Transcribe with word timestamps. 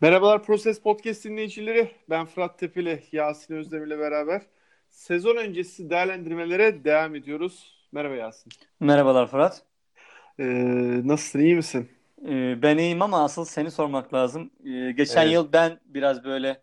Merhabalar 0.00 0.42
Proses 0.42 0.80
Podcast 0.80 1.24
dinleyicileri. 1.24 1.90
Ben 2.10 2.26
Fırat 2.26 2.58
Tepeli, 2.58 3.02
Yasin 3.12 3.54
Özdemir 3.54 3.86
ile 3.86 3.98
beraber 3.98 4.42
sezon 4.90 5.36
öncesi 5.36 5.90
değerlendirmelere 5.90 6.84
devam 6.84 7.14
ediyoruz. 7.14 7.86
Merhaba 7.92 8.14
Yasin. 8.14 8.52
Merhabalar 8.80 9.26
Fırat. 9.26 9.62
Ee, 10.38 10.44
nasılsın, 11.04 11.38
iyi 11.40 11.54
misin? 11.54 11.88
Ee, 12.28 12.62
ben 12.62 12.78
iyiyim 12.78 13.02
ama 13.02 13.24
asıl 13.24 13.44
seni 13.44 13.70
sormak 13.70 14.14
lazım. 14.14 14.50
Ee, 14.64 14.92
geçen 14.92 15.22
Evet. 15.22 15.32
yıl 15.32 15.52
ben 15.52 15.80
biraz 15.84 16.24
böyle 16.24 16.62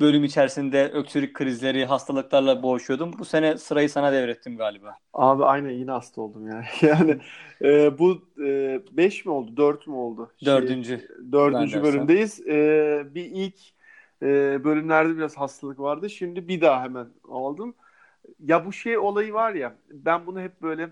bölüm 0.00 0.24
içerisinde 0.24 0.90
öksürük 0.92 1.34
krizleri, 1.34 1.84
hastalıklarla 1.84 2.62
boğuşuyordum. 2.62 3.12
Bu 3.18 3.24
sene 3.24 3.58
sırayı 3.58 3.90
sana 3.90 4.12
devrettim 4.12 4.56
galiba. 4.56 4.96
Abi 5.14 5.44
aynen 5.44 5.70
yine 5.70 5.90
hasta 5.90 6.20
oldum 6.20 6.48
yani. 6.48 6.64
Yani 6.82 7.18
e, 7.62 7.98
bu 7.98 8.22
5 8.92 9.26
mi 9.26 9.32
oldu, 9.32 9.56
4 9.56 9.86
mü 9.86 9.94
oldu? 9.94 10.30
Şey, 10.38 10.46
Dördüncü. 10.46 11.08
bölümdeyiz. 11.82 12.46
Ee, 12.46 13.06
bir 13.14 13.24
ilk 13.24 13.58
e, 14.22 14.64
bölümlerde 14.64 15.16
biraz 15.16 15.36
hastalık 15.36 15.80
vardı. 15.80 16.10
Şimdi 16.10 16.48
bir 16.48 16.60
daha 16.60 16.82
hemen 16.82 17.06
aldım. 17.28 17.74
Ya 18.44 18.66
bu 18.66 18.72
şey 18.72 18.98
olayı 18.98 19.32
var 19.32 19.54
ya, 19.54 19.76
ben 19.90 20.26
bunu 20.26 20.40
hep 20.40 20.62
böyle 20.62 20.90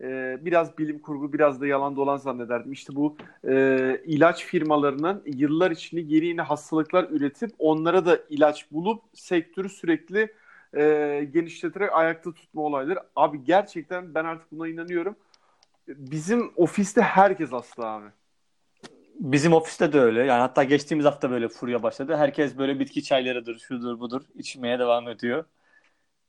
e, 0.00 0.38
biraz 0.40 0.78
bilim 0.78 0.98
kurgu, 0.98 1.32
biraz 1.32 1.60
da 1.60 1.66
yalan 1.66 1.96
dolan 1.96 2.16
zannederdim. 2.16 2.72
İşte 2.72 2.96
bu 2.96 3.16
e, 3.48 4.02
ilaç 4.04 4.44
firmalarının 4.44 5.22
yıllar 5.26 5.70
içinde 5.70 6.00
yeni 6.00 6.26
yeni 6.26 6.40
hastalıklar 6.40 7.06
üretip 7.10 7.50
onlara 7.58 8.06
da 8.06 8.18
ilaç 8.30 8.70
bulup 8.70 9.02
sektörü 9.14 9.68
sürekli 9.68 10.32
e, 10.76 11.28
genişleterek 11.32 11.92
ayakta 11.92 12.32
tutma 12.32 12.62
olayları. 12.62 13.00
Abi 13.16 13.44
gerçekten 13.44 14.14
ben 14.14 14.24
artık 14.24 14.52
buna 14.52 14.68
inanıyorum. 14.68 15.16
Bizim 15.88 16.52
ofiste 16.56 17.00
herkes 17.00 17.52
hasta 17.52 17.86
abi. 17.86 18.06
Bizim 19.14 19.52
ofiste 19.52 19.92
de 19.92 20.00
öyle. 20.00 20.20
Yani 20.20 20.40
hatta 20.40 20.64
geçtiğimiz 20.64 21.06
hafta 21.06 21.30
böyle 21.30 21.48
furya 21.48 21.82
başladı. 21.82 22.16
Herkes 22.16 22.58
böyle 22.58 22.80
bitki 22.80 23.02
çaylarıdır, 23.02 23.58
şudur 23.58 24.00
budur 24.00 24.22
içmeye 24.34 24.78
devam 24.78 25.08
ediyor. 25.08 25.44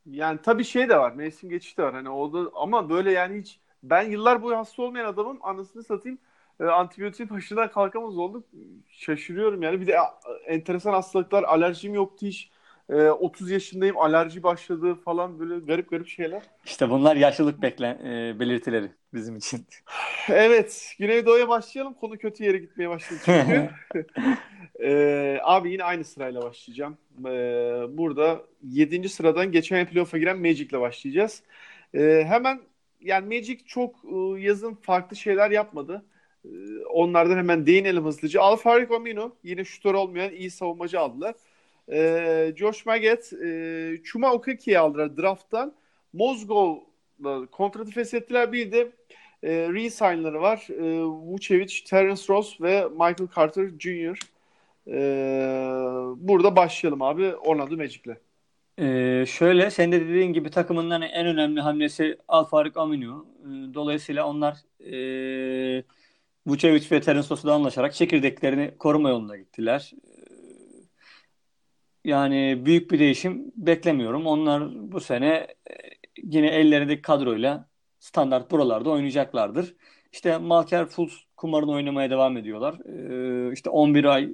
Yani 0.06 0.40
tabii 0.44 0.64
şey 0.64 0.90
de 0.90 0.98
var. 0.98 1.12
Mevsim 1.12 1.50
geçişi 1.50 1.78
de 1.78 1.84
var. 1.84 1.94
Hani 1.94 2.10
o 2.10 2.34
da, 2.34 2.52
ama 2.56 2.90
böyle 2.90 3.12
yani 3.12 3.40
hiç 3.42 3.60
ben 3.84 4.10
yıllar 4.10 4.42
boyu 4.44 4.58
hasta 4.58 4.84
olmayan 4.84 5.06
adamım. 5.06 5.40
Anasını 5.42 5.84
satayım. 5.84 6.18
E, 6.60 6.64
antibiyotiğin 6.66 7.30
başından 7.30 7.72
kalkamaz 7.72 8.18
olduk. 8.18 8.46
Şaşırıyorum 8.90 9.62
yani. 9.62 9.82
Bir 9.82 9.88
de 9.88 9.98
enteresan 10.46 10.94
hastalıklar. 10.94 11.44
Alerjim 11.44 11.94
yoktu 11.94 12.26
hiç. 12.26 12.52
E, 12.92 13.10
30 13.10 13.52
yaşındayım. 13.52 13.98
Alerji 13.98 14.44
başladı 14.44 14.96
falan 14.96 15.40
böyle 15.40 15.66
garip 15.66 15.90
garip 15.90 16.08
şeyler. 16.08 16.42
İşte 16.66 16.90
bunlar 16.90 17.16
yaşlılık 17.16 17.62
beklen 17.62 18.06
e, 18.06 18.40
belirtileri 18.40 18.92
bizim 19.14 19.36
için. 19.36 19.66
Evet. 20.30 20.96
Güneydoğu'ya 21.00 21.50
başlayalım. 21.50 21.94
Konu 21.94 22.18
kötü 22.18 22.44
yere 22.44 22.58
gitmeye 22.58 22.90
başladı 22.90 23.20
çünkü. 23.26 23.70
E, 24.84 25.40
abi 25.44 25.72
yine 25.72 25.84
aynı 25.84 26.04
sırayla 26.04 26.42
başlayacağım. 26.42 26.98
E, 27.20 27.32
burada 27.98 28.42
7. 28.64 29.10
sıradan 29.10 29.52
geçen 29.52 29.88
playoff'a 29.88 30.18
giren 30.18 30.40
Magic'le 30.40 30.74
başlayacağız. 30.74 31.44
E, 31.94 32.24
hemen 32.28 32.62
yani 33.02 33.36
Magic 33.36 33.58
çok 33.66 33.96
e, 34.06 34.42
yazın 34.42 34.76
farklı 34.76 35.16
şeyler 35.16 35.52
yapmadı. 35.52 36.06
E, 36.46 36.50
onlardan 36.94 37.38
hemen 37.38 37.66
değinelim 37.66 38.06
hızlıca. 38.06 38.42
Alfarik 38.42 38.92
Amino 38.92 39.36
yine 39.44 39.66
şutör 39.66 39.94
olmayan 39.94 40.34
iyi 40.34 40.52
savunmacı 40.52 41.00
aldılar. 41.00 41.36
E, 41.92 42.54
Josh 42.56 42.86
Maggett, 42.86 43.34
e, 43.34 44.02
Chuma 44.04 44.34
Okaki'yi 44.34 44.80
aldılar 44.80 45.18
draft'tan. 45.18 45.74
Mozgov'la 46.14 47.46
kontratı 47.46 47.92
feshettiler. 47.92 48.52
Bir 48.52 48.72
de 48.72 48.92
e, 49.44 49.52
re-signları 49.52 50.42
var. 50.42 50.68
E, 50.70 51.04
Vucevic, 51.04 51.84
Terence 51.90 52.22
Ross 52.30 52.62
ve 52.62 52.88
Michael 52.90 53.28
Carter 53.36 53.70
Jr. 53.80 54.20
E, 54.88 54.98
burada 56.18 56.56
başlayalım 56.56 57.02
abi 57.02 57.36
Orlando 57.36 57.78
Magic'le. 57.78 58.18
Ee, 58.80 59.26
şöyle 59.28 59.72
senin 59.72 59.92
de 59.92 60.02
dediğin 60.02 60.34
gibi 60.34 60.50
takımın 60.50 60.92
en 61.02 61.28
önemli 61.28 61.62
hamlesi 61.62 62.18
Alfarik 62.28 62.78
Aminu. 62.78 63.26
Ee, 63.40 63.74
dolayısıyla 63.74 64.28
onlar 64.28 64.58
e, 64.80 65.84
Vucevic 66.48 66.92
ve 66.92 67.02
Terence 67.02 67.30
Ross'la 67.30 67.54
anlaşarak 67.54 67.94
çekirdeklerini 67.94 68.72
koruma 68.80 69.10
yoluna 69.10 69.38
gittiler. 69.38 69.92
Yani 72.06 72.66
büyük 72.66 72.92
bir 72.92 73.00
değişim 73.00 73.52
beklemiyorum. 73.56 74.26
Onlar 74.28 74.92
bu 74.92 75.00
sene 75.00 75.28
e, 75.70 75.74
yine 76.24 76.48
ellerindeki 76.48 77.02
kadroyla 77.02 77.70
standart 78.00 78.52
buralarda 78.52 78.90
oynayacaklardır. 78.90 79.76
İşte 80.12 80.38
Malker 80.38 80.86
Fultz 80.86 81.26
kumarını 81.38 81.72
oynamaya 81.72 82.10
devam 82.10 82.38
ediyorlar. 82.38 82.76
Ee, 83.50 83.54
işte 83.54 83.70
11 83.70 84.04
ay 84.06 84.30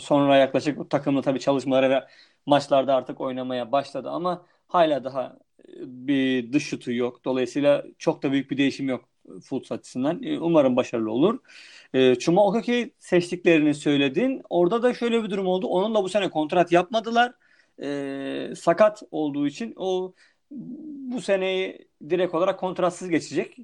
sonra 0.00 0.36
yaklaşık 0.36 0.90
takımla 0.90 1.22
tabii 1.22 1.40
çalışmaları 1.40 1.90
ve 1.90 2.04
maçlarda 2.46 2.94
artık 2.94 3.20
oynamaya 3.20 3.72
başladı 3.72 4.10
ama 4.10 4.46
hala 4.68 5.04
daha 5.04 5.38
e, 5.68 5.72
bir 6.08 6.52
dış 6.52 6.64
şutu 6.66 6.92
yok. 6.92 7.24
Dolayısıyla 7.24 7.84
çok 7.98 8.22
da 8.22 8.32
büyük 8.32 8.50
bir 8.50 8.56
değişim 8.56 8.88
yok 8.88 9.04
Fultz 9.44 9.72
açısından. 9.72 10.22
E, 10.22 10.38
Umarım 10.38 10.76
başarılı 10.76 11.12
olur. 11.12 11.38
E, 11.94 12.14
Chuma 12.14 12.46
Okeke 12.46 12.90
seçtiklerini 12.98 13.74
söyledin. 13.74 14.42
Orada 14.50 14.82
da 14.82 14.94
şöyle 14.94 15.22
bir 15.24 15.30
durum 15.30 15.46
oldu. 15.46 15.66
Onunla 15.66 16.04
bu 16.04 16.08
sene 16.08 16.30
kontrat 16.30 16.72
yapmadılar. 16.72 17.32
E, 17.82 18.54
sakat 18.56 19.02
olduğu 19.10 19.46
için 19.46 19.74
o 19.76 20.14
bu 20.50 21.20
seneyi 21.20 21.88
direkt 22.10 22.34
olarak 22.34 22.60
kontratsız 22.60 23.08
geçecek. 23.08 23.56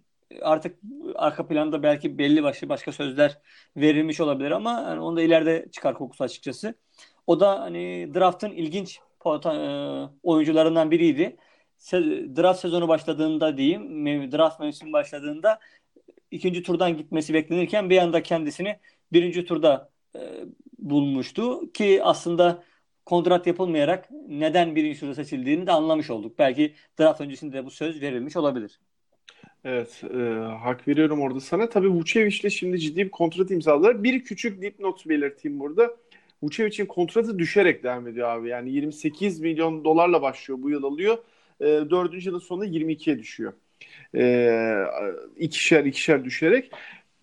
Artık 0.43 0.79
arka 1.15 1.47
planda 1.47 1.83
belki 1.83 2.19
belli 2.19 2.43
başlı 2.43 2.69
başka 2.69 2.93
sözler 2.93 3.39
verilmiş 3.77 4.21
olabilir 4.21 4.51
ama 4.51 4.71
yani 4.89 5.01
onu 5.01 5.17
da 5.17 5.23
ileride 5.23 5.67
çıkar 5.73 5.95
kokusu 5.95 6.25
açıkçası. 6.25 6.75
O 7.27 7.41
da 7.41 7.61
hani 7.61 8.15
draft'ın 8.15 8.51
ilginç 8.51 9.01
e, 9.27 9.31
oyuncularından 10.23 10.91
biriydi. 10.91 11.37
Se- 11.85 12.37
draft 12.37 12.61
sezonu 12.61 12.89
başladığında 12.89 13.57
diyeyim, 13.57 14.07
draft 14.33 14.61
mevsimi 14.61 14.93
başladığında 14.93 15.59
ikinci 16.31 16.63
turdan 16.63 16.97
gitmesi 16.97 17.35
beklenirken 17.35 17.91
bir 17.91 17.99
anda 17.99 18.23
kendisini 18.23 18.79
birinci 19.13 19.45
turda 19.45 19.91
e, 20.17 20.21
bulmuştu 20.79 21.73
ki 21.73 22.01
aslında 22.03 22.65
kontrat 23.07 23.47
yapılmayarak 23.47 24.09
neden 24.29 24.77
birinci 24.77 25.01
turda 25.01 25.15
seçildiğini 25.15 25.67
de 25.67 25.73
anlamış 25.73 26.11
olduk. 26.11 26.39
Belki 26.39 26.75
draft 27.01 27.21
öncesinde 27.21 27.57
de 27.57 27.65
bu 27.65 27.71
söz 27.71 28.01
verilmiş 28.01 28.37
olabilir. 28.37 28.81
Evet, 29.65 30.03
e, 30.15 30.19
hak 30.63 30.89
veriyorum 30.89 31.21
orada 31.21 31.41
sana. 31.41 31.69
Tabii 31.69 31.89
Vucevic'le 31.89 32.51
şimdi 32.51 32.79
ciddi 32.79 33.05
bir 33.05 33.11
kontrat 33.11 33.51
imzaladılar. 33.51 34.05
Bir 34.05 34.25
küçük 34.25 34.63
dipnot 34.63 35.09
belirteyim 35.09 35.61
burada. 35.61 35.97
Vucevic'in 36.43 36.87
kontratı 36.87 37.39
düşerek 37.39 37.83
devam 37.83 38.09
ediyor 38.09 38.29
abi. 38.29 38.49
Yani 38.49 38.71
28 38.71 39.41
milyon 39.41 39.85
dolarla 39.85 40.23
başlıyor 40.23 40.63
bu 40.63 40.71
yıl 40.71 40.83
alıyor. 40.83 41.19
E, 41.65 41.91
dördüncü 41.91 42.29
yılın 42.29 42.39
sonunda 42.39 42.67
22'ye 42.67 43.19
düşüyor. 43.19 43.53
E, 44.17 44.85
ikişer 45.37 45.85
ikişer 45.85 46.25
düşerek. 46.25 46.71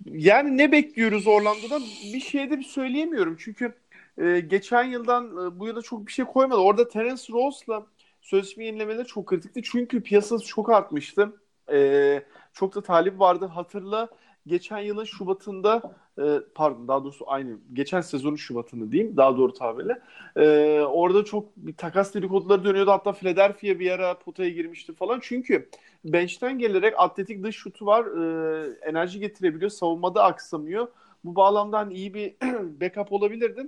Yani 0.05 0.57
ne 0.57 0.71
bekliyoruz 0.71 1.27
Orlando'dan? 1.27 1.83
Bir 2.13 2.19
şey 2.19 2.49
de 2.49 2.59
bir 2.59 2.63
söyleyemiyorum. 2.63 3.37
Çünkü 3.39 3.73
e, 4.17 4.39
geçen 4.39 4.83
yıldan 4.83 5.25
e, 5.25 5.59
bu 5.59 5.67
yıla 5.67 5.81
çok 5.81 6.07
bir 6.07 6.11
şey 6.11 6.25
koymadı. 6.25 6.59
Orada 6.59 6.87
Terence 6.87 7.23
Ross'la 7.33 7.85
sözleşme 8.21 8.65
yenilemeleri 8.65 9.07
çok 9.07 9.27
kritikti. 9.27 9.61
Çünkü 9.63 10.03
piyasası 10.03 10.45
çok 10.45 10.69
artmıştı. 10.69 11.33
E, 11.71 12.23
çok 12.53 12.75
da 12.75 12.81
talip 12.81 13.19
vardı. 13.19 13.45
Hatırla 13.45 14.09
geçen 14.47 14.79
yılın 14.79 15.03
Şubat'ında 15.03 15.95
e, 16.21 16.41
pardon 16.55 16.87
daha 16.87 17.03
doğrusu 17.03 17.25
aynı 17.27 17.57
geçen 17.73 18.01
sezonun 18.01 18.35
Şubat'ını 18.35 18.91
diyeyim 18.91 19.17
daha 19.17 19.37
doğru 19.37 19.53
tabirle. 19.53 20.01
E, 20.35 20.79
orada 20.81 21.25
çok 21.25 21.57
bir 21.57 21.73
takas 21.73 22.13
dedikoduları 22.13 22.65
dönüyordu. 22.65 22.91
Hatta 22.91 23.11
Philadelphia 23.11 23.79
bir 23.79 23.91
ara 23.91 24.19
potaya 24.19 24.49
girmişti 24.49 24.93
falan. 24.93 25.19
Çünkü 25.23 25.69
bench'ten 26.05 26.59
gelerek 26.59 26.93
atletik 26.97 27.43
dış 27.43 27.55
şutu 27.55 27.85
var. 27.85 28.05
E, 28.05 28.89
enerji 28.89 29.19
getirebiliyor. 29.19 29.71
Savunmada 29.71 30.23
aksamıyor. 30.23 30.87
Bu 31.23 31.35
bağlamda 31.35 31.77
hani 31.77 31.93
iyi 31.93 32.13
bir 32.13 32.35
backup 32.81 33.11
olabilirdi. 33.11 33.67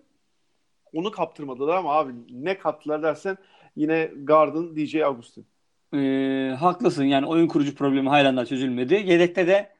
Onu 0.93 1.11
kaptırmadılar 1.11 1.75
ama 1.75 1.93
abi 1.93 2.13
ne 2.29 2.57
kattılar 2.57 3.03
dersen 3.03 3.37
yine 3.75 4.11
Garden 4.23 4.75
DJ 4.75 4.95
Augustin. 4.95 5.45
Ee, 5.93 6.55
haklısın 6.59 7.03
yani 7.03 7.25
oyun 7.25 7.47
kurucu 7.47 7.75
problemi 7.75 8.09
daha 8.09 8.45
çözülmedi. 8.45 8.93
Yedekte 8.93 9.47
de 9.47 9.72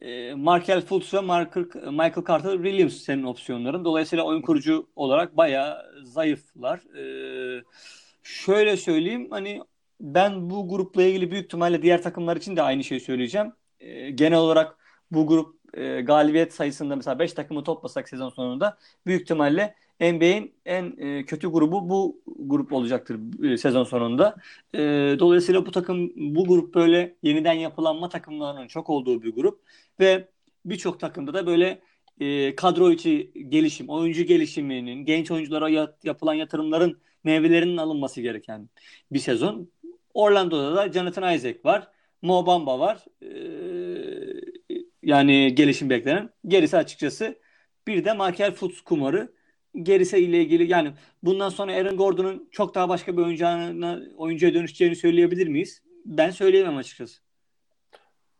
e, 0.00 0.34
Markel 0.34 0.80
Fultz 0.80 1.14
ve 1.14 1.20
Michael, 1.20 1.66
Michael 1.90 2.24
Carter 2.28 2.52
Williams 2.52 2.94
senin 2.94 3.22
opsiyonların. 3.22 3.84
Dolayısıyla 3.84 4.24
oyun 4.24 4.42
kurucu 4.42 4.88
olarak 4.96 5.36
bayağı 5.36 5.84
zayıflar. 6.02 6.80
Ee, 6.96 7.62
şöyle 8.22 8.76
söyleyeyim 8.76 9.28
hani 9.30 9.62
ben 10.00 10.50
bu 10.50 10.68
grupla 10.68 11.02
ilgili 11.02 11.30
büyük 11.30 11.44
ihtimalle 11.44 11.82
diğer 11.82 12.02
takımlar 12.02 12.36
için 12.36 12.56
de 12.56 12.62
aynı 12.62 12.84
şeyi 12.84 13.00
söyleyeceğim. 13.00 13.52
Ee, 13.80 14.10
genel 14.10 14.38
olarak 14.38 14.76
bu 15.10 15.26
grup 15.26 15.58
e, 15.74 16.00
galibiyet 16.00 16.54
sayısında 16.54 16.96
mesela 16.96 17.18
5 17.18 17.32
takımı 17.32 17.64
toplasak 17.64 18.08
sezon 18.08 18.28
sonunda 18.28 18.78
büyük 19.06 19.22
ihtimalle 19.22 19.74
NBA'in 20.00 20.54
en 20.64 20.94
e, 20.98 21.24
kötü 21.24 21.48
grubu 21.48 21.88
bu 21.88 22.22
grup 22.38 22.72
olacaktır 22.72 23.44
e, 23.44 23.56
sezon 23.56 23.84
sonunda. 23.84 24.36
E, 24.74 24.78
dolayısıyla 25.18 25.66
bu 25.66 25.70
takım 25.70 26.12
bu 26.16 26.46
grup 26.46 26.74
böyle 26.74 27.16
yeniden 27.22 27.52
yapılanma 27.52 28.08
takımlarının 28.08 28.66
çok 28.66 28.90
olduğu 28.90 29.22
bir 29.22 29.34
grup 29.34 29.60
ve 30.00 30.28
birçok 30.64 31.00
takımda 31.00 31.34
da 31.34 31.46
böyle 31.46 31.80
e, 32.20 32.54
kadro 32.56 32.90
içi 32.90 33.32
gelişim, 33.48 33.88
oyuncu 33.88 34.22
gelişiminin, 34.22 35.04
genç 35.04 35.30
oyunculara 35.30 35.88
yapılan 36.04 36.34
yatırımların 36.34 36.98
meyvelerinin 37.24 37.76
alınması 37.76 38.20
gereken 38.20 38.68
bir 39.12 39.18
sezon. 39.18 39.70
Orlando'da 40.14 40.76
da 40.76 40.92
Jonathan 40.92 41.34
Isaac 41.34 41.64
var. 41.64 41.88
Mo 42.22 42.46
Bamba 42.46 42.78
var. 42.78 43.04
Yani 45.02 45.54
gelişim 45.54 45.90
beklenen. 45.90 46.30
Gerisi 46.46 46.76
açıkçası 46.76 47.38
bir 47.86 48.04
de 48.04 48.12
Markel 48.12 48.52
Fultz 48.54 48.80
kumarı. 48.80 49.32
Gerisi 49.82 50.18
ile 50.18 50.42
ilgili 50.42 50.70
yani 50.70 50.92
bundan 51.22 51.48
sonra 51.48 51.72
Aaron 51.72 51.96
Gordon'un 51.96 52.48
çok 52.52 52.74
daha 52.74 52.88
başka 52.88 53.16
bir 53.16 53.22
oyuncağına, 53.22 54.00
oyuncuya 54.16 54.54
dönüşeceğini 54.54 54.96
söyleyebilir 54.96 55.48
miyiz? 55.48 55.82
Ben 56.04 56.30
söyleyemem 56.30 56.76
açıkçası. 56.76 57.20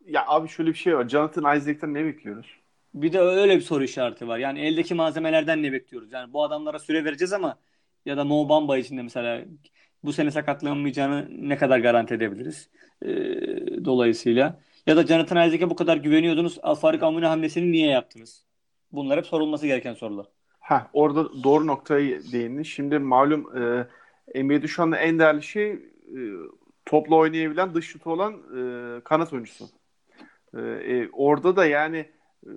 Ya 0.06 0.24
abi 0.26 0.48
şöyle 0.48 0.70
bir 0.70 0.78
şey 0.78 0.96
var. 0.96 1.08
Jonathan 1.08 1.56
Isaac'ten 1.56 1.94
ne 1.94 2.04
bekliyoruz? 2.04 2.46
Bir 2.94 3.12
de 3.12 3.20
öyle 3.20 3.56
bir 3.56 3.60
soru 3.60 3.84
işareti 3.84 4.28
var. 4.28 4.38
Yani 4.38 4.60
eldeki 4.60 4.94
malzemelerden 4.94 5.62
ne 5.62 5.72
bekliyoruz? 5.72 6.12
Yani 6.12 6.32
bu 6.32 6.44
adamlara 6.44 6.78
süre 6.78 7.04
vereceğiz 7.04 7.32
ama 7.32 7.58
ya 8.06 8.16
da 8.16 8.24
Mo 8.24 8.48
Bamba 8.48 8.78
için 8.78 8.96
de 8.98 9.02
mesela 9.02 9.44
bu 10.04 10.12
sene 10.12 10.30
sakatlanmayacağını 10.30 11.28
ne 11.30 11.56
kadar 11.56 11.78
garanti 11.78 12.14
edebiliriz? 12.14 12.70
Ee, 13.02 13.84
dolayısıyla 13.84 14.60
ya 14.86 14.96
da 14.96 15.06
Jonathan 15.06 15.48
Isaac'e 15.48 15.70
bu 15.70 15.76
kadar 15.76 15.96
güveniyordunuz. 15.96 16.58
Alfarik 16.62 17.02
Amune 17.02 17.26
hamlesini 17.26 17.72
niye 17.72 17.88
yaptınız? 17.90 18.44
Bunlar 18.92 19.18
hep 19.18 19.26
sorulması 19.26 19.66
gereken 19.66 19.94
sorular. 19.94 20.26
Ha, 20.68 20.90
orada 20.92 21.44
doğru 21.44 21.66
noktaya 21.66 22.22
değindin. 22.32 22.62
Şimdi 22.62 22.98
malum 22.98 23.56
e, 24.34 24.42
NBA'de 24.44 24.68
şu 24.68 24.82
anda 24.82 24.96
en 24.96 25.18
değerli 25.18 25.42
şey 25.42 25.70
e, 25.72 25.78
topla 26.86 27.16
oynayabilen 27.16 27.74
dış 27.74 27.86
şutu 27.86 28.10
olan 28.10 28.32
e, 28.34 29.00
kanat 29.04 29.32
oyuncusu. 29.32 29.64
E, 30.56 30.60
e, 30.60 31.08
orada 31.12 31.56
da 31.56 31.66
yani 31.66 31.98
e, 32.46 32.50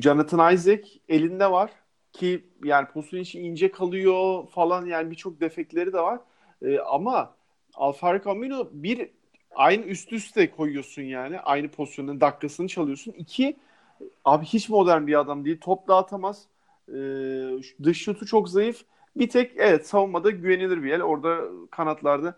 Jonathan 0.00 0.54
Isaac 0.54 0.88
elinde 1.08 1.50
var 1.50 1.70
ki 2.12 2.44
yani 2.64 2.88
pozisyon 2.88 3.20
için 3.20 3.44
ince 3.44 3.70
kalıyor 3.70 4.46
falan 4.48 4.86
yani 4.86 5.10
birçok 5.10 5.40
defekleri 5.40 5.92
de 5.92 6.00
var. 6.00 6.20
E, 6.62 6.78
ama 6.78 7.34
Alfaro 7.74 8.24
Camino 8.24 8.68
bir 8.72 9.10
aynı 9.54 9.84
üst 9.84 10.12
üste 10.12 10.50
koyuyorsun 10.50 11.02
yani. 11.02 11.40
Aynı 11.40 11.68
pozisyonun 11.68 12.20
dakikasını 12.20 12.68
çalıyorsun. 12.68 13.12
İki 13.12 13.56
abi 14.24 14.44
hiç 14.44 14.68
modern 14.68 15.06
bir 15.06 15.20
adam 15.20 15.44
değil. 15.44 15.58
Top 15.60 15.88
dağıtamaz. 15.88 16.46
E, 16.88 16.94
dış 17.82 18.02
şutu 18.04 18.26
çok 18.26 18.48
zayıf. 18.48 18.82
Bir 19.16 19.28
tek 19.28 19.52
evet 19.56 19.86
savunmada 19.86 20.30
güvenilir 20.30 20.82
bir 20.82 20.92
el. 20.92 21.02
Orada 21.02 21.40
kanatlarda 21.70 22.34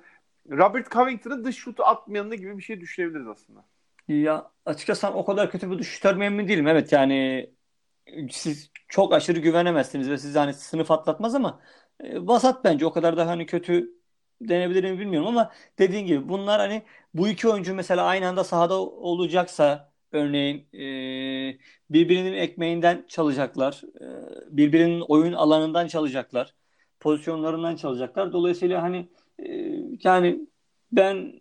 Robert 0.51 0.91
Covington'ın 0.91 1.45
dış 1.45 1.57
şutu 1.57 1.85
atmayanı 1.85 2.35
gibi 2.35 2.59
bir 2.59 2.63
şey 2.63 2.81
düşünebiliriz 2.81 3.29
aslında. 3.29 3.65
Ya 4.09 4.51
açıkçası 4.67 5.09
o 5.09 5.25
kadar 5.25 5.51
kötü 5.51 5.71
bir 5.71 5.85
şutör 5.85 6.21
emin 6.21 6.49
değilim. 6.49 6.67
Evet 6.67 6.93
yani 6.93 7.51
siz 8.31 8.71
çok 8.89 9.13
aşırı 9.13 9.41
güvenemezsiniz 9.41 10.11
ve 10.11 10.19
sizi 10.19 10.39
hani 10.39 10.55
sınıf 10.55 10.91
atlatmaz 10.91 11.35
ama 11.35 11.61
e, 12.01 12.27
vasat 12.27 12.65
bence 12.65 12.87
o 12.87 12.93
kadar 12.93 13.17
da 13.17 13.27
hani 13.27 13.47
kötü 13.47 13.91
denebilir 14.41 14.91
mi 14.91 14.99
bilmiyorum 14.99 15.29
ama 15.29 15.53
dediğin 15.79 16.07
gibi 16.07 16.29
bunlar 16.29 16.61
hani 16.61 16.83
bu 17.15 17.29
iki 17.29 17.49
oyuncu 17.49 17.75
mesela 17.75 18.05
aynı 18.05 18.29
anda 18.29 18.45
sahada 18.45 18.75
olacaksa 18.81 19.93
örneğin 20.15 20.67
e, 20.73 21.59
birbirinin 21.91 22.33
ekmeğinden 22.33 23.05
çalacaklar. 23.09 23.83
E, 24.01 24.07
birbirinin 24.57 25.01
oyun 25.01 25.33
alanından 25.33 25.87
çalacaklar. 25.87 26.55
Pozisyonlarından 27.01 27.77
çalacaklar. 27.77 28.33
Dolayısıyla 28.33 28.83
hani 28.83 29.09
e, 29.39 29.47
yani 30.05 30.41
ben 30.93 31.41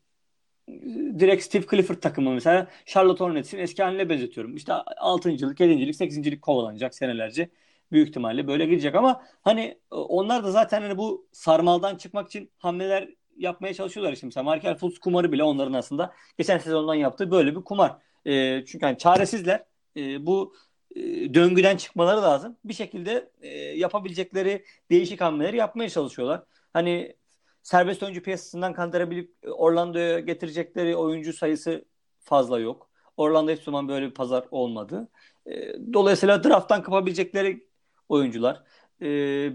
direkt 1.20 1.44
Steve 1.44 1.66
Clifford 1.72 1.98
takımı 1.98 2.32
mesela 2.32 2.68
Charlotte 2.86 3.24
Hornets'in 3.24 3.58
eski 3.58 3.84
haline 3.84 4.10
benzetiyorum. 4.10 4.56
İşte 4.56 4.74
6.lık, 4.74 5.60
7.lik, 5.60 5.96
8.lik 5.96 6.42
kovalanacak 6.42 6.96
senelerce. 6.96 7.50
Büyük 7.92 8.10
ihtimalle 8.10 8.48
böyle 8.48 8.66
gidecek 8.66 8.96
ama 8.96 9.24
hani 9.42 9.62
e, 9.92 9.96
onlar 9.96 10.44
da 10.44 10.52
zaten 10.52 10.82
hani 10.82 10.98
bu 10.98 11.28
sarmaldan 11.32 11.96
çıkmak 11.96 12.28
için 12.28 12.52
hamleler 12.58 13.10
yapmaya 13.38 13.74
çalışıyorlar 13.74 14.14
işte. 14.14 14.28
Mesela 14.28 14.44
Markel 14.44 14.76
Fultz 14.76 15.00
kumarı 15.00 15.32
bile 15.32 15.44
onların 15.44 15.74
aslında 15.74 16.14
geçen 16.38 16.58
sezondan 16.58 16.96
yaptığı 16.96 17.32
böyle 17.32 17.56
bir 17.56 17.62
kumar. 17.62 17.98
E, 18.26 18.66
çünkü 18.66 18.86
hani 18.86 18.98
çaresizler. 18.98 19.66
E, 19.98 20.26
bu 20.26 20.56
e, 20.96 21.02
döngüden 21.34 21.78
çıkmaları 21.78 22.22
lazım. 22.22 22.58
Bir 22.66 22.74
şekilde 22.74 23.32
e, 23.42 23.50
yapabilecekleri 23.58 24.66
değişik 24.92 25.22
hamleleri 25.22 25.58
yapmaya 25.58 25.90
çalışıyorlar. 25.90 26.44
Hani 26.74 27.16
serbest 27.64 28.04
oyuncu 28.04 28.24
piyasasından 28.24 28.74
kandırabilip 28.74 29.36
Orlando'ya 29.48 30.20
getirecekleri 30.20 30.96
oyuncu 30.96 31.34
sayısı 31.34 31.86
fazla 32.20 32.60
yok. 32.60 32.90
Orlando 33.18 33.52
hiçbir 33.52 33.64
zaman 33.66 33.88
böyle 33.88 34.06
bir 34.06 34.14
pazar 34.14 34.46
olmadı. 34.52 35.10
E, 35.46 35.74
dolayısıyla 35.94 36.44
drafttan 36.44 36.84
kapabilecekleri 36.84 37.68
oyuncular. 38.10 38.64
E, 39.02 39.08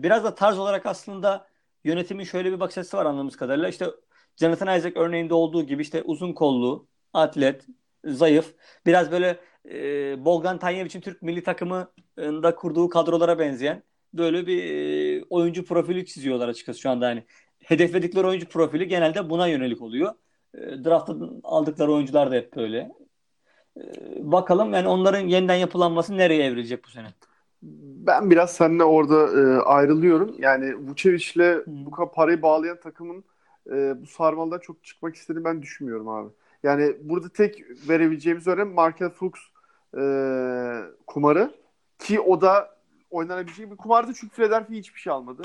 biraz 0.03 0.25
da 0.25 0.35
tarz 0.35 0.59
olarak 0.59 0.87
aslında 0.87 1.49
yönetimin 1.85 2.25
şöyle 2.25 2.53
bir 2.53 2.61
bakış 2.61 2.79
açısı 2.79 2.97
var 2.97 3.07
anladığımız 3.07 3.37
kadarıyla. 3.37 3.69
İşte 3.69 3.87
Jonathan 4.37 4.79
Isaac 4.79 4.97
örneğinde 4.97 5.35
olduğu 5.35 5.63
gibi 5.67 5.83
işte 5.83 6.03
uzun 6.03 6.33
kollu, 6.33 6.89
atlet, 7.13 7.67
zayıf. 8.13 8.55
Biraz 8.87 9.13
böyle 9.13 9.41
e, 9.71 10.25
Bolgan 10.25 10.59
Tanyevic'in 10.59 11.01
Türk 11.01 11.23
milli 11.23 11.43
takımında 11.43 12.55
kurduğu 12.55 12.89
kadrolara 12.89 13.39
benzeyen 13.39 13.83
böyle 14.15 14.47
bir 14.47 14.65
e, 14.65 15.25
oyuncu 15.31 15.65
profili 15.65 16.07
çiziyorlar 16.07 16.49
açıkçası 16.49 16.81
şu 16.81 16.91
anda 16.91 17.07
hani 17.07 17.25
hedefledikleri 17.65 18.27
oyuncu 18.27 18.49
profili 18.49 18.89
genelde 18.89 19.31
buna 19.31 19.47
yönelik 19.47 19.83
oluyor. 19.83 20.15
E, 20.55 20.85
draft'tan 20.85 21.41
aldıkları 21.45 21.93
oyuncular 21.93 22.31
da 22.31 22.35
hep 22.35 22.57
böyle. 22.57 22.91
E, 23.77 23.83
bakalım 24.33 24.73
yani 24.73 24.89
onların 24.89 25.29
yeniden 25.29 25.55
yapılanması 25.55 26.17
nereye 26.17 26.45
evrilecek 26.45 26.85
bu 26.85 26.89
sene? 26.89 27.07
Ben 27.63 28.31
biraz 28.31 28.53
seninle 28.53 28.85
orada 28.85 29.41
e, 29.41 29.63
ayrılıyorum. 29.63 30.37
Yani 30.39 30.77
Vucevic'le 30.77 31.67
bu 31.67 31.91
kadar 31.91 32.13
parayı 32.13 32.43
bağlayan 32.43 32.81
takımın 32.81 33.25
e, 33.71 34.03
bu 34.03 34.07
sarmaldan 34.07 34.59
çok 34.59 34.85
çıkmak 34.85 35.17
istediğini 35.17 35.45
ben 35.45 35.63
düşünmüyorum 35.63 36.09
abi. 36.09 36.31
Yani 36.63 36.97
burada 37.03 37.29
tek 37.29 37.65
verebileceğimiz 37.89 38.47
örnek 38.47 38.75
Markel 38.75 39.11
Fuchs 39.11 39.41
e, 39.99 40.03
kumarı 41.07 41.55
ki 41.99 42.21
o 42.21 42.41
da 42.41 42.79
oynanabilecek 43.11 43.71
bir 43.71 43.77
kumardı 43.77 44.13
çünkü 44.15 44.35
Philadelphia 44.35 44.75
hiçbir 44.75 45.01
şey 45.01 45.13
almadı. 45.13 45.43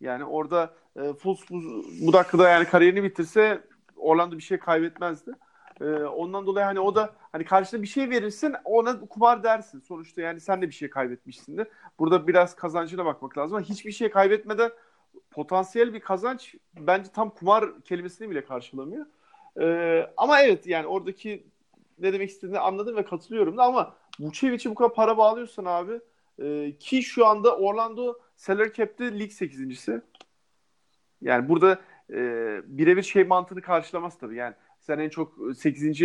Yani 0.00 0.24
orada 0.24 0.74
e, 0.96 1.12
Fultz 1.12 1.50
bu, 1.50 1.62
bu 2.00 2.12
dakikada 2.12 2.48
yani 2.48 2.64
kariyerini 2.64 3.02
bitirse 3.02 3.60
Orlando 3.96 4.36
bir 4.36 4.42
şey 4.42 4.58
kaybetmezdi. 4.58 5.32
E, 5.80 5.84
ondan 5.94 6.46
dolayı 6.46 6.66
hani 6.66 6.80
o 6.80 6.94
da 6.94 7.14
hani 7.32 7.44
karşına 7.44 7.82
bir 7.82 7.86
şey 7.86 8.10
verirsin 8.10 8.54
ona 8.64 9.00
kumar 9.00 9.42
dersin. 9.42 9.80
Sonuçta 9.80 10.20
yani 10.20 10.40
sen 10.40 10.62
de 10.62 10.68
bir 10.68 10.74
şey 10.74 10.90
kaybetmişsindir. 10.90 11.66
Burada 11.98 12.26
biraz 12.26 12.56
kazancına 12.56 13.04
bakmak 13.04 13.38
lazım 13.38 13.56
ama 13.56 13.66
hiçbir 13.66 13.92
şey 13.92 14.10
kaybetmeden 14.10 14.70
potansiyel 15.30 15.94
bir 15.94 16.00
kazanç 16.00 16.54
bence 16.78 17.10
tam 17.12 17.30
kumar 17.30 17.82
kelimesini 17.82 18.30
bile 18.30 18.44
karşılamıyor. 18.44 19.06
E, 19.60 20.00
ama 20.16 20.42
evet 20.42 20.66
yani 20.66 20.86
oradaki 20.86 21.46
ne 21.98 22.12
demek 22.12 22.30
istediğini 22.30 22.58
anladım 22.58 22.96
ve 22.96 23.04
katılıyorum 23.04 23.56
da 23.56 23.64
ama 23.64 23.96
Vucevic'e 24.20 24.70
bu 24.70 24.74
kadar 24.74 24.94
para 24.94 25.16
bağlıyorsan 25.16 25.64
abi 25.64 26.00
e, 26.38 26.78
ki 26.78 27.02
şu 27.02 27.26
anda 27.26 27.56
Orlando 27.56 28.18
salary 28.36 28.72
cap'te 28.72 29.18
lig 29.18 29.30
8.si. 29.30 30.00
Yani 31.20 31.48
burada 31.48 31.80
e, 32.10 32.16
birebir 32.64 33.02
şey 33.02 33.24
mantığını 33.24 33.62
karşılamaz 33.62 34.18
tabii. 34.18 34.36
Yani 34.36 34.54
sen 34.80 34.98
en 34.98 35.08
çok 35.08 35.34
8. 35.56 36.00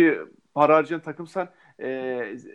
para 0.54 0.76
harcayan 0.76 1.00
takımsan 1.02 1.48
e, 1.78 1.88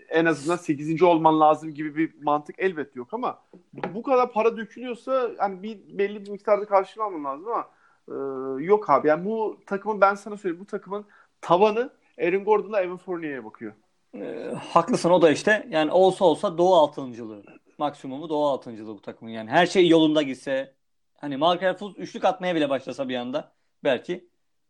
en 0.09 0.25
azından 0.25 0.57
8. 0.57 1.03
olman 1.03 1.39
lazım 1.39 1.73
gibi 1.73 1.95
bir 1.95 2.23
mantık 2.23 2.55
elbette 2.59 2.99
yok 2.99 3.13
ama 3.13 3.43
bu 3.73 4.03
kadar 4.03 4.31
para 4.31 4.57
dökülüyorsa 4.57 5.31
hani 5.37 5.63
bir 5.63 5.97
belli 5.97 6.25
bir 6.25 6.29
miktarda 6.29 6.65
karşılaman 6.65 7.23
lazım 7.23 7.47
ama 7.47 7.69
e, 8.09 8.15
yok 8.63 8.89
abi. 8.89 9.07
Yani 9.07 9.25
bu 9.25 9.57
takımın 9.65 10.01
ben 10.01 10.15
sana 10.15 10.37
söyleyeyim 10.37 10.61
bu 10.61 10.67
takımın 10.67 11.05
tavanı 11.41 11.89
Aaron 12.21 12.43
Gordon'la 12.43 12.81
Evan 12.81 12.97
Fournier'e 12.97 13.45
bakıyor. 13.45 13.73
E, 14.15 14.51
haklısın 14.71 15.09
o 15.09 15.21
da 15.21 15.31
işte 15.31 15.67
yani 15.69 15.91
olsa 15.91 16.25
olsa 16.25 16.57
doğu 16.57 16.75
altıncılığı 16.75 17.43
maksimumu 17.77 18.29
doğu 18.29 18.45
altıncılığı 18.45 18.95
bu 18.95 19.01
takımın 19.01 19.31
yani 19.31 19.49
her 19.49 19.65
şey 19.65 19.87
yolunda 19.87 20.21
gitse 20.21 20.73
hani 21.17 21.37
Markel 21.37 21.77
Fultz 21.77 21.99
üçlük 21.99 22.25
atmaya 22.25 22.55
bile 22.55 22.69
başlasa 22.69 23.09
bir 23.09 23.15
anda 23.15 23.51
belki 23.83 24.27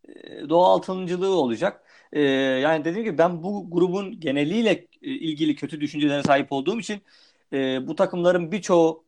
e, 0.08 0.50
doğu 0.50 0.66
altıncılığı 0.66 1.40
olacak. 1.40 1.84
E, 2.14 2.22
yani 2.22 2.86
dediğim 2.86 3.06
gibi 3.06 3.18
ben 3.18 3.44
bu 3.44 3.72
grubun 3.72 4.20
geneliyle 4.20 4.72
e, 4.72 4.86
ilgili 5.02 5.56
kötü 5.56 5.82
düşüncelere 5.82 6.24
sahip 6.24 6.52
olduğum 6.52 6.80
için 6.80 7.02
e, 7.54 7.88
bu 7.88 7.96
takımların 7.96 8.52
birçoğu 8.52 9.05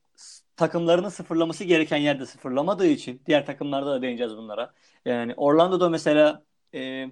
takımlarını 0.58 1.12
sıfırlaması 1.12 1.64
gereken 1.64 1.98
yerde 1.98 2.26
sıfırlamadığı 2.26 2.88
için 2.88 3.22
diğer 3.26 3.46
takımlarda 3.46 3.92
da 3.92 4.02
değineceğiz 4.02 4.38
bunlara. 4.38 4.74
Yani 5.06 5.34
Orlando'da 5.38 5.90
mesela 5.90 6.44
e, 6.74 7.06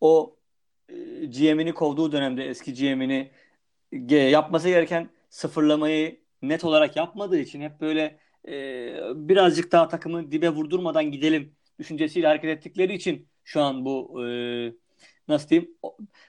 o 0.00 0.36
e, 0.88 0.94
GM'ini 1.26 1.74
kovduğu 1.74 2.12
dönemde 2.12 2.44
eski 2.44 2.74
GM'ini 2.74 3.32
e, 4.10 4.16
yapması 4.16 4.68
gereken 4.68 5.10
sıfırlamayı 5.30 6.20
net 6.42 6.64
olarak 6.64 6.96
yapmadığı 6.96 7.38
için 7.38 7.60
hep 7.60 7.80
böyle 7.80 8.18
e, 8.48 8.52
birazcık 9.14 9.72
daha 9.72 9.88
takımı 9.88 10.32
dibe 10.32 10.48
vurdurmadan 10.50 11.04
gidelim 11.12 11.56
düşüncesiyle 11.78 12.26
hareket 12.26 12.50
ettikleri 12.50 12.94
için 12.94 13.28
şu 13.44 13.62
an 13.62 13.84
bu 13.84 14.24
e, 14.26 14.28
nasıl 15.28 15.48
diyeyim 15.48 15.76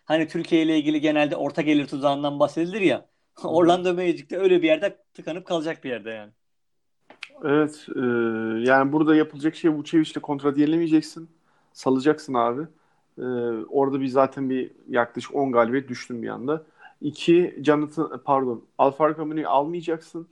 hani 0.05 0.27
Türkiye 0.27 0.63
ile 0.63 0.77
ilgili 0.77 1.01
genelde 1.01 1.35
orta 1.35 1.61
gelir 1.61 1.87
tuzağından 1.87 2.39
bahsedilir 2.39 2.81
ya 2.81 3.09
Orlando 3.43 3.93
Magic 3.93 4.29
de 4.29 4.37
öyle 4.37 4.61
bir 4.61 4.67
yerde 4.67 5.03
tıkanıp 5.13 5.47
kalacak 5.47 5.83
bir 5.83 5.89
yerde 5.89 6.09
yani. 6.09 6.33
Evet. 7.43 7.87
E, 7.95 7.99
yani 8.69 8.91
burada 8.91 9.15
yapılacak 9.15 9.55
şey 9.55 9.71
Vucevic'le 9.71 10.21
kontrat 10.21 10.57
yenilemeyeceksin. 10.57 11.29
Salacaksın 11.73 12.33
abi. 12.33 12.61
E, 13.17 13.21
orada 13.69 14.01
bir 14.01 14.07
zaten 14.07 14.49
bir 14.49 14.71
yaklaşık 14.89 15.35
10 15.35 15.51
galibiyet 15.51 15.89
düştün 15.89 16.21
bir 16.23 16.27
anda. 16.27 16.63
İki, 17.01 17.55
Jonathan 17.63 18.21
pardon 18.25 18.63
Alfaro 18.77 19.17
Camino'yu 19.17 19.49
almayacaksın. 19.49 20.27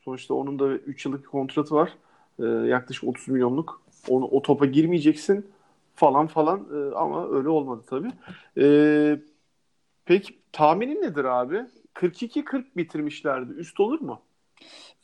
Sonuçta 0.00 0.34
onun 0.34 0.58
da 0.58 0.68
3 0.68 1.06
yıllık 1.06 1.22
bir 1.22 1.28
kontratı 1.28 1.74
var. 1.74 1.92
E, 2.38 2.44
yaklaşık 2.44 3.04
30 3.04 3.28
milyonluk. 3.28 3.82
Onu, 4.08 4.24
o 4.26 4.42
topa 4.42 4.66
girmeyeceksin 4.66 5.46
falan 5.94 6.26
falan 6.26 6.66
e, 6.74 6.94
ama 6.94 7.28
öyle 7.30 7.48
olmadı 7.48 7.82
tabii. 7.90 8.12
E, 8.58 9.20
peki 10.04 10.38
tahminin 10.52 11.02
nedir 11.02 11.24
abi? 11.24 11.66
42-40 11.94 12.76
bitirmişlerdi. 12.76 13.52
Üst 13.52 13.80
olur 13.80 14.00
mu? 14.00 14.20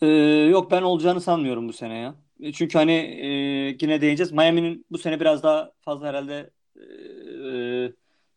Ee, 0.02 0.06
yok 0.50 0.70
ben 0.70 0.82
olacağını 0.82 1.20
sanmıyorum 1.20 1.68
bu 1.68 1.72
sene 1.72 1.98
ya. 1.98 2.14
E, 2.40 2.52
çünkü 2.52 2.78
hani 2.78 2.92
e, 2.92 3.26
yine 3.80 4.00
değineceğiz. 4.00 4.32
Miami'nin 4.32 4.86
bu 4.90 4.98
sene 4.98 5.20
biraz 5.20 5.42
daha 5.42 5.72
fazla 5.80 6.06
herhalde 6.06 6.50
e, 6.76 6.84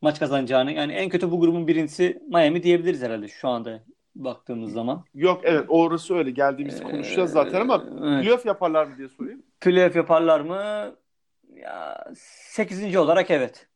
maç 0.01 0.19
kazanacağını. 0.19 0.71
Yani 0.71 0.93
en 0.93 1.09
kötü 1.09 1.31
bu 1.31 1.39
grubun 1.39 1.67
birincisi 1.67 2.21
Miami 2.29 2.63
diyebiliriz 2.63 3.01
herhalde 3.01 3.27
şu 3.27 3.47
anda 3.47 3.83
baktığımız 4.15 4.73
zaman. 4.73 5.05
Yok 5.15 5.41
evet 5.43 5.65
orası 5.67 6.15
öyle. 6.15 6.31
Geldiğimizde 6.31 6.83
konuşacağız 6.83 7.31
zaten 7.31 7.61
ama 7.61 7.83
evet. 8.03 8.23
playoff 8.23 8.45
yaparlar 8.45 8.85
mı 8.85 8.97
diye 8.97 9.09
sorayım. 9.09 9.43
Playoff 9.61 9.95
yaparlar 9.95 10.41
mı? 10.41 10.95
Ya 11.55 12.05
8. 12.15 12.95
olarak 12.95 13.31
evet. 13.31 13.67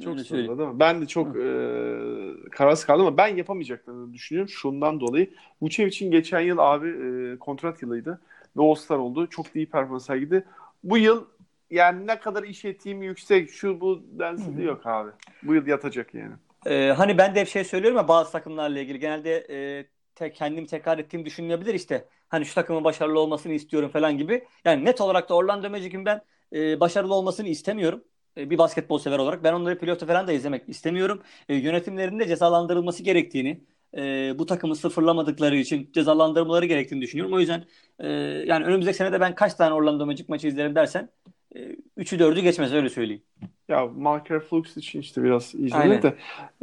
Çok 0.00 0.20
sorun 0.20 0.58
değil 0.58 0.68
mi? 0.68 0.80
Ben 0.80 1.02
de 1.02 1.06
çok 1.06 1.36
e, 1.36 2.50
kararsız 2.50 2.84
kaldım 2.84 3.06
ama 3.06 3.16
ben 3.16 3.36
yapamayacaklarını 3.36 4.12
düşünüyorum. 4.12 4.48
Şundan 4.48 5.00
dolayı. 5.00 5.30
için 5.62 6.10
geçen 6.10 6.40
yıl 6.40 6.58
abi 6.58 6.88
e, 6.88 7.38
kontrat 7.38 7.82
yılıydı 7.82 8.20
ve 8.56 8.62
All-Star 8.62 8.98
oldu. 8.98 9.26
Çok 9.26 9.46
iyi 9.54 9.66
performans 9.66 10.06
sergiledi. 10.06 10.44
Bu 10.84 10.98
yıl 10.98 11.24
yani 11.70 12.06
ne 12.06 12.20
kadar 12.20 12.42
iş 12.42 12.64
etiğim 12.64 13.02
yüksek 13.02 13.50
şu 13.50 13.80
bu 13.80 14.02
densi 14.18 14.56
de 14.56 14.62
yok 14.62 14.86
abi. 14.86 15.10
Bu 15.42 15.54
yıl 15.54 15.66
yatacak 15.66 16.14
yani. 16.14 16.32
Ee, 16.66 16.92
hani 16.96 17.18
ben 17.18 17.34
de 17.34 17.40
hep 17.40 17.48
şey 17.48 17.64
söylüyorum 17.64 17.96
ya 17.96 18.08
bazı 18.08 18.32
takımlarla 18.32 18.80
ilgili 18.80 18.98
genelde 18.98 19.46
e, 19.50 19.86
te, 20.14 20.32
kendim 20.32 20.66
tekrar 20.66 20.98
ettiğim 20.98 21.24
düşünülebilir 21.24 21.74
işte. 21.74 22.08
Hani 22.28 22.46
şu 22.46 22.54
takımın 22.54 22.84
başarılı 22.84 23.20
olmasını 23.20 23.52
istiyorum 23.52 23.90
falan 23.90 24.18
gibi. 24.18 24.44
Yani 24.64 24.84
net 24.84 25.00
olarak 25.00 25.28
da 25.28 25.34
Orlando 25.34 25.70
Magic'in 25.70 26.04
ben 26.04 26.20
e, 26.52 26.80
başarılı 26.80 27.14
olmasını 27.14 27.48
istemiyorum. 27.48 28.04
E, 28.36 28.50
bir 28.50 28.58
basketbol 28.58 28.98
sever 28.98 29.18
olarak. 29.18 29.44
Ben 29.44 29.52
onları 29.52 29.78
playoff'ta 29.78 30.06
falan 30.06 30.26
da 30.26 30.32
izlemek 30.32 30.68
istemiyorum. 30.68 31.22
E, 31.48 31.54
yönetimlerinin 31.54 32.18
de 32.18 32.28
cezalandırılması 32.28 33.02
gerektiğini, 33.02 33.60
e, 33.96 34.34
bu 34.38 34.46
takımı 34.46 34.76
sıfırlamadıkları 34.76 35.56
için 35.56 35.90
cezalandırmaları 35.92 36.66
gerektiğini 36.66 37.00
düşünüyorum. 37.00 37.34
O 37.34 37.40
yüzden 37.40 37.64
e, 37.98 38.08
yani 38.46 38.64
önümüzdeki 38.64 38.96
sene 38.96 39.12
de 39.12 39.20
ben 39.20 39.34
kaç 39.34 39.54
tane 39.54 39.74
Orlando 39.74 40.06
Magic 40.06 40.24
maçı 40.28 40.48
izlerim 40.48 40.74
dersen 40.74 41.08
e, 41.56 41.58
3'ü 41.98 42.18
4'ü 42.18 42.40
geçmez 42.40 42.72
öyle 42.72 42.88
söyleyeyim. 42.88 43.22
Ya 43.68 43.86
Marker 43.86 44.40
Flux 44.40 44.76
için 44.76 45.00
işte 45.00 45.24
biraz 45.24 45.54
izledim 45.54 46.02
de. 46.02 46.14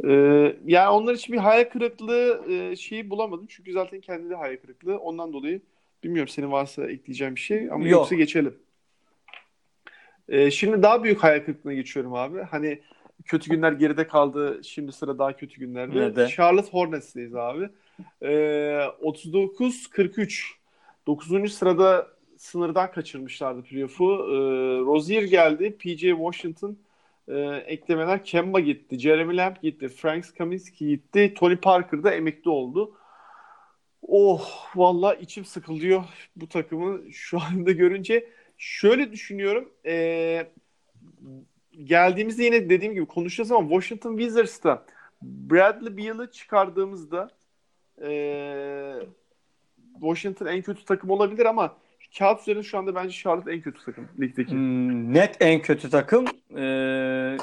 E, 0.04 0.12
yani 0.66 0.88
onlar 0.88 1.14
için 1.14 1.32
bir 1.32 1.38
hayal 1.38 1.64
kırıklığı 1.64 2.44
e, 2.48 2.76
şeyi 2.76 3.10
bulamadım. 3.10 3.46
Çünkü 3.48 3.72
zaten 3.72 4.00
kendi 4.00 4.30
de 4.30 4.34
hayal 4.34 4.56
kırıklığı. 4.56 4.98
Ondan 4.98 5.32
dolayı 5.32 5.60
bilmiyorum 6.04 6.28
senin 6.28 6.52
varsa 6.52 6.90
ekleyeceğim 6.90 7.34
bir 7.34 7.40
şey 7.40 7.70
ama 7.70 7.84
Yok. 7.84 7.90
yoksa 7.92 8.14
geçelim. 8.14 8.54
E, 10.30 10.50
şimdi 10.50 10.82
daha 10.82 11.04
büyük 11.04 11.22
hayal 11.22 11.40
kırıklığına 11.40 11.74
geçiyorum 11.74 12.14
abi. 12.14 12.42
Hani 12.42 12.80
kötü 13.24 13.50
günler 13.50 13.72
geride 13.72 14.06
kaldı. 14.06 14.60
Şimdi 14.64 14.92
sıra 14.92 15.18
daha 15.18 15.36
kötü 15.36 15.60
günlerde. 15.60 16.00
Nerede? 16.00 16.28
Charlotte 16.28 16.70
Hornets'teyiz 16.70 17.34
abi. 17.34 17.68
E, 18.22 18.28
39-43. 19.02 20.42
9. 21.06 21.52
sırada 21.52 22.08
sınırdan 22.36 22.90
kaçırmışlardı 22.90 23.62
playoff'u. 23.62 24.04
E, 24.04 24.36
Rozier 24.80 25.22
geldi. 25.22 25.76
PJ 25.78 26.00
Washington 26.00 26.78
e, 27.28 27.38
eklemeler. 27.66 28.24
Kemba 28.24 28.60
gitti. 28.60 28.98
Jeremy 28.98 29.36
Lamb 29.36 29.56
gitti. 29.62 29.88
Frank 29.88 30.36
Kaminsky 30.38 30.90
gitti. 30.90 31.34
Tony 31.34 31.56
Parker 31.56 32.02
da 32.02 32.14
emekli 32.14 32.50
oldu. 32.50 32.94
Oh 34.08 34.70
valla 34.76 35.14
içim 35.14 35.44
sıkılıyor 35.44 36.04
bu 36.36 36.48
takımı 36.48 37.12
şu 37.12 37.38
anda 37.40 37.72
görünce. 37.72 38.28
Şöyle 38.60 39.12
düşünüyorum. 39.12 39.72
E, 39.86 40.46
geldiğimizde 41.84 42.44
yine 42.44 42.70
dediğim 42.70 42.94
gibi 42.94 43.06
konuşacağız 43.06 43.52
ama 43.52 43.68
Washington 43.68 44.16
Wizards'ta 44.16 44.84
Bradley 45.22 45.96
Beal'ı 45.96 46.30
çıkardığımızda 46.30 47.30
e, 48.02 48.12
Washington 50.00 50.46
en 50.46 50.62
kötü 50.62 50.84
takım 50.84 51.10
olabilir 51.10 51.46
ama 51.46 51.76
kağıt 52.18 52.40
üzerinde 52.40 52.62
şu 52.62 52.78
anda 52.78 52.94
bence 52.94 53.10
Charlotte 53.10 53.52
en 53.52 53.60
kötü 53.60 53.84
takım 53.84 54.08
ligdeki. 54.20 54.52
Hmm, 54.52 55.14
net 55.14 55.36
en 55.40 55.62
kötü 55.62 55.90
takım. 55.90 56.24
Ee, 56.56 57.36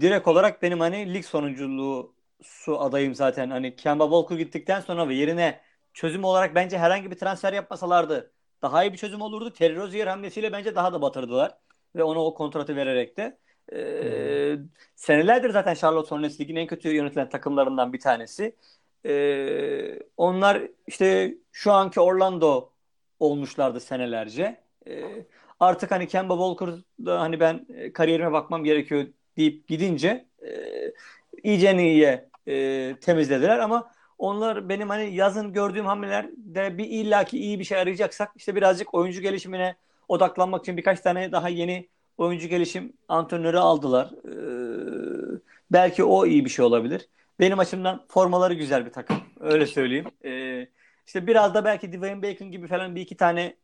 direkt 0.00 0.28
olarak 0.28 0.62
benim 0.62 0.80
hani 0.80 1.14
lig 1.14 1.24
sonunculuğu 1.24 2.14
su 2.42 2.80
adayım 2.80 3.14
zaten. 3.14 3.50
Hani 3.50 3.76
Kemba 3.76 4.04
Walker 4.04 4.36
gittikten 4.36 4.80
sonra 4.80 5.08
ve 5.08 5.14
yerine 5.14 5.60
çözüm 5.94 6.24
olarak 6.24 6.54
bence 6.54 6.78
herhangi 6.78 7.10
bir 7.10 7.16
transfer 7.16 7.52
yapmasalardı 7.52 8.32
daha 8.66 8.84
iyi 8.84 8.92
bir 8.92 8.98
çözüm 8.98 9.20
olurdu. 9.20 9.52
Terry 9.52 9.76
Rozier 9.76 10.06
hamlesiyle 10.06 10.52
bence 10.52 10.74
daha 10.74 10.92
da 10.92 11.02
batırdılar. 11.02 11.58
Ve 11.96 12.02
ona 12.02 12.24
o 12.24 12.34
kontratı 12.34 12.76
vererek 12.76 13.16
de. 13.16 13.38
Ee, 13.72 14.56
senelerdir 14.96 15.50
zaten 15.50 15.74
Charlotte 15.74 16.10
Hornets 16.10 16.40
ligin 16.40 16.56
en 16.56 16.66
kötü 16.66 16.88
yönetilen 16.92 17.28
takımlarından 17.28 17.92
bir 17.92 18.00
tanesi. 18.00 18.56
Ee, 19.06 19.98
onlar 20.16 20.62
işte 20.86 21.34
şu 21.52 21.72
anki 21.72 22.00
Orlando 22.00 22.70
olmuşlardı 23.20 23.80
senelerce. 23.80 24.60
Ee, 24.88 25.02
artık 25.60 25.90
hani 25.90 26.08
Kemba 26.08 26.34
Walker'da 26.34 27.20
hani 27.20 27.40
ben 27.40 27.66
kariyerime 27.94 28.32
bakmam 28.32 28.64
gerekiyor 28.64 29.06
deyip 29.36 29.68
gidince 29.68 30.26
e, 30.42 30.50
iyice 31.42 31.76
iyiye 31.76 32.28
e, 32.48 32.96
temizlediler 33.00 33.58
ama 33.58 33.92
onlar 34.18 34.68
benim 34.68 34.88
hani 34.88 35.14
yazın 35.14 35.52
gördüğüm 35.52 35.86
hamlelerde 35.86 36.78
bir 36.78 36.84
illaki 36.84 37.38
iyi 37.38 37.58
bir 37.58 37.64
şey 37.64 37.78
arayacaksak 37.78 38.32
işte 38.36 38.56
birazcık 38.56 38.94
oyuncu 38.94 39.20
gelişimine 39.20 39.76
odaklanmak 40.08 40.60
için 40.60 40.76
birkaç 40.76 41.00
tane 41.00 41.32
daha 41.32 41.48
yeni 41.48 41.88
oyuncu 42.18 42.48
gelişim 42.48 42.92
antrenörü 43.08 43.58
aldılar. 43.58 44.10
Ee, 44.24 45.38
belki 45.70 46.04
o 46.04 46.26
iyi 46.26 46.44
bir 46.44 46.50
şey 46.50 46.64
olabilir. 46.64 47.08
Benim 47.40 47.58
açımdan 47.58 48.04
formaları 48.08 48.54
güzel 48.54 48.86
bir 48.86 48.92
takım. 48.92 49.16
Öyle 49.40 49.66
söyleyeyim. 49.66 50.06
Ee, 50.24 50.66
işte 51.06 51.26
biraz 51.26 51.54
da 51.54 51.64
belki 51.64 51.92
Dwayne 51.92 52.22
Bacon 52.22 52.50
gibi 52.50 52.66
falan 52.66 52.94
bir 52.94 53.00
iki 53.00 53.16
tane 53.16 53.56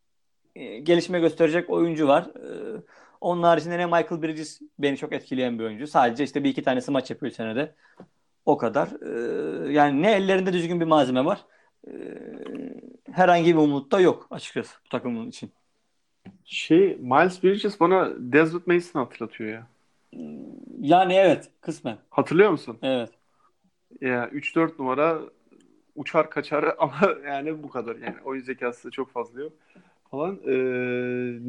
e, 0.56 0.78
gelişme 0.78 1.20
gösterecek 1.20 1.70
oyuncu 1.70 2.08
var. 2.08 2.26
Ee, 2.36 2.82
onun 3.20 3.42
haricinde 3.42 3.78
ne 3.78 3.86
Michael 3.86 4.22
Bridges 4.22 4.60
beni 4.78 4.96
çok 4.96 5.12
etkileyen 5.12 5.58
bir 5.58 5.64
oyuncu. 5.64 5.86
Sadece 5.86 6.24
işte 6.24 6.44
bir 6.44 6.50
iki 6.50 6.62
tanesi 6.62 6.90
maç 6.90 7.10
yapıyor 7.10 7.32
senede. 7.32 7.74
O 8.46 8.56
kadar. 8.56 8.88
Ee, 9.68 9.72
yani 9.72 10.02
ne 10.02 10.12
ellerinde 10.12 10.52
düzgün 10.52 10.80
bir 10.80 10.86
malzeme 10.86 11.24
var. 11.24 11.44
Ee, 11.88 11.92
herhangi 13.12 13.54
bir 13.54 13.60
umut 13.60 13.92
da 13.92 14.00
yok 14.00 14.26
açıkçası 14.30 14.78
bu 14.84 14.88
takımın 14.88 15.28
için. 15.28 15.52
Şey 16.44 16.96
Miles 16.96 17.42
Bridges 17.44 17.80
bana 17.80 18.10
Desmond 18.18 18.62
Mason 18.66 19.00
hatırlatıyor 19.00 19.50
ya. 19.50 19.66
Yani 20.80 21.14
evet 21.14 21.50
kısmen. 21.60 21.98
Hatırlıyor 22.10 22.50
musun? 22.50 22.78
Evet. 22.82 23.10
Ya 24.00 24.28
3-4 24.28 24.78
numara 24.78 25.20
uçar 25.94 26.30
kaçar 26.30 26.74
ama 26.78 27.00
yani 27.26 27.62
bu 27.62 27.68
kadar 27.68 27.96
yani 27.96 28.16
oyun 28.24 28.42
zekası 28.42 28.90
çok 28.90 29.10
fazla 29.12 29.40
yok 29.40 29.52
falan. 30.10 30.40
Ee, 30.46 30.54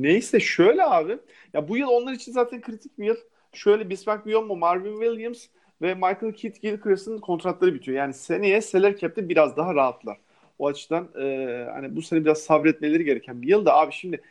neyse 0.02 0.40
şöyle 0.40 0.84
abi 0.84 1.18
ya 1.54 1.68
bu 1.70 1.78
yıl 1.78 1.88
onlar 1.88 2.14
için 2.14 2.32
zaten 2.32 2.62
kritik 2.62 3.00
bir 3.00 3.06
yıl. 3.06 3.18
Şöyle 3.54 3.90
Bismarck 3.90 4.26
Biyombo, 4.26 4.56
Marvin 4.56 5.00
Williams 5.02 5.48
ve 5.84 5.94
Michael 5.94 6.34
Kidd 6.34 6.56
Gilchrist'in 6.62 7.18
kontratları 7.18 7.74
bitiyor. 7.74 7.98
Yani 7.98 8.14
seneye 8.14 8.62
salary 8.62 8.96
cap'te 8.96 9.30
biraz 9.30 9.58
daha 9.58 9.76
rahatlar. 9.76 10.18
O 10.60 10.68
açıdan 10.68 11.10
e, 11.22 11.68
hani 11.74 11.96
bu 11.96 12.02
sene 12.02 12.26
biraz 12.26 12.38
sabretmeleri 12.38 13.06
gereken 13.06 13.42
bir 13.42 13.48
yıl 13.48 13.66
da 13.66 13.74
abi 13.74 13.92
şimdi 13.92 14.22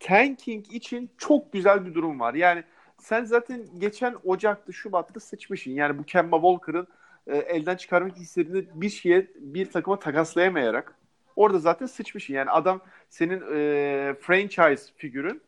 tanking 0.00 0.72
için 0.72 1.10
çok 1.18 1.52
güzel 1.52 1.86
bir 1.86 1.94
durum 1.94 2.20
var. 2.20 2.34
Yani 2.34 2.64
sen 2.98 3.24
zaten 3.24 3.66
geçen 3.78 4.16
Ocak'ta, 4.24 4.72
Şubat'ta 4.72 5.20
sıçmışsın. 5.20 5.70
Yani 5.70 5.98
bu 5.98 6.04
Kemba 6.04 6.36
Walker'ın 6.36 6.86
e, 7.26 7.36
elden 7.36 7.76
çıkarmak 7.76 8.18
istediğini 8.18 8.64
bir 8.74 8.90
şeye, 8.90 9.26
bir 9.34 9.70
takıma 9.70 9.98
takaslayamayarak 9.98 10.94
orada 11.36 11.58
zaten 11.58 11.86
sıçmışsın. 11.86 12.34
Yani 12.34 12.50
adam 12.50 12.80
senin 13.08 13.40
e, 13.54 14.14
franchise 14.20 14.92
figürün 14.96 15.42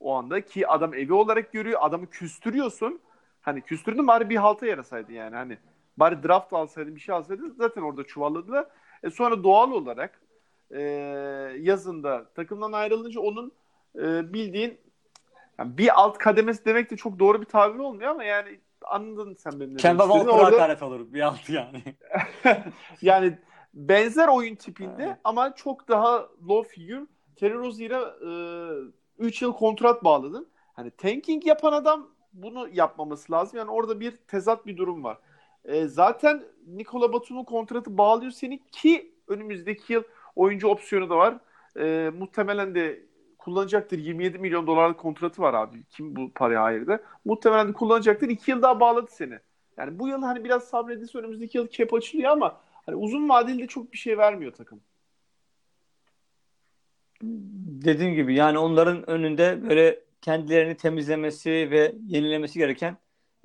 o 0.00 0.14
anda 0.14 0.40
ki 0.40 0.68
adam 0.68 0.94
evi 0.94 1.12
olarak 1.12 1.52
görüyor. 1.52 1.78
Adamı 1.82 2.06
küstürüyorsun. 2.10 3.00
Hani 3.42 3.60
küstürdün 3.60 4.06
bari 4.06 4.30
bir 4.30 4.36
halta 4.36 4.66
yarasaydı 4.66 5.12
yani. 5.12 5.36
Hani 5.36 5.58
bari 5.96 6.22
draft 6.22 6.52
alsaydı 6.52 6.94
bir 6.94 7.00
şey 7.00 7.14
alsaydı 7.14 7.54
zaten 7.54 7.82
orada 7.82 8.04
çuvalladılar. 8.04 8.66
E 9.02 9.10
sonra 9.10 9.44
doğal 9.44 9.70
olarak 9.70 10.20
e, 10.70 10.82
yazında 11.58 12.24
takımdan 12.34 12.72
ayrılınca 12.72 13.20
onun 13.20 13.52
e, 13.96 14.32
bildiğin 14.32 14.78
yani 15.58 15.78
bir 15.78 16.00
alt 16.00 16.18
kademesi 16.18 16.64
demek 16.64 16.90
de 16.90 16.96
çok 16.96 17.18
doğru 17.18 17.40
bir 17.40 17.46
tabir 17.46 17.78
olmuyor 17.78 18.10
ama 18.10 18.24
yani 18.24 18.60
anladın 18.82 19.34
sen 19.34 19.60
benim 19.60 19.76
Kemba 19.76 20.02
Walker'a 20.02 20.32
orada... 20.32 20.56
hakaret 20.56 20.82
olur 20.82 21.12
bir 21.12 21.20
alt 21.20 21.48
yani. 21.48 21.82
yani 23.02 23.38
benzer 23.74 24.28
oyun 24.28 24.54
tipinde 24.54 25.04
Evet. 25.04 25.16
ama 25.24 25.54
çok 25.54 25.88
daha 25.88 26.28
low 26.48 26.74
figure. 26.74 27.06
Terry 27.36 27.54
Rozier'a 27.54 28.14
3 29.18 29.42
yıl 29.42 29.52
kontrat 29.52 30.04
bağladın. 30.04 30.48
Hani 30.72 30.90
tanking 30.90 31.46
yapan 31.46 31.72
adam 31.72 32.08
bunu 32.32 32.68
yapmaması 32.72 33.32
lazım. 33.32 33.58
Yani 33.58 33.70
orada 33.70 34.00
bir 34.00 34.16
tezat 34.16 34.66
bir 34.66 34.76
durum 34.76 35.04
var. 35.04 35.18
E, 35.64 35.86
zaten 35.86 36.42
Nikola 36.66 37.12
Batum'un 37.12 37.44
kontratı 37.44 37.98
bağlıyor 37.98 38.32
seni 38.32 38.58
ki 38.66 39.12
önümüzdeki 39.28 39.92
yıl 39.92 40.02
oyuncu 40.36 40.68
opsiyonu 40.68 41.10
da 41.10 41.16
var. 41.16 41.38
E, 41.78 42.10
muhtemelen 42.10 42.74
de 42.74 43.02
kullanacaktır. 43.38 43.98
27 43.98 44.38
milyon 44.38 44.66
dolarlık 44.66 44.98
kontratı 44.98 45.42
var 45.42 45.54
abi. 45.54 45.84
Kim 45.84 46.16
bu 46.16 46.32
paraya 46.32 46.60
ayırdı? 46.60 47.04
Muhtemelen 47.24 47.68
de 47.68 47.72
kullanacaktır. 47.72 48.28
2 48.28 48.50
yıl 48.50 48.62
daha 48.62 48.80
bağladı 48.80 49.10
seni. 49.10 49.38
Yani 49.76 49.98
bu 49.98 50.08
yıl 50.08 50.22
hani 50.22 50.44
biraz 50.44 50.64
sabredilse 50.64 51.18
önümüzdeki 51.18 51.58
yıl 51.58 51.68
cap 51.68 51.94
açılıyor 51.94 52.30
ama 52.30 52.60
hani 52.86 52.96
uzun 52.96 53.28
vadeli 53.28 53.62
de 53.62 53.66
çok 53.66 53.92
bir 53.92 53.98
şey 53.98 54.18
vermiyor 54.18 54.52
takım. 54.52 54.80
Dediğim 57.84 58.14
gibi 58.14 58.34
yani 58.34 58.58
onların 58.58 59.10
önünde 59.10 59.68
böyle 59.68 60.00
kendilerini 60.22 60.76
temizlemesi 60.76 61.50
ve 61.50 61.94
yenilemesi 62.06 62.58
gereken 62.58 62.96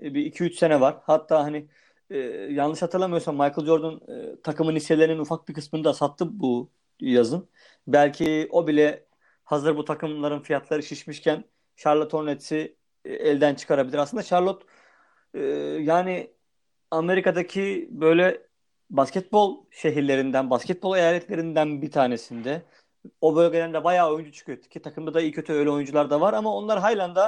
e, 0.04 0.14
bir 0.14 0.32
2-3 0.32 0.54
sene 0.54 0.82
var. 0.82 0.98
Hatta 1.04 1.44
hani 1.44 1.68
e, 2.10 2.18
yanlış 2.52 2.82
hatırlamıyorsam 2.82 3.36
Michael 3.36 3.66
Jordan 3.66 4.02
e, 4.08 4.42
takımın 4.42 4.76
hisselerinin 4.76 5.20
ufak 5.20 5.50
bir 5.50 5.54
kısmını 5.54 5.84
da 5.84 5.94
sattı 5.94 6.40
bu 6.40 6.72
yazın. 7.00 7.50
Belki 7.88 8.48
o 8.52 8.68
bile 8.68 9.06
hazır 9.44 9.78
bu 9.78 9.86
takımların 9.86 10.40
fiyatları 10.40 10.84
şişmişken 10.84 11.44
Charlotte 11.76 12.18
Hornets'i 12.18 12.76
e, 13.06 13.14
elden 13.14 13.56
çıkarabilir. 13.56 13.98
Aslında 13.98 14.24
Charlotte 14.24 14.66
e, 15.34 15.40
yani 15.82 16.32
Amerika'daki 16.92 17.90
böyle 17.92 18.48
basketbol 18.90 19.66
şehirlerinden, 19.72 20.50
basketbol 20.50 20.98
eyaletlerinden 20.98 21.82
bir 21.82 21.92
tanesinde. 21.92 22.62
O 23.22 23.36
bölgeden 23.36 23.74
de 23.74 23.84
bayağı 23.84 24.14
oyuncu 24.14 24.32
çıkıyor 24.32 24.58
ki 24.58 24.80
takımda 24.80 25.14
da 25.14 25.22
iyi 25.22 25.32
kötü 25.32 25.54
öyle 25.54 25.70
oyuncular 25.70 26.10
da 26.10 26.22
var 26.22 26.34
ama 26.34 26.56
onlar 26.56 26.80
halen 26.80 27.16
de 27.16 27.22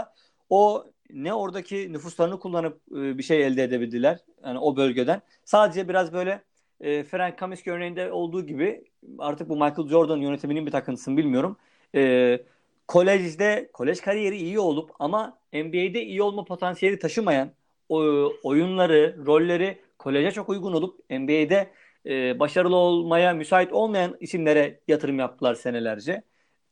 o 0.49 0.85
ne 1.09 1.33
oradaki 1.33 1.93
nüfuslarını 1.93 2.39
kullanıp 2.39 2.81
e, 2.91 3.17
bir 3.17 3.23
şey 3.23 3.45
elde 3.45 3.63
edebildiler. 3.63 4.19
Yani 4.45 4.59
o 4.59 4.75
bölgeden. 4.75 5.21
Sadece 5.45 5.89
biraz 5.89 6.13
böyle 6.13 6.41
e, 6.81 7.03
Frank 7.03 7.37
Kaminsky 7.37 7.75
örneğinde 7.75 8.11
olduğu 8.11 8.45
gibi 8.45 8.83
artık 9.19 9.49
bu 9.49 9.53
Michael 9.53 9.87
Jordan 9.87 10.17
yönetiminin 10.17 10.65
bir 10.65 10.71
takıntısını 10.71 11.17
bilmiyorum. 11.17 11.57
E, 11.95 12.39
kolejde, 12.87 13.69
kolej 13.73 14.01
kariyeri 14.01 14.37
iyi 14.37 14.59
olup 14.59 14.91
ama 14.99 15.37
NBA'de 15.53 16.03
iyi 16.03 16.21
olma 16.21 16.45
potansiyeli 16.45 16.99
taşımayan 16.99 17.51
o, 17.89 17.97
oyunları, 18.43 19.15
rolleri 19.25 19.77
koleje 19.97 20.31
çok 20.31 20.49
uygun 20.49 20.73
olup 20.73 20.99
NBA'de 21.09 21.69
e, 22.05 22.39
başarılı 22.39 22.75
olmaya 22.75 23.33
müsait 23.33 23.73
olmayan 23.73 24.17
isimlere 24.19 24.79
yatırım 24.87 25.19
yaptılar 25.19 25.55
senelerce. 25.55 26.23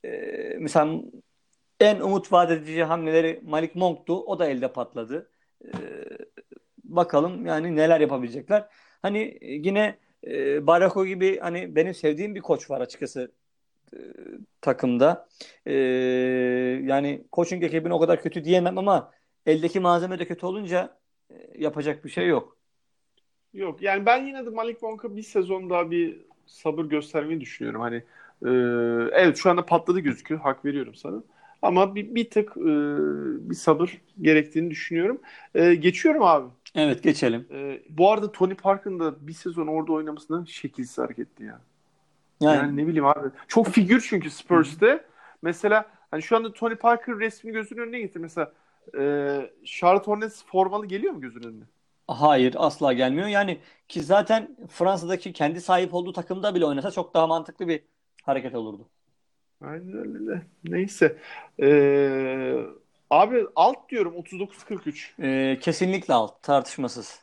E, 0.05 0.10
mesela 0.60 1.01
en 1.79 2.00
umut 2.00 2.31
vaat 2.31 2.51
edici 2.51 2.84
hamleleri 2.84 3.41
Malik 3.43 3.75
Monk'tu. 3.75 4.24
O 4.25 4.39
da 4.39 4.48
elde 4.50 4.74
patladı. 4.74 5.29
E, 5.65 5.69
bakalım 6.84 7.46
yani 7.46 7.75
neler 7.75 8.00
yapabilecekler. 8.00 8.67
Hani 9.01 9.38
yine 9.41 9.98
e, 10.27 10.67
Barako 10.67 11.05
gibi 11.05 11.39
hani 11.39 11.75
benim 11.75 11.93
sevdiğim 11.93 12.36
bir 12.36 12.41
koç 12.41 12.69
var 12.69 12.81
açıkçası 12.81 13.31
e, 13.93 13.98
takımda. 14.62 15.27
E, 15.65 15.74
yani 16.84 17.24
coaching 17.34 17.63
ekibini 17.63 17.93
o 17.93 18.00
kadar 18.00 18.22
kötü 18.22 18.43
diyemem 18.43 18.77
ama 18.77 19.12
eldeki 19.46 19.79
malzeme 19.79 20.19
de 20.19 20.27
kötü 20.27 20.46
olunca 20.46 20.98
e, 21.31 21.36
yapacak 21.57 22.05
bir 22.05 22.10
şey 22.10 22.27
yok. 22.27 22.56
Yok 23.57 23.81
yani 23.81 24.05
ben 24.05 24.25
yine 24.25 24.45
de 24.45 24.49
Malik 24.49 24.81
Monk'a 24.81 25.15
bir 25.15 25.23
sezon 25.23 25.69
daha 25.69 25.91
bir 25.91 26.17
sabır 26.45 26.85
göstermeyi 26.85 27.41
düşünüyorum. 27.41 27.81
Hani 27.81 27.95
e, 28.45 28.49
evet 29.21 29.37
şu 29.37 29.49
anda 29.49 29.65
patladı 29.65 29.99
gözüküyor. 29.99 30.41
Hak 30.41 30.65
veriyorum 30.65 30.95
sana. 30.95 31.23
Ama 31.61 31.95
bir, 31.95 32.15
bir 32.15 32.29
tık 32.29 32.57
e, 32.57 32.61
bir 33.50 33.55
sabır 33.55 34.01
gerektiğini 34.22 34.72
düşünüyorum. 34.72 35.22
E, 35.55 35.75
geçiyorum 35.75 36.24
abi. 36.24 36.48
Evet 36.75 37.03
geçelim. 37.03 37.48
E, 37.51 37.81
bu 37.89 38.11
arada 38.11 38.31
Tony 38.31 38.55
Parker'ın 38.55 39.00
da 39.00 39.27
bir 39.27 39.33
sezon 39.33 39.67
orada 39.67 39.93
oynamasından 39.93 40.46
şekilsiz 40.46 40.98
hareketti 40.98 41.43
ya. 41.43 41.61
Yani, 42.41 42.55
Yani 42.57 42.77
ne 42.77 42.87
bileyim 42.87 43.05
abi. 43.05 43.29
Çok 43.48 43.67
figür 43.67 44.05
çünkü 44.09 44.29
Spurs'te. 44.29 45.05
Mesela 45.41 45.85
hani 46.11 46.22
şu 46.24 46.35
anda 46.37 46.53
Tony 46.53 46.75
Parker 46.75 47.20
resmini 47.20 47.53
gözünün 47.53 47.81
önüne 47.81 48.00
getir. 48.00 48.20
Mesela 48.20 48.53
e, 49.00 49.51
Charlotte 49.65 50.11
Hornets 50.11 50.46
formalı 50.46 50.85
geliyor 50.85 51.13
mu 51.13 51.22
gözünün 51.22 51.48
önüne? 51.48 51.63
Hayır 52.07 52.55
asla 52.57 52.93
gelmiyor. 52.93 53.27
Yani 53.27 53.59
ki 53.87 54.01
zaten 54.03 54.57
Fransa'daki 54.70 55.33
kendi 55.33 55.61
sahip 55.61 55.93
olduğu 55.93 56.13
takımda 56.13 56.55
bile 56.55 56.65
oynasa 56.65 56.91
çok 56.91 57.13
daha 57.13 57.27
mantıklı 57.27 57.67
bir 57.67 57.83
hareket 58.24 58.55
olurdu. 58.55 58.89
Aynen 59.61 59.93
öyle 59.98 60.27
de. 60.27 60.41
Neyse. 60.63 61.17
Ee, 61.61 62.55
abi 63.09 63.46
alt 63.55 63.89
diyorum 63.89 64.13
39-43. 64.15 65.13
Ee, 65.22 65.59
kesinlikle 65.61 66.13
alt 66.13 66.43
tartışmasız. 66.43 67.20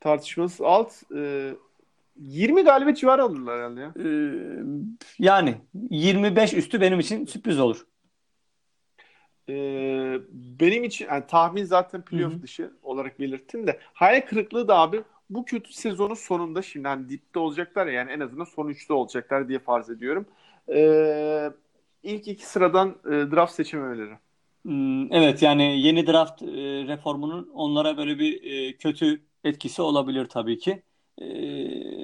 Tartışmasız 0.00 0.60
alt. 0.60 0.92
Ee, 1.16 1.54
20 2.16 2.64
galibiyet 2.64 2.98
civarı 2.98 3.22
alırlar 3.22 3.58
herhalde 3.58 3.80
ya. 3.80 3.94
Ee, 3.98 4.64
yani 5.18 5.56
25 5.90 6.54
üstü 6.54 6.80
benim 6.80 7.00
için 7.00 7.26
sürpriz 7.26 7.60
olur. 7.60 7.86
Ee, 9.48 10.18
benim 10.32 10.84
için 10.84 11.06
yani 11.08 11.26
tahmin 11.26 11.64
zaten 11.64 12.02
playoff 12.02 12.32
Hı 12.32 12.36
hı. 12.36 12.42
dışı 12.42 12.72
olarak 12.82 13.20
belirttim 13.20 13.66
de 13.66 13.80
hayal 13.94 14.20
kırıklığı 14.20 14.68
da 14.68 14.78
abi 14.78 15.02
bu 15.30 15.44
kötü 15.44 15.72
sezonun 15.72 16.14
sonunda 16.14 16.62
şimdi 16.62 16.88
hani 16.88 17.08
dipte 17.08 17.38
olacaklar 17.38 17.86
ya 17.86 17.92
yani 17.92 18.10
en 18.12 18.20
azından 18.20 18.44
son 18.44 18.68
üçte 18.68 18.92
olacaklar 18.92 19.48
diye 19.48 19.58
farz 19.58 19.90
ediyorum. 19.90 20.26
Ee, 20.68 21.50
ilk 22.02 22.28
iki 22.28 22.46
sıradan 22.46 22.88
e, 23.06 23.10
draft 23.10 23.52
seçememeleri. 23.54 24.18
Hmm, 24.64 25.12
Evet 25.12 25.42
yani 25.42 25.80
yeni 25.80 26.06
draft 26.06 26.42
e, 26.42 26.46
reformunun 26.86 27.50
onlara 27.54 27.96
böyle 27.96 28.18
bir 28.18 28.42
e, 28.68 28.76
kötü 28.76 29.26
etkisi 29.44 29.82
olabilir 29.82 30.26
tabii 30.26 30.58
ki. 30.58 30.82
E, 31.18 31.26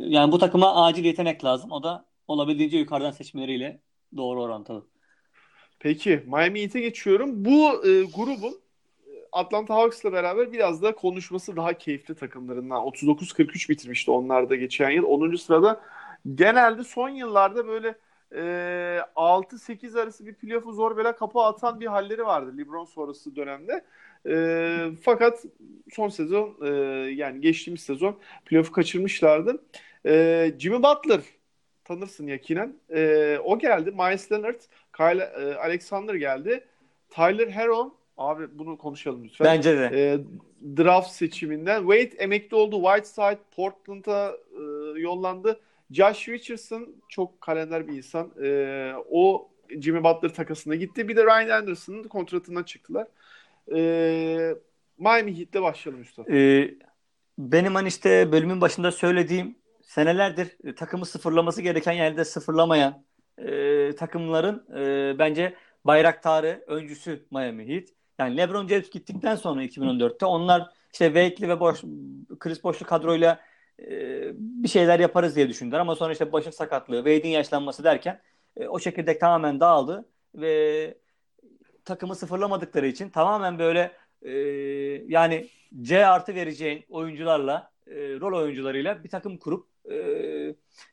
yani 0.09 0.33
bu 0.33 0.39
takıma 0.39 0.85
acil 0.87 1.05
yetenek 1.05 1.45
lazım. 1.45 1.73
O 1.73 1.83
da 1.83 2.05
olabildiğince 2.29 2.79
yukarıdan 2.79 3.11
seçmeleriyle 3.11 3.83
doğru 4.17 4.43
orantılı. 4.43 4.87
Peki 5.81 6.23
Miami 6.27 6.63
Heat'e 6.63 6.81
geçiyorum. 6.81 7.45
Bu 7.45 7.87
e, 7.87 8.03
grubun 8.03 8.53
e, 9.07 9.11
Atlanta 9.33 9.75
Hawks'la 9.75 10.13
beraber 10.13 10.53
biraz 10.53 10.83
da 10.83 10.95
konuşması 10.95 11.57
daha 11.57 11.73
keyifli 11.75 12.15
takımlarından. 12.15 12.83
39-43 12.83 13.69
bitirmişti 13.69 14.11
onlar 14.11 14.51
da 14.51 14.57
geçen 14.57 14.91
yıl. 14.91 15.05
10. 15.05 15.37
sırada 15.37 15.81
genelde 16.35 16.85
son 16.85 17.09
yıllarda 17.09 17.67
böyle 17.69 17.95
e, 18.35 19.01
6-8 19.17 20.01
arası 20.01 20.27
bir 20.27 20.35
playoff'u 20.35 20.73
zor 20.73 20.97
bela 20.97 21.17
kapı 21.17 21.41
atan 21.41 21.81
bir 21.81 21.87
halleri 21.87 22.27
vardı 22.27 22.59
LeBron 22.59 22.85
sonrası 22.85 23.37
dönemde. 23.37 23.85
E, 24.29 24.97
fakat 25.03 25.45
son 25.93 26.09
sezon 26.09 26.57
e, 26.63 26.69
yani 27.11 27.41
geçtiğimiz 27.41 27.81
sezon 27.81 28.19
playoff'u 28.45 28.73
kaçırmışlardı. 28.73 29.65
E, 30.07 30.55
Jimmy 30.59 30.83
Butler 30.83 31.21
tanırsın 31.85 32.27
yakinen. 32.27 32.77
E, 32.91 33.39
o 33.45 33.59
geldi. 33.59 33.91
Myles 33.91 34.33
Leonard, 34.33 34.61
Kyle 35.01 35.23
e, 35.23 35.55
Alexander 35.55 36.15
geldi. 36.15 36.65
Tyler 37.11 37.49
Herro 37.49 37.95
abi 38.17 38.59
bunu 38.59 38.79
konuşalım 38.79 39.25
lütfen. 39.25 39.45
Bence 39.45 39.79
de. 39.79 39.91
E, 39.95 40.19
draft 40.77 41.11
seçiminden. 41.11 41.81
Wade 41.81 42.23
emekli 42.23 42.57
oldu. 42.57 42.83
Whiteside 42.83 43.39
Portland'a 43.57 44.37
e, 44.53 45.01
yollandı. 45.01 45.61
Josh 45.91 46.29
Richardson 46.29 46.89
çok 47.09 47.41
kalender 47.41 47.89
bir 47.89 47.97
insan. 47.97 48.31
E, 48.43 48.93
o 49.11 49.51
Jimmy 49.81 50.05
Butler 50.05 50.35
takasına 50.35 50.75
gitti. 50.75 51.09
Bir 51.09 51.17
de 51.17 51.25
Ryan 51.25 51.49
Anderson'ın 51.49 52.03
kontratından 52.03 52.63
çıktılar. 52.63 53.07
E, 53.75 54.55
Miami 54.99 55.39
Heat'le 55.39 55.63
başlayalım 55.63 56.01
Mustafa. 56.01 56.33
Ee, 56.33 56.75
benim 57.39 57.75
hani 57.75 57.89
işte 57.89 58.33
bölümün 58.33 58.61
başında 58.61 58.93
söylediğim 58.93 59.55
senelerdir 59.83 60.57
e, 60.65 60.75
takımı 60.75 61.07
sıfırlaması 61.07 61.63
gereken 61.63 61.93
yerde 61.93 62.25
sıfırlamayan 62.25 63.05
e, 63.39 63.93
takımların 63.97 64.67
e, 64.77 65.19
bence 65.19 65.55
bayraktarı, 65.85 66.65
öncüsü 66.67 67.27
Miami 67.31 67.69
Heat. 67.69 67.85
Yani 68.19 68.37
LeBron 68.37 68.69
James 68.69 68.91
gittikten 68.91 69.37
sonra 69.37 69.65
2014'te 69.65 70.27
onlar 70.27 70.71
işte 70.93 71.07
Wake'li 71.07 71.49
ve 71.49 71.61
boş, 71.61 71.83
Chris 72.39 72.65
Bosh'lu 72.65 72.87
kadroyla 72.87 73.41
e, 73.79 73.89
bir 74.35 74.69
şeyler 74.69 75.01
yaparız 75.01 75.37
diye 75.37 75.49
düşündüler 75.49 75.79
ama 75.79 75.95
sonra 75.95 76.13
işte 76.13 76.33
başın 76.33 76.51
sakatlığı, 76.51 76.97
Wade'in 76.97 77.33
yaşlanması 77.33 77.85
derken 77.85 78.21
e, 78.57 78.69
o 78.69 78.79
çekirdek 78.79 79.21
tamamen 79.21 79.61
dağıldı 79.61 80.09
ve 80.35 80.95
takımı 81.85 82.15
sıfırlamadıkları 82.15 82.87
için 82.87 83.11
tamamen 83.11 83.59
böyle 83.59 83.93
e, 84.23 84.31
yani 85.09 85.49
C 85.83 86.07
artı 86.07 86.35
vereceğin 86.35 86.85
oyuncularla 86.89 87.71
e, 87.87 87.95
rol 87.95 88.39
oyuncularıyla 88.39 89.05
bir 89.05 89.09
takım 89.09 89.37
kurup 89.37 89.67
e, 89.91 89.97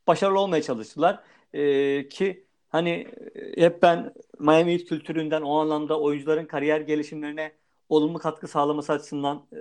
başarılı 0.07 0.39
olmaya 0.39 0.61
çalıştılar. 0.61 1.19
E, 1.53 2.07
ki 2.09 2.45
hani 2.69 3.07
e, 3.35 3.61
hep 3.63 3.81
ben 3.81 4.13
Miami 4.39 4.73
Heat 4.73 4.85
kültüründen 4.85 5.41
o 5.41 5.57
anlamda 5.59 5.99
oyuncuların 5.99 6.45
kariyer 6.45 6.81
gelişimlerine 6.81 7.51
olumlu 7.89 8.19
katkı 8.19 8.47
sağlaması 8.47 8.93
açısından 8.93 9.45
e, 9.53 9.59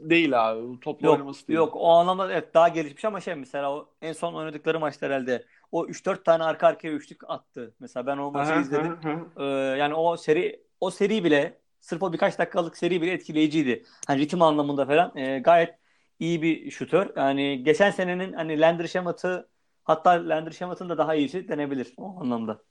Değil 0.00 0.50
abi. 0.50 0.80
Topla 0.80 1.06
yok, 1.06 1.16
oynaması 1.16 1.48
değil. 1.48 1.56
Yok 1.56 1.76
o 1.76 1.88
anlamda 1.88 2.32
evet 2.32 2.54
daha 2.54 2.68
gelişmiş 2.68 3.04
ama 3.04 3.20
şey 3.20 3.34
mesela 3.34 3.72
o 3.72 3.88
en 4.02 4.12
son 4.12 4.34
oynadıkları 4.34 4.80
maçta 4.80 5.06
herhalde 5.06 5.44
o 5.72 5.86
3-4 5.86 6.24
tane 6.24 6.44
arka 6.44 6.66
arkaya 6.66 6.92
üçlük 6.92 7.30
attı. 7.30 7.74
Mesela 7.80 8.06
ben 8.06 8.16
o 8.18 8.30
maçı 8.30 8.52
aha, 8.52 8.60
izledim. 8.60 8.98
Aha. 9.04 9.44
Ee, 9.44 9.44
yani 9.78 9.94
o 9.94 10.16
seri 10.16 10.60
o 10.80 10.90
seri 10.90 11.24
bile 11.24 11.58
sırf 11.80 12.02
o 12.02 12.12
birkaç 12.12 12.38
dakikalık 12.38 12.76
seri 12.76 13.02
bile 13.02 13.12
etkileyiciydi. 13.12 13.84
Hani 14.06 14.20
ritim 14.20 14.42
anlamında 14.42 14.86
falan 14.86 15.16
e, 15.16 15.38
gayet 15.38 15.77
iyi 16.20 16.42
bir 16.42 16.70
şutör. 16.70 17.10
Yani 17.16 17.64
geçen 17.64 17.90
senenin 17.90 18.32
hani 18.32 18.60
Landry 18.60 18.88
Shamat'ı 18.88 19.48
hatta 19.84 20.10
Landry 20.10 20.54
Shamat'ın 20.54 20.88
da 20.88 20.98
daha 20.98 21.14
iyisi 21.14 21.48
denebilir 21.48 21.92
o 21.96 22.20
anlamda. 22.20 22.62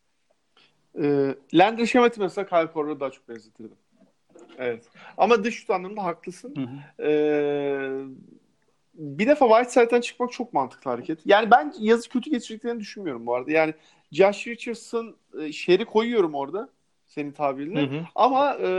E, 1.01 1.36
Landry 1.53 1.88
Shamat'ı 1.88 2.21
mesela 2.21 2.47
Kyle 2.47 2.71
Korver'a 2.71 2.99
daha 2.99 3.12
çok 3.12 3.29
benzetirdim. 3.29 3.77
Evet. 4.57 4.83
Ama 5.17 5.43
dış 5.43 5.55
şut 5.55 5.69
anlamında 5.69 6.03
haklısın. 6.03 6.55
Hı 6.55 6.62
hı. 6.62 7.03
Ee, 7.10 8.03
bir 8.93 9.27
defa 9.27 9.47
Whiteside'den 9.47 10.01
çıkmak 10.01 10.31
çok 10.31 10.53
mantıklı 10.53 10.91
hareket. 10.91 11.19
Yani 11.25 11.51
ben 11.51 11.73
yazı 11.79 12.10
kötü 12.10 12.29
geçirdiklerini 12.29 12.79
düşünmüyorum 12.79 13.25
bu 13.25 13.36
arada. 13.36 13.51
Yani 13.51 13.73
Josh 14.12 14.47
Richardson 14.47 15.15
e, 15.41 15.51
şeri 15.51 15.86
koyuyorum 15.86 16.36
orada 16.36 16.69
senin 17.05 17.31
hı. 17.97 18.05
Ama 18.15 18.53
e, 18.53 18.69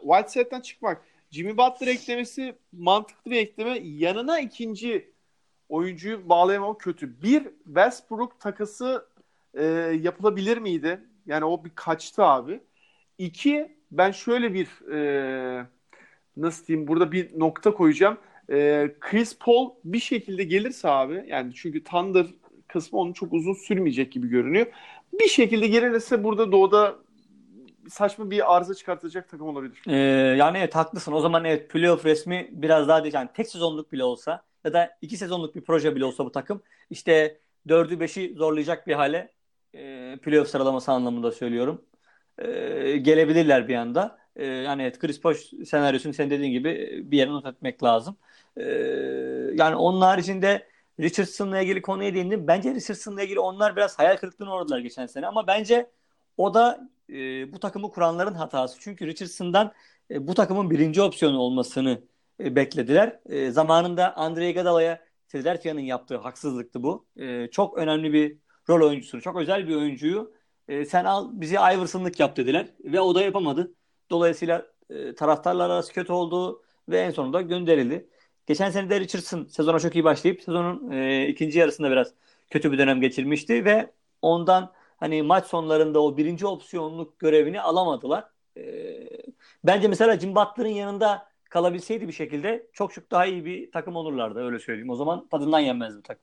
Whiteside'den 0.00 0.60
çıkmak 0.60 1.02
Jimmy 1.30 1.56
Butler 1.56 1.86
eklemesi 1.86 2.54
mantıklı 2.72 3.30
bir 3.30 3.36
ekleme. 3.36 3.78
Yanına 3.78 4.40
ikinci 4.40 5.12
oyuncuyu 5.68 6.28
bağlayamam 6.28 6.78
kötü. 6.78 7.22
Bir 7.22 7.42
Westbrook 7.64 8.40
takası 8.40 9.06
e, 9.54 9.64
yapılabilir 10.02 10.58
miydi? 10.58 11.00
Yani 11.26 11.44
o 11.44 11.64
bir 11.64 11.70
kaçtı 11.74 12.24
abi. 12.24 12.60
İki 13.18 13.76
ben 13.90 14.10
şöyle 14.10 14.54
bir 14.54 14.92
e, 14.92 15.66
nasıl 16.36 16.66
diyeyim 16.66 16.88
burada 16.88 17.12
bir 17.12 17.38
nokta 17.38 17.74
koyacağım. 17.74 18.18
E, 18.50 18.90
Chris 19.00 19.38
Paul 19.38 19.70
bir 19.84 20.00
şekilde 20.00 20.44
gelirse 20.44 20.88
abi 20.88 21.24
yani 21.28 21.54
çünkü 21.54 21.84
Thunder 21.84 22.26
kısmı 22.68 22.98
onun 22.98 23.12
çok 23.12 23.32
uzun 23.32 23.54
sürmeyecek 23.54 24.12
gibi 24.12 24.28
görünüyor. 24.28 24.66
Bir 25.12 25.28
şekilde 25.28 25.66
gelirse 25.66 26.24
burada 26.24 26.52
doğuda 26.52 26.98
saçma 27.90 28.30
bir 28.30 28.56
arıza 28.56 28.74
çıkartacak 28.74 29.28
takım 29.28 29.48
olabilir. 29.48 29.82
Ee, 29.88 29.96
yani 30.36 30.58
evet 30.58 30.74
haklısın. 30.74 31.12
O 31.12 31.20
zaman 31.20 31.44
evet 31.44 31.70
playoff 31.70 32.04
resmi 32.04 32.48
biraz 32.52 32.88
daha 32.88 33.04
değil. 33.04 33.14
Yani 33.14 33.28
tek 33.34 33.48
sezonluk 33.48 33.92
bile 33.92 34.04
olsa 34.04 34.42
ya 34.64 34.72
da 34.72 34.98
iki 35.02 35.16
sezonluk 35.16 35.54
bir 35.54 35.60
proje 35.60 35.96
bile 35.96 36.04
olsa 36.04 36.24
bu 36.24 36.32
takım 36.32 36.62
işte 36.90 37.40
dördü 37.68 38.00
beşi 38.00 38.34
zorlayacak 38.36 38.86
bir 38.86 38.94
hale 38.94 39.32
e, 39.74 40.16
playoff 40.22 40.48
sıralaması 40.48 40.92
anlamında 40.92 41.32
söylüyorum. 41.32 41.84
E, 42.38 42.46
gelebilirler 42.96 43.68
bir 43.68 43.74
anda. 43.74 44.18
E, 44.36 44.46
yani 44.46 44.82
evet 44.82 44.98
Chris 44.98 45.24
Bosh 45.24 45.50
senaryosunu 45.66 46.14
sen 46.14 46.30
dediğin 46.30 46.52
gibi 46.52 47.02
bir 47.04 47.18
yere 47.18 47.30
not 47.30 47.46
etmek 47.46 47.82
lazım. 47.82 48.16
E, 48.56 48.62
yani 49.54 49.76
onun 49.76 50.00
haricinde 50.00 50.68
Richardson'la 51.00 51.60
ilgili 51.60 51.82
konuya 51.82 52.14
değindim. 52.14 52.46
Bence 52.46 52.74
Richardson'la 52.74 53.22
ilgili 53.22 53.40
onlar 53.40 53.76
biraz 53.76 53.98
hayal 53.98 54.16
kırıklığına 54.16 54.56
uğradılar 54.56 54.78
geçen 54.78 55.06
sene 55.06 55.26
ama 55.26 55.46
bence 55.46 55.90
o 56.38 56.54
da 56.54 56.90
e, 57.10 57.52
bu 57.52 57.60
takımı 57.60 57.90
kuranların 57.90 58.34
hatası. 58.34 58.78
Çünkü 58.80 59.06
Richardson'dan 59.06 59.72
e, 60.10 60.26
bu 60.28 60.34
takımın 60.34 60.70
birinci 60.70 61.02
opsiyonu 61.02 61.38
olmasını 61.38 62.02
e, 62.40 62.56
beklediler. 62.56 63.20
E, 63.28 63.50
zamanında 63.50 64.16
Andre 64.16 64.50
Iguodala'ya 64.50 65.00
Philadelphia'nın 65.28 65.80
yaptığı 65.80 66.16
haksızlıktı 66.16 66.82
bu. 66.82 67.06
E, 67.16 67.48
çok 67.50 67.78
önemli 67.78 68.12
bir 68.12 68.36
rol 68.68 68.88
oyuncusu, 68.88 69.20
çok 69.20 69.36
özel 69.36 69.68
bir 69.68 69.76
oyuncuyu 69.76 70.34
e, 70.68 70.84
sen 70.84 71.04
al 71.04 71.28
bizi 71.32 71.54
Iverson'lık 71.54 72.20
yap 72.20 72.36
dediler 72.36 72.66
ve 72.84 73.00
o 73.00 73.14
da 73.14 73.22
yapamadı. 73.22 73.74
Dolayısıyla 74.10 74.66
e, 74.90 75.14
taraftarlar 75.14 75.70
arası 75.70 75.92
kötü 75.92 76.12
oldu 76.12 76.62
ve 76.88 77.00
en 77.00 77.10
sonunda 77.10 77.40
gönderildi. 77.42 78.08
Geçen 78.46 78.70
sene 78.70 78.90
de 78.90 79.00
Richardson 79.00 79.46
sezona 79.46 79.78
çok 79.78 79.94
iyi 79.94 80.04
başlayıp 80.04 80.42
sezonun 80.42 80.90
e, 80.90 81.26
ikinci 81.28 81.58
yarısında 81.58 81.90
biraz 81.90 82.14
kötü 82.50 82.72
bir 82.72 82.78
dönem 82.78 83.00
geçirmişti 83.00 83.64
ve 83.64 83.92
ondan 84.22 84.72
hani 84.98 85.22
maç 85.22 85.46
sonlarında 85.46 86.02
o 86.02 86.16
birinci 86.16 86.46
opsiyonluk 86.46 87.18
görevini 87.18 87.60
alamadılar. 87.60 88.24
E, 88.56 88.62
bence 89.64 89.88
mesela 89.88 90.20
Jim 90.20 90.34
Butler'ın 90.34 90.68
yanında 90.68 91.28
kalabilseydi 91.44 92.08
bir 92.08 92.12
şekilde 92.12 92.66
çok 92.72 92.92
çok 92.92 93.10
daha 93.10 93.26
iyi 93.26 93.44
bir 93.44 93.70
takım 93.72 93.96
olurlardı 93.96 94.46
öyle 94.46 94.58
söyleyeyim. 94.58 94.90
O 94.90 94.96
zaman 94.96 95.28
tadından 95.28 95.60
yenmez 95.60 95.98
bu 95.98 96.02
takım. 96.02 96.22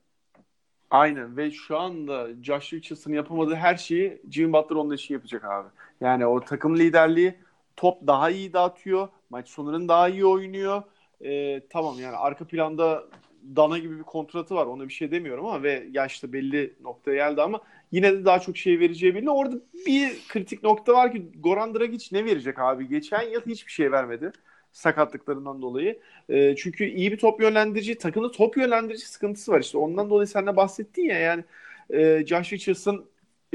Aynen 0.90 1.36
ve 1.36 1.50
şu 1.50 1.78
anda 1.78 2.28
Josh 2.42 2.72
Richardson 2.72 3.12
yapamadığı 3.12 3.54
her 3.54 3.76
şeyi 3.76 4.22
Jimmy 4.30 4.52
Butler 4.52 4.76
onun 4.76 4.94
için 4.94 5.14
yapacak 5.14 5.44
abi. 5.44 5.68
Yani 6.00 6.26
o 6.26 6.40
takım 6.40 6.76
liderliği 6.76 7.34
top 7.76 8.06
daha 8.06 8.30
iyi 8.30 8.52
dağıtıyor. 8.52 9.08
Maç 9.30 9.48
sonlarını 9.48 9.88
daha 9.88 10.08
iyi 10.08 10.26
oynuyor. 10.26 10.82
Ee, 11.24 11.62
tamam 11.70 11.98
yani 12.00 12.16
arka 12.16 12.44
planda 12.46 13.04
Dana 13.56 13.78
gibi 13.78 13.98
bir 13.98 14.02
kontratı 14.02 14.54
var. 14.54 14.66
Ona 14.66 14.88
bir 14.88 14.92
şey 14.92 15.10
demiyorum 15.10 15.46
ama 15.46 15.62
ve 15.62 15.86
yaşta 15.92 16.32
belli 16.32 16.74
noktaya 16.80 17.14
geldi 17.16 17.42
ama 17.42 17.60
yine 17.92 18.12
de 18.12 18.24
daha 18.24 18.38
çok 18.38 18.56
şey 18.56 18.80
vereceği 18.80 19.14
belli. 19.14 19.30
Orada 19.30 19.56
bir 19.86 20.12
kritik 20.28 20.62
nokta 20.62 20.92
var 20.92 21.12
ki 21.12 21.26
Goran 21.38 21.74
Dragic 21.74 22.08
ne 22.12 22.24
verecek 22.24 22.58
abi? 22.58 22.88
Geçen 22.88 23.22
yıl 23.22 23.40
hiçbir 23.46 23.72
şey 23.72 23.92
vermedi 23.92 24.32
sakatlıklarından 24.72 25.62
dolayı. 25.62 25.98
E, 26.28 26.56
çünkü 26.56 26.84
iyi 26.84 27.12
bir 27.12 27.18
top 27.18 27.40
yönlendirici, 27.40 27.98
takımda 27.98 28.30
top 28.30 28.56
yönlendirici 28.56 29.06
sıkıntısı 29.06 29.52
var 29.52 29.60
işte. 29.60 29.78
Ondan 29.78 30.10
dolayı 30.10 30.26
sen 30.26 30.46
de 30.46 30.56
bahsettin 30.56 31.02
ya 31.02 31.18
yani 31.18 31.44
e, 31.90 32.26
Josh 32.26 32.52
Richardson 32.52 33.04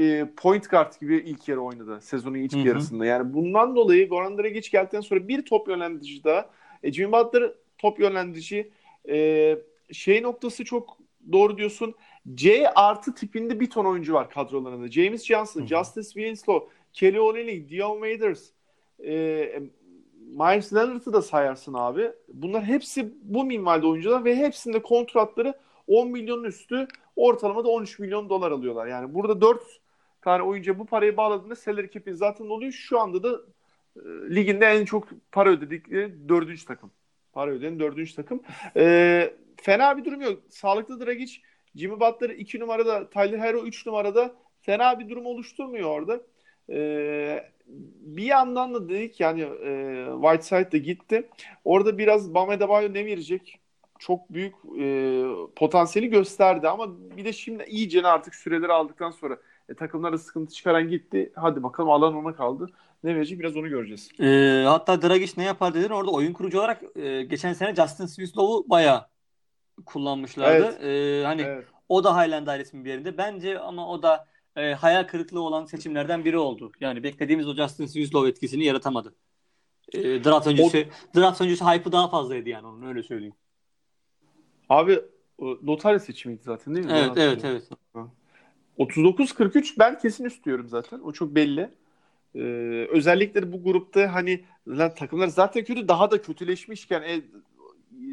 e, 0.00 0.26
point 0.36 0.70
guard 0.70 1.00
gibi 1.00 1.16
ilk 1.16 1.48
yarı 1.48 1.60
oynadı 1.60 2.00
sezonun 2.02 2.34
ilk 2.34 2.52
Hı-hı. 2.52 2.68
yarısında. 2.68 3.06
Yani 3.06 3.34
bundan 3.34 3.76
dolayı 3.76 4.08
Goran 4.08 4.38
Dragic 4.38 4.70
geldikten 4.70 5.00
sonra 5.00 5.28
bir 5.28 5.42
top 5.42 5.68
yönlendirici 5.68 6.24
daha. 6.24 6.50
E, 6.82 6.92
Jimmy 6.92 7.12
Butler 7.12 7.52
top 7.78 8.00
yönlendirici 8.00 8.70
e, 9.08 9.56
şey 9.92 10.22
noktası 10.22 10.64
çok 10.64 10.98
doğru 11.32 11.58
diyorsun. 11.58 11.94
C 12.34 12.70
artı 12.74 13.14
tipinde 13.14 13.60
bir 13.60 13.70
ton 13.70 13.84
oyuncu 13.84 14.14
var 14.14 14.30
kadrolarında. 14.30 14.88
James 14.88 15.24
Johnson, 15.24 15.60
Hı-hı. 15.60 15.68
Justice 15.68 16.08
Winslow, 16.08 16.68
Kelly 16.92 17.20
Olynyk, 17.20 17.70
Dion 17.70 17.94
Waiters, 17.94 18.50
e, 19.04 19.62
Myers 20.38 20.74
Leonard'ı 20.74 21.12
da 21.12 21.22
sayarsın 21.22 21.74
abi. 21.74 22.12
Bunlar 22.28 22.64
hepsi 22.64 23.14
bu 23.22 23.44
minvalde 23.44 23.86
oyuncular 23.86 24.24
ve 24.24 24.36
hepsinde 24.36 24.82
kontratları 24.82 25.54
10 25.86 26.10
milyonun 26.10 26.44
üstü 26.44 26.88
ortalamada 27.16 27.68
13 27.68 27.98
milyon 27.98 28.28
dolar 28.28 28.50
alıyorlar. 28.50 28.86
Yani 28.86 29.14
burada 29.14 29.40
4 29.40 29.62
tane 30.22 30.42
oyuncu 30.42 30.78
bu 30.78 30.86
parayı 30.86 31.16
bağladığında 31.16 31.56
salary 31.56 31.90
cap'in 31.90 32.14
zaten 32.14 32.44
oluyor. 32.44 32.72
Şu 32.72 33.00
anda 33.00 33.22
da 33.22 33.40
e, 33.96 34.00
liginde 34.34 34.66
en 34.66 34.84
çok 34.84 35.08
para 35.32 35.50
ödedikleri 35.50 36.28
dördüncü 36.28 36.64
takım. 36.64 36.90
Para 37.32 37.50
ödeyen 37.50 37.80
dördüncü 37.80 38.14
takım. 38.14 38.42
E, 38.76 39.34
fena 39.62 39.96
bir 39.96 40.04
durum 40.04 40.20
yok. 40.20 40.38
Sağlıklı 40.48 41.06
Dragic, 41.06 41.32
Jimmy 41.76 42.00
Butler 42.00 42.30
2 42.30 42.60
numarada, 42.60 43.10
Tyler 43.10 43.38
Hero 43.38 43.64
3 43.66 43.86
numarada 43.86 44.34
fena 44.60 44.98
bir 44.98 45.08
durum 45.08 45.26
oluşturmuyor 45.26 45.90
orada. 45.90 46.20
E, 46.70 47.52
bir 48.00 48.24
yandan 48.24 48.74
da 48.74 48.88
dedik 48.88 49.20
yani 49.20 49.40
e, 49.42 50.06
Whiteside 50.22 50.72
de 50.72 50.78
gitti. 50.78 51.28
Orada 51.64 51.98
biraz 51.98 52.34
Bam 52.34 52.50
Adebayo 52.50 52.94
ne 52.94 53.06
verecek? 53.06 53.58
Çok 53.98 54.32
büyük 54.32 54.54
e, 54.80 55.24
potansiyeli 55.56 56.10
gösterdi 56.10 56.68
ama 56.68 56.86
bir 57.16 57.24
de 57.24 57.32
şimdi 57.32 57.64
iyice 57.68 58.06
artık 58.06 58.34
süreleri 58.34 58.72
aldıktan 58.72 59.10
sonra 59.10 59.38
e, 59.68 59.74
takımlara 59.74 60.18
sıkıntı 60.18 60.54
çıkaran 60.54 60.88
gitti. 60.88 61.32
Hadi 61.34 61.62
bakalım 61.62 61.90
alan 61.90 62.14
ona 62.14 62.34
kaldı. 62.34 62.66
Ne 63.04 63.14
verecek 63.14 63.38
biraz 63.38 63.56
onu 63.56 63.68
göreceğiz. 63.68 64.10
E, 64.20 64.64
hatta 64.66 65.02
Dragic 65.02 65.32
ne 65.36 65.44
yapar 65.44 65.74
dedin 65.74 65.90
orada 65.90 66.10
oyun 66.10 66.32
kurucu 66.32 66.58
olarak 66.58 66.82
e, 66.96 67.22
geçen 67.22 67.52
sene 67.52 67.74
Justin 67.74 68.06
Swissow'u 68.06 68.70
bayağı 68.70 69.11
kullanmışlardı. 69.86 70.76
Evet. 70.80 70.84
Ee, 70.84 71.26
hani 71.26 71.42
Evet. 71.42 71.64
o 71.88 72.04
da 72.04 72.22
Highland 72.22 72.46
dairesinin 72.46 72.84
bir 72.84 72.90
yerinde. 72.90 73.18
Bence 73.18 73.58
ama 73.58 73.88
o 73.88 74.02
da 74.02 74.28
e, 74.56 74.72
hayal 74.74 75.04
kırıklığı 75.04 75.40
olan 75.40 75.64
seçimlerden 75.64 76.24
biri 76.24 76.38
oldu. 76.38 76.72
Yani 76.80 77.02
beklediğimiz 77.02 77.48
o 77.48 77.54
Justin 77.54 77.86
Winslow 77.86 78.28
etkisini 78.28 78.64
yaratamadı. 78.64 79.14
E, 79.92 80.24
draft 80.24 80.46
öncesi 80.46 80.88
draft 81.16 81.40
öncesi 81.40 81.64
hype'ı 81.64 81.92
daha 81.92 82.08
fazlaydı 82.08 82.48
yani 82.48 82.66
onun 82.66 82.86
öyle 82.88 83.02
söyleyeyim. 83.02 83.34
Abi 84.68 85.00
o 85.38 85.46
Lotarya 85.46 85.98
seçimiydi 85.98 86.42
zaten 86.42 86.74
değil 86.74 86.86
mi? 86.86 86.92
Evet 86.96 87.16
Ben 87.16 87.20
evet 87.20 87.44
evet. 87.44 87.68
39-43 88.78 89.78
ben 89.78 89.98
kesin 89.98 90.24
istiyorum 90.24 90.68
zaten. 90.68 90.98
O 90.98 91.12
çok 91.12 91.34
belli. 91.34 91.70
Ee, 92.34 92.38
özellikle 92.90 93.52
bu 93.52 93.64
grupta 93.64 94.14
hani 94.14 94.44
lan 94.68 94.94
takımlar 94.94 95.26
zaten 95.26 95.64
kötü 95.64 95.88
daha 95.88 96.10
da 96.10 96.22
kötüleşmişken 96.22 97.02
e, 97.02 97.22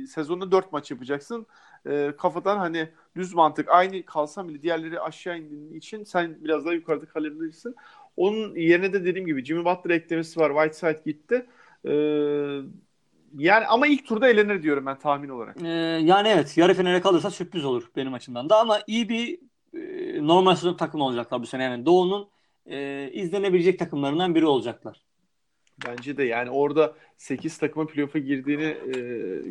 sezonda 0.08 0.52
4 0.52 0.71
maç 0.71 0.91
yapacaksın. 0.91 1.47
Ee, 1.88 2.13
kafadan 2.17 2.58
hani 2.58 2.89
düz 3.15 3.34
mantık 3.34 3.69
aynı 3.69 4.06
kalsam 4.06 4.49
bile 4.49 4.62
diğerleri 4.62 4.99
aşağı 4.99 5.39
indiğin 5.39 5.73
için 5.73 6.04
sen 6.04 6.38
biraz 6.43 6.65
daha 6.65 6.73
yukarıda 6.73 7.06
kalabilirsin. 7.06 7.75
Onun 8.17 8.56
yerine 8.56 8.93
de 8.93 9.06
dediğim 9.06 9.28
gibi 9.28 9.45
Jimmy 9.45 9.65
Butler 9.65 9.95
eklemesi 9.95 10.39
var. 10.39 10.49
Whiteside 10.49 11.12
gitti. 11.12 11.45
Ee, 11.86 11.91
yani 13.38 13.65
ama 13.67 13.88
ilk 13.88 14.08
turda 14.08 14.30
elenir 14.30 14.63
diyorum 14.63 14.86
ben 14.86 14.99
tahmin 14.99 15.30
olarak. 15.30 15.62
Ee, 15.62 15.67
yani 16.04 16.28
evet 16.28 16.58
yarı 16.58 16.73
finale 16.73 17.02
kalırsa 17.02 17.32
sürpriz 17.32 17.65
olur 17.65 17.84
benim 17.95 18.13
açımdan 18.13 18.49
da 18.49 18.60
ama 18.60 18.80
iyi 18.88 19.10
bir 19.10 19.39
e, 19.73 20.28
normal 20.28 20.56
sezon 20.56 20.73
takımı 20.73 21.04
olacaklar 21.04 21.41
bu 21.41 21.45
sene. 21.45 21.63
Yani 21.63 21.86
Doğu'nun 21.86 22.30
e, 22.65 23.10
izlenebilecek 23.13 23.80
takımlarından 23.80 24.36
biri 24.36 24.45
olacaklar. 24.45 25.02
Bence 25.88 26.18
de 26.18 26.24
yani 26.24 26.50
orada 26.50 26.96
8 27.18 27.58
takıma 27.58 27.88
playoff'a 27.88 28.20
girdiğini 28.20 28.63
e, 28.63 29.00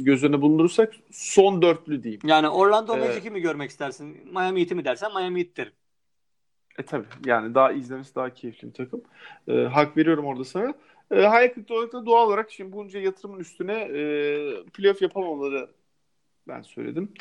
göz 0.00 0.24
önüne 0.24 0.40
bulundurursak 0.40 0.94
son 1.10 1.62
dörtlü 1.62 2.02
diyeyim. 2.02 2.20
Yani 2.24 2.48
Orlando 2.48 2.96
Evet. 2.96 3.08
Magic'i 3.08 3.30
mi 3.30 3.40
görmek 3.40 3.70
istersin? 3.70 4.16
Miami 4.32 4.60
Heat'i 4.60 4.74
mi 4.74 4.84
dersen 4.84 5.12
Miami 5.14 5.40
Heat 5.40 5.56
derim. 5.56 5.72
E 6.78 6.82
tabii 6.82 7.06
yani 7.26 7.54
daha 7.54 7.72
izlemesi 7.72 8.14
daha 8.14 8.34
keyifli 8.34 8.68
bir 8.68 8.74
takım. 8.74 9.02
E, 9.48 9.52
hak 9.52 9.96
veriyorum 9.96 10.24
orada 10.24 10.44
sana. 10.44 10.74
E, 11.10 11.22
hayal 11.22 11.48
kırıklığı 11.48 11.74
olarak 11.74 11.92
da 11.92 12.06
doğal 12.06 12.26
olarak 12.26 12.50
şimdi 12.50 12.72
bunca 12.72 13.00
yatırımın 13.00 13.40
üstüne 13.40 13.72
e, 13.72 14.00
playoff 14.74 15.02
yapamamaları 15.02 15.68
ben 16.48 16.62
söyledim. 16.62 17.12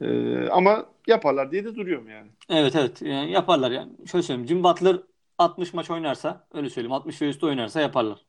E, 0.00 0.08
ama 0.48 0.86
yaparlar 1.06 1.50
diye 1.50 1.64
de 1.64 1.74
duruyorum 1.74 2.08
yani. 2.08 2.30
Evet 2.50 2.76
evet 2.76 3.02
yani 3.02 3.30
yaparlar 3.30 3.70
yani. 3.70 3.92
Şöyle 4.06 4.22
söyleyeyim 4.22 4.48
Jim 4.48 4.64
Butler 4.64 4.96
60 5.38 5.74
maç 5.74 5.90
oynarsa 5.90 6.46
öyle 6.54 6.70
söyleyeyim 6.70 6.92
60 6.92 7.22
ve 7.22 7.28
üstü 7.28 7.46
oynarsa 7.46 7.80
yaparlar. 7.80 8.25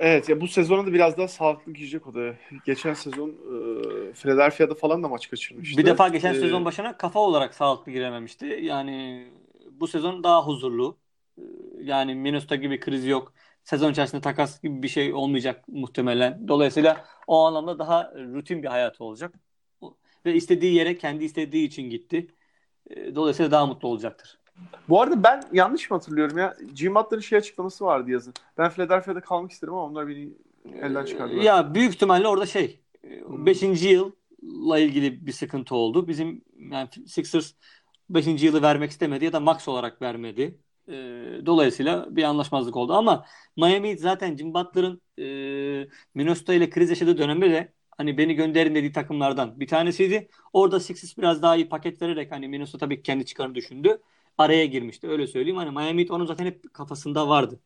Evet 0.00 0.28
ya 0.28 0.40
bu 0.40 0.48
sezona 0.48 0.86
da 0.86 0.92
biraz 0.92 1.16
daha 1.18 1.28
sağlıklı 1.28 1.72
girecek 1.72 2.06
o 2.06 2.14
da. 2.14 2.34
Geçen 2.66 2.94
sezon 2.94 3.28
e, 3.30 4.12
Philadelphia'da 4.12 4.74
falan 4.74 5.02
da 5.02 5.08
maç 5.08 5.30
kaçırmıştı. 5.30 5.78
Bir 5.78 5.86
defa 5.86 6.08
geçen 6.08 6.30
E, 6.30 6.34
sezon 6.34 6.64
başına 6.64 6.96
kafa 6.96 7.20
olarak 7.20 7.54
sağlıklı 7.54 7.92
girememişti. 7.92 8.46
Yani 8.62 9.26
bu 9.70 9.86
sezon 9.88 10.24
daha 10.24 10.46
huzurlu. 10.46 10.98
Ee, 11.38 11.42
Yani 11.82 12.14
Minnesota 12.14 12.56
gibi 12.56 12.80
kriz 12.80 13.06
yok. 13.06 13.32
Sezon 13.64 13.92
içerisinde 13.92 14.20
takas 14.20 14.62
gibi 14.62 14.82
bir 14.82 14.88
şey 14.88 15.12
olmayacak 15.14 15.68
muhtemelen. 15.68 16.48
Dolayısıyla 16.48 17.04
o 17.26 17.44
anlamda 17.46 17.78
daha 17.78 18.12
rutin 18.14 18.62
bir 18.62 18.68
hayatı 18.68 19.04
olacak. 19.04 19.34
Ve 20.26 20.34
istediği 20.34 20.74
yere 20.74 20.98
kendi 20.98 21.24
istediği 21.24 21.66
için 21.66 21.82
gitti. 21.90 22.26
Ee, 22.90 23.14
Dolayısıyla 23.14 23.50
daha 23.50 23.66
mutlu 23.66 23.88
olacaktır. 23.88 24.38
Bu 24.88 25.02
arada 25.02 25.22
ben 25.22 25.42
yanlış 25.52 25.90
mı 25.90 25.96
hatırlıyorum 25.96 26.38
ya? 26.38 26.56
Jim 26.74 26.94
Butler'ın 26.94 27.20
şey 27.20 27.38
açıklaması 27.38 27.84
vardı 27.84 28.10
yazın. 28.10 28.34
Ben 28.58 28.70
Philadelphia'da 28.70 29.20
kalmak 29.20 29.50
isterim 29.50 29.74
ama 29.74 29.84
onlar 29.84 30.08
beni 30.08 30.28
elden 30.82 31.04
çıkardılar. 31.04 31.42
Ya 31.42 31.74
büyük 31.74 31.94
ihtimalle 31.94 32.28
orada 32.28 32.46
şey 32.46 32.80
5. 33.28 33.62
yılla 33.62 34.78
ilgili 34.78 35.26
bir 35.26 35.32
sıkıntı 35.32 35.74
oldu. 35.74 36.08
Bizim 36.08 36.42
yani 36.58 36.88
Sixers 37.06 37.52
5. 38.10 38.42
yılı 38.42 38.62
vermek 38.62 38.90
istemedi 38.90 39.24
ya 39.24 39.32
da 39.32 39.40
max 39.40 39.68
olarak 39.68 40.02
vermedi. 40.02 40.58
Ee, 40.88 40.92
dolayısıyla 41.46 42.16
bir 42.16 42.24
anlaşmazlık 42.24 42.76
oldu. 42.76 42.92
Ama 42.92 43.24
Miami 43.56 43.98
zaten 43.98 44.36
Jim 44.36 44.54
Butler'ın 44.54 45.00
e, 45.18 45.88
Minnesota 46.14 46.54
ile 46.54 46.70
kriz 46.70 46.90
yaşadığı 46.90 47.18
dönemde 47.18 47.50
de 47.50 47.72
hani 47.98 48.18
beni 48.18 48.34
gönderin 48.34 48.74
dediği 48.74 48.92
takımlardan 48.92 49.60
bir 49.60 49.66
tanesiydi. 49.66 50.28
Orada 50.52 50.80
Sixers 50.80 51.18
biraz 51.18 51.42
daha 51.42 51.56
iyi 51.56 51.68
paket 51.68 52.02
vererek 52.02 52.32
hani 52.32 52.48
Minnesota 52.48 52.78
tabii 52.78 53.02
kendi 53.02 53.26
çıkarını 53.26 53.54
düşündü. 53.54 54.02
Araya 54.38 54.66
girmişti 54.66 55.08
öyle 55.08 55.26
söyleyeyim. 55.26 55.56
Hani 55.56 55.70
Miami 55.70 56.02
Heat 56.02 56.10
onun 56.10 56.26
zaten 56.26 56.46
hep 56.46 56.74
kafasında 56.74 57.28
vardı. 57.28 57.60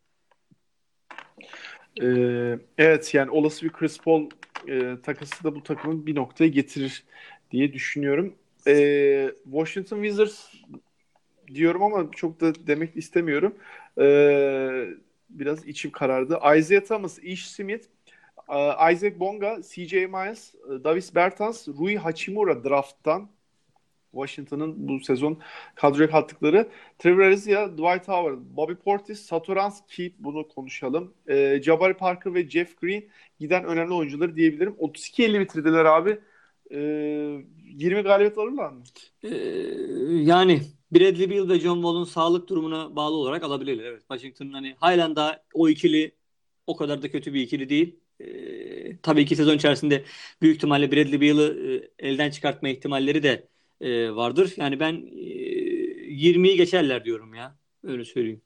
Ee, 2.03 2.59
evet 2.79 3.15
yani 3.15 3.31
olası 3.31 3.67
bir 3.67 3.73
Chris 3.73 3.99
Paul 3.99 4.29
e, 4.69 4.97
takası 5.03 5.45
da 5.45 5.55
bu 5.55 5.63
takımın 5.63 6.07
bir 6.07 6.15
noktaya 6.15 6.49
getirir 6.49 7.05
diye 7.51 7.73
düşünüyorum. 7.73 8.35
Ee, 8.67 9.33
Washington 9.45 10.03
Wizards 10.03 10.55
diyorum 11.55 11.83
ama 11.83 12.11
çok 12.13 12.41
da 12.41 12.67
demek 12.67 12.97
istemiyorum. 12.97 13.55
Ee, 14.01 14.87
biraz 15.31 15.67
içim 15.67 15.91
karardı. 15.91 16.39
Isaiah 16.59 16.81
Thomas, 16.85 17.19
Ish 17.19 17.47
Smith, 17.47 17.85
e, 18.49 18.93
Isaac 18.93 19.21
Bonga, 19.21 19.59
CJ 19.63 19.93
Miles, 19.93 20.55
e, 20.55 20.85
Davis 20.85 21.15
Bertans, 21.15 21.69
Rui 21.69 21.97
Hachimura 21.97 22.65
drafttan 22.65 23.31
Washington'ın 24.13 24.89
bu 24.89 25.01
sezon 25.01 25.39
kadroya 25.75 26.11
kattıkları 26.11 26.69
Trevor 26.99 27.21
Ariza, 27.21 27.73
Dwight 27.73 28.09
Howard, 28.09 28.39
Bobby 28.41 28.73
Portis, 28.73 29.21
Satoranski 29.21 29.97
Keep 29.97 30.19
bunu 30.19 30.49
konuşalım. 30.49 31.15
Ee, 31.29 31.61
Jabari 31.63 31.95
Parker 31.95 32.35
ve 32.35 32.51
Jeff 32.51 32.81
Green 32.81 33.03
giden 33.41 33.65
önemli 33.65 33.95
oyuncuları 33.95 34.37
diyebilirim. 34.37 34.75
32-50 34.79 35.41
bitirdiler 35.41 35.85
abi. 35.85 36.19
Ee, 36.71 36.79
20 37.65 38.03
galibiyet 38.03 38.39
alırlar 38.39 38.71
mı? 38.71 38.83
Ee, 39.23 39.29
yani 40.23 40.61
Bradley 40.93 41.31
Beal 41.31 41.49
ve 41.49 41.61
John 41.61 41.75
Wall'un 41.75 42.05
sağlık 42.05 42.49
durumuna 42.49 42.97
bağlı 42.97 43.17
olarak 43.17 43.43
alabilirler. 43.43 43.85
Evet. 43.85 44.01
Washington'ın 44.01 44.53
hani 44.53 44.75
halen 44.81 45.17
daha 45.17 45.43
o 45.55 45.69
ikili 45.69 46.15
o 46.67 46.77
kadar 46.77 47.03
da 47.03 47.11
kötü 47.11 47.35
bir 47.35 47.41
ikili 47.41 47.69
değil. 47.69 48.01
Ee, 48.21 49.01
tabii 49.03 49.27
ki 49.27 49.37
sezon 49.37 49.57
içerisinde 49.57 50.05
büyük 50.43 50.57
ihtimalle 50.57 50.93
Bradley 50.93 51.21
Beal'ı 51.21 51.81
e, 52.01 52.09
elden 52.09 52.31
çıkartma 52.31 52.69
ihtimalleri 52.69 53.23
de 53.23 53.49
e, 53.83 54.17
vardır. 54.17 54.55
Yani 54.57 54.81
ben 54.81 54.93
e, 54.93 55.53
20'yi 56.13 56.57
geçerler 56.57 57.05
diyorum 57.05 57.35
ya. 57.35 57.57
Öyle 57.85 58.05
söyleyeyim. 58.05 58.43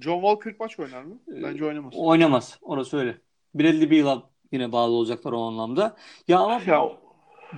John 0.00 0.20
Wall 0.20 0.36
40 0.36 0.60
maç 0.60 0.78
oynar 0.78 1.02
mı? 1.02 1.18
Bence 1.28 1.64
oynamaz. 1.64 1.94
Oynamaz. 1.96 2.58
Orası 2.62 2.96
öyle. 2.96 3.18
Bradley 3.54 3.90
Beal'a 3.90 4.30
yine 4.52 4.72
bağlı 4.72 4.92
olacaklar 4.92 5.32
o 5.32 5.42
anlamda. 5.42 5.96
Ya 6.28 6.38
ama 6.38 6.60
Ya 6.66 6.88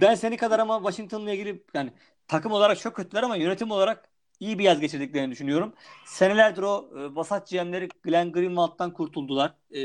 ben 0.00 0.14
seni 0.14 0.36
kadar 0.36 0.58
ama 0.58 0.76
Washington'la 0.78 1.32
ilgili 1.32 1.62
yani 1.74 1.92
takım 2.28 2.52
olarak 2.52 2.78
çok 2.78 2.96
kötüler 2.96 3.22
ama 3.22 3.36
yönetim 3.36 3.70
olarak 3.70 4.08
iyi 4.40 4.58
bir 4.58 4.64
yaz 4.64 4.80
geçirdiklerini 4.80 5.32
düşünüyorum. 5.32 5.72
Senelerdir 6.04 6.62
o 6.62 6.90
e, 6.96 7.14
vasat 7.14 7.50
GM'leri 7.50 7.88
Glenn 8.02 8.32
Greenwald'dan 8.32 8.92
kurtuldular. 8.92 9.54
E, 9.70 9.80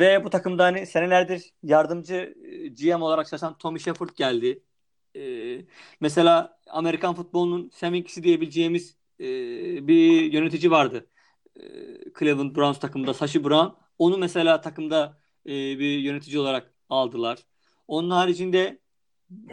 ve 0.00 0.24
bu 0.24 0.30
takımda 0.30 0.64
hani 0.64 0.86
senelerdir 0.86 1.52
yardımcı 1.62 2.34
e, 2.44 2.68
GM 2.68 3.02
olarak 3.02 3.26
çalışan 3.28 3.58
Tommy 3.58 3.80
Shepard 3.80 4.10
geldi. 4.16 4.62
E, 5.16 5.64
mesela 6.00 6.58
Amerikan 6.66 7.14
futbolunun 7.14 7.70
Seminkisi 7.74 8.22
diyebileceğimiz 8.22 8.96
e, 9.20 9.24
bir 9.88 10.32
yönetici 10.32 10.70
vardı. 10.70 11.06
E, 11.56 11.62
Cleveland 12.18 12.56
Browns 12.56 12.78
takımında 12.80 13.14
Sashi 13.14 13.44
Brown. 13.44 13.76
Onu 13.98 14.18
mesela 14.18 14.60
takımda 14.60 15.20
e, 15.46 15.50
bir 15.50 15.98
yönetici 15.98 16.38
olarak 16.38 16.74
aldılar. 16.88 17.38
Onun 17.88 18.10
haricinde 18.10 18.80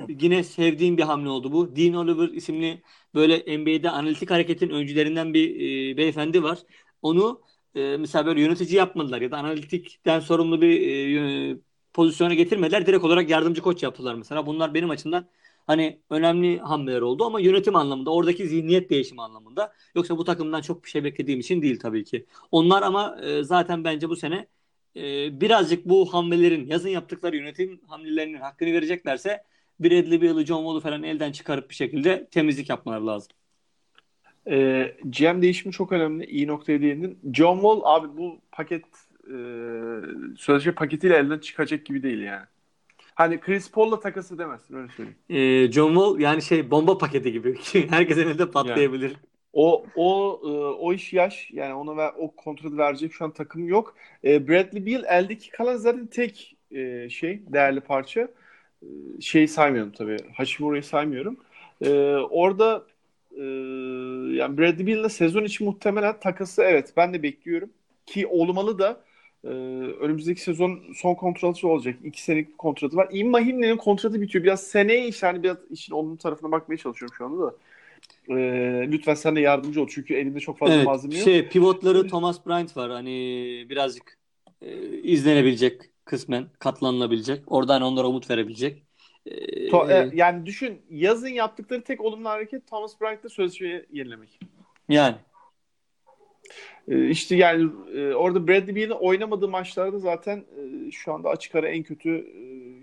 yine 0.09 0.43
sevdiğim 0.43 0.97
bir 0.97 1.03
hamle 1.03 1.29
oldu 1.29 1.51
bu. 1.51 1.75
Dean 1.75 1.93
Oliver 1.93 2.29
isimli 2.29 2.81
böyle 3.15 3.57
NBA'de 3.57 3.89
analitik 3.89 4.31
hareketin 4.31 4.69
öncülerinden 4.69 5.33
bir 5.33 5.55
e, 5.93 5.97
beyefendi 5.97 6.43
var. 6.43 6.59
Onu 7.01 7.41
e, 7.75 7.97
mesela 7.97 8.25
böyle 8.25 8.41
yönetici 8.41 8.75
yapmadılar 8.75 9.21
ya 9.21 9.31
da 9.31 9.37
analitikten 9.37 10.19
sorumlu 10.19 10.61
bir 10.61 10.81
e, 11.53 11.57
pozisyona 11.93 12.33
getirmediler. 12.33 12.85
Direkt 12.85 13.03
olarak 13.03 13.29
yardımcı 13.29 13.61
koç 13.61 13.83
yaptılar 13.83 14.15
mesela. 14.15 14.45
Bunlar 14.45 14.73
benim 14.73 14.89
açımdan 14.89 15.27
hani 15.67 16.01
önemli 16.09 16.59
hamleler 16.59 17.01
oldu 17.01 17.25
ama 17.25 17.39
yönetim 17.39 17.75
anlamında, 17.75 18.11
oradaki 18.13 18.47
zihniyet 18.47 18.89
değişimi 18.89 19.21
anlamında. 19.21 19.73
Yoksa 19.95 20.17
bu 20.17 20.23
takımdan 20.23 20.61
çok 20.61 20.83
bir 20.85 20.89
şey 20.89 21.03
beklediğim 21.03 21.39
için 21.39 21.61
değil 21.61 21.79
tabii 21.79 22.03
ki. 22.03 22.25
Onlar 22.51 22.81
ama 22.83 23.17
e, 23.23 23.43
zaten 23.43 23.83
bence 23.83 24.09
bu 24.09 24.15
sene 24.15 24.47
e, 24.95 25.01
birazcık 25.41 25.85
bu 25.85 26.13
hamlelerin, 26.13 26.67
yazın 26.67 26.89
yaptıkları 26.89 27.37
yönetim 27.37 27.81
hamlelerinin 27.87 28.39
hakkını 28.39 28.73
vereceklerse 28.73 29.43
Bradley 29.79 30.21
Beal'ı, 30.21 30.45
John 30.45 30.57
Wall'u 30.63 30.79
falan 30.81 31.03
elden 31.03 31.31
çıkarıp 31.31 31.69
bir 31.69 31.75
şekilde 31.75 32.27
temizlik 32.31 32.69
yapmaları 32.69 33.07
lazım. 33.07 33.31
e, 34.47 34.95
GM 35.05 35.41
değişimi 35.41 35.73
çok 35.73 35.91
önemli. 35.91 36.25
İyi 36.25 36.47
noktaya 36.47 36.81
değindin. 36.81 37.19
John 37.33 37.55
Wall 37.55 37.81
abi 37.83 38.17
bu 38.17 38.41
paket 38.51 38.85
e, 39.27 39.35
sözleşme 40.37 40.75
paketiyle 40.75 41.15
elden 41.17 41.39
çıkacak 41.39 41.85
gibi 41.85 42.03
değil 42.03 42.19
yani. 42.21 42.45
Hani 43.17 43.39
Chris 43.39 43.71
Paul'la 43.71 43.99
takası 43.99 44.37
demezsin 44.37 44.75
öyle 44.75 44.89
söyleyeyim. 44.89 45.19
E, 45.29 45.71
John 45.71 45.93
Wall 45.93 46.19
yani 46.19 46.41
şey 46.41 46.71
bomba 46.71 46.97
paketi 46.97 47.31
gibi. 47.31 47.57
Herkesin 47.89 48.21
elinde 48.21 48.51
patlayabilir. 48.51 49.13
O 49.53 49.85
o 49.95 50.39
e, 50.43 50.47
o 50.79 50.93
iş 50.93 51.13
yaş 51.13 51.51
yani 51.51 51.73
ona 51.73 51.97
ver, 51.97 52.11
o 52.17 52.35
kontratı 52.35 52.77
verecek 52.77 53.13
şu 53.13 53.25
an 53.25 53.31
takım 53.31 53.67
yok. 53.67 53.95
E, 54.23 54.47
Bradley 54.47 54.85
Beal 54.85 55.03
eldeki 55.03 55.51
kalan 55.51 55.75
zaten 55.77 56.07
tek 56.07 56.57
e, 56.71 57.09
şey 57.09 57.41
değerli 57.53 57.81
parça. 57.81 58.27
şeyi 59.21 59.47
saymıyorum 59.47 59.91
tabii. 59.91 60.17
Hachimura'yı 60.33 60.83
saymıyorum. 60.83 61.37
E, 61.81 61.89
orada 62.15 62.85
e, 63.31 63.43
yani 64.35 64.57
Bradley 64.57 64.87
Beal'la 64.87 65.09
sezon 65.09 65.43
için 65.43 65.67
muhtemelen 65.67 66.19
takası 66.19 66.63
evet 66.63 66.93
ben 66.97 67.13
de 67.13 67.23
bekliyorum. 67.23 67.69
Ki 68.05 68.27
olmalı 68.27 68.79
da 68.79 69.01
e, 69.43 69.47
önümüzdeki 69.99 70.41
sezon 70.41 70.79
son 70.95 71.15
kontratı 71.15 71.67
olacak. 71.67 71.95
İki 72.03 72.21
senelik 72.23 72.49
bir 72.49 72.57
kontratı 72.57 72.97
var. 72.97 73.07
İm 73.11 73.29
Mahimne'nin 73.29 73.77
kontratı 73.77 74.21
bitiyor. 74.21 74.43
Biraz 74.43 74.63
seneye 74.63 75.07
iş 75.07 75.23
yani 75.23 75.43
biraz 75.43 75.57
işin 75.69 75.93
onun 75.93 76.15
tarafına 76.15 76.51
bakmaya 76.51 76.77
çalışıyorum 76.77 77.15
şu 77.17 77.25
anda 77.25 77.45
da. 77.45 77.55
E, 78.29 78.35
lütfen 78.91 79.13
sen 79.13 79.35
de 79.35 79.41
yardımcı 79.41 79.81
ol. 79.81 79.87
Çünkü 79.89 80.13
elimde 80.13 80.39
çok 80.39 80.57
fazla 80.57 80.73
Evet, 80.73 80.85
malzeme 80.85 81.15
yok. 81.15 81.23
şey 81.23 81.47
pivotları 81.47 82.07
Thomas 82.07 82.45
Bryant 82.45 82.77
var. 82.77 82.91
Hani 82.91 83.11
birazcık 83.69 84.17
e, 84.61 84.97
izlenebilecek 84.97 85.81
kısmen 86.05 86.45
katlanılabilecek. 86.59 87.43
Oradan 87.47 87.81
onlara 87.81 88.07
umut 88.07 88.29
verebilecek. 88.29 88.83
E, 89.25 89.31
To- 89.69 89.91
e, 89.91 90.11
yani 90.13 90.45
düşün 90.45 90.81
yazın 90.89 91.27
yaptıkları 91.27 91.83
tek 91.83 92.01
olumlu 92.01 92.29
hareket 92.29 92.67
Thomas 92.67 93.01
Bryant'la 93.01 93.29
sözleşmeyi 93.29 93.85
yenilemek. 93.91 94.39
yani 94.89 95.15
işte 96.87 97.35
yani 97.35 97.69
e, 97.95 98.13
orada 98.13 98.47
Bradley 98.47 98.75
Beal'in 98.75 98.89
oynamadığı 98.89 99.47
maçlarda 99.47 99.99
zaten 99.99 100.37
e, 100.37 100.91
şu 100.91 101.13
anda 101.13 101.29
açık 101.29 101.55
ara 101.55 101.67
en 101.67 101.83
kötü 101.83 102.09
e, 102.09 102.41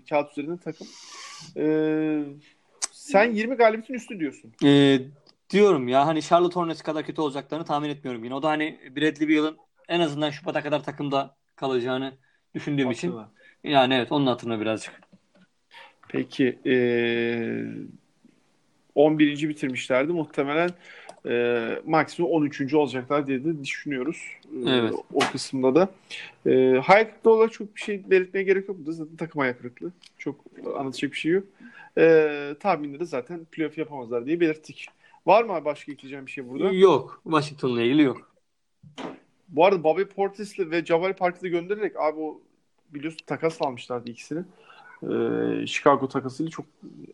kağıt 0.09 0.31
üzerinde 0.31 0.57
takım. 0.57 0.87
E, 1.57 1.65
sen 2.91 3.31
20 3.31 3.55
galibiyetin 3.55 3.93
üstü 3.93 4.19
diyorsun. 4.19 4.53
e, 4.63 4.99
diyorum 5.49 5.87
ya 5.87 6.07
hani 6.07 6.21
Charlotte 6.21 6.55
Hornets 6.55 6.81
kadar 6.81 7.05
kötü 7.05 7.21
olacaklarını 7.21 7.65
tahmin 7.65 7.89
etmiyorum 7.89 8.23
yine. 8.23 8.35
O 8.35 8.43
da 8.43 8.49
hani 8.49 8.79
Bradley 8.95 9.29
Beal'ın 9.29 9.57
en 9.87 9.99
azından 9.99 10.29
Şubat'a 10.29 10.63
kadar 10.63 10.83
takımda 10.83 11.35
kalacağını 11.55 12.13
düşündüğüm 12.55 12.91
için. 12.91 13.11
Hatırla. 13.11 13.31
Yani 13.63 13.93
evet 13.93 14.11
onun 14.11 14.27
hatırına 14.27 14.61
birazcık. 14.61 15.01
Peki 16.09 16.59
e, 16.65 16.75
11. 18.95 19.49
bitirmişlerdi. 19.49 20.13
Muhtemelen 20.13 20.69
e, 21.27 21.81
maksimum 21.85 22.31
13. 22.31 22.73
olacaklar 22.73 23.27
diye 23.27 23.45
de 23.45 23.63
düşünüyoruz. 23.63 24.17
E, 24.65 24.69
Evet. 24.69 24.93
O 25.13 25.19
kısımda 25.19 25.75
da. 25.75 25.89
E, 26.45 26.79
hayal 26.83 27.05
kırıklığı 27.05 27.31
olarak 27.31 27.53
çok 27.53 27.75
bir 27.75 27.81
şey 27.81 28.09
belirtmeye 28.09 28.43
gerek 28.43 28.69
yok. 28.69 28.77
Zaten 28.87 29.15
takım 29.15 29.39
hayal 29.41 29.53
kırıklığı. 29.53 29.91
Çok 30.17 30.35
anlatacak 30.77 31.11
bir 31.11 31.17
şey 31.17 31.31
yok. 31.31 31.43
E, 31.97 32.55
tahminde 32.59 32.99
de 32.99 33.05
zaten 33.05 33.45
playoff 33.51 33.77
yapamazlar 33.77 34.25
diye 34.25 34.39
belirttik. 34.39 34.87
Var 35.25 35.43
mı 35.43 35.65
başka 35.65 35.91
ekleyeceğim 35.91 36.25
bir 36.25 36.31
şey 36.31 36.49
burada? 36.49 36.71
Yok. 36.73 37.21
Washington'la 37.23 37.81
ilgili 37.81 38.01
yok. 38.01 38.31
Bu 39.47 39.65
arada 39.65 39.83
Bobby 39.83 40.03
Portis'le 40.03 40.59
ve 40.59 40.85
Jabari 40.85 41.13
Parker'ı 41.13 41.47
göndererek 41.47 41.99
abi 41.99 42.19
o 42.19 42.41
biliyorsun 42.93 43.25
takas 43.25 43.61
almışlardı 43.61 44.09
ikisini. 44.09 44.43
Ee, 45.03 45.67
Chicago 45.67 46.07
takasıyla 46.07 46.49
çok 46.49 46.65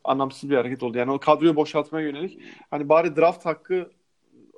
anlamsız 0.03 0.49
bir 0.49 0.55
hareket 0.55 0.83
oldu. 0.83 0.97
Yani 0.97 1.11
o 1.11 1.19
kadroyu 1.19 1.55
boşaltmaya 1.55 2.07
yönelik. 2.07 2.39
Hani 2.71 2.89
bari 2.89 3.15
draft 3.15 3.45
hakkı 3.45 3.91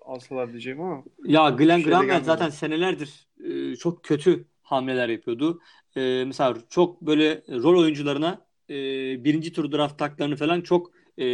alsalar 0.05 0.51
diyeceğim 0.51 0.81
ama. 0.81 1.03
Ya 1.25 1.49
Glenn 1.49 1.81
şey 1.81 1.85
Graham 1.85 2.23
zaten 2.23 2.49
senelerdir 2.49 3.27
e, 3.43 3.75
çok 3.75 4.03
kötü 4.03 4.45
hamleler 4.63 5.09
yapıyordu. 5.09 5.59
E, 5.95 6.23
mesela 6.25 6.57
çok 6.69 7.01
böyle 7.01 7.43
rol 7.49 7.81
oyuncularına 7.81 8.45
e, 8.69 8.75
birinci 9.23 9.53
tur 9.53 9.71
draft 9.71 9.99
taklarını 9.99 10.35
falan 10.35 10.61
çok 10.61 10.91
e, 11.19 11.25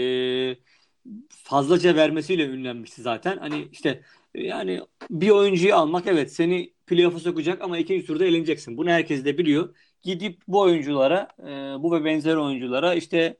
fazlaca 1.29 1.95
vermesiyle 1.95 2.45
ünlenmişti 2.45 3.01
zaten. 3.01 3.37
Hani 3.37 3.67
işte 3.71 4.01
e, 4.35 4.43
yani 4.43 4.81
bir 5.09 5.29
oyuncuyu 5.29 5.75
almak 5.75 6.07
evet 6.07 6.33
seni 6.33 6.73
playoff'a 6.87 7.19
sokacak 7.19 7.61
ama 7.61 7.77
ikinci 7.77 8.05
turda 8.05 8.25
eleneceksin. 8.25 8.77
Bunu 8.77 8.89
herkes 8.89 9.25
de 9.25 9.37
biliyor. 9.37 9.75
Gidip 10.01 10.41
bu 10.47 10.59
oyunculara, 10.61 11.27
e, 11.39 11.83
bu 11.83 11.91
ve 11.91 12.05
benzer 12.05 12.35
oyunculara 12.35 12.93
işte 12.93 13.37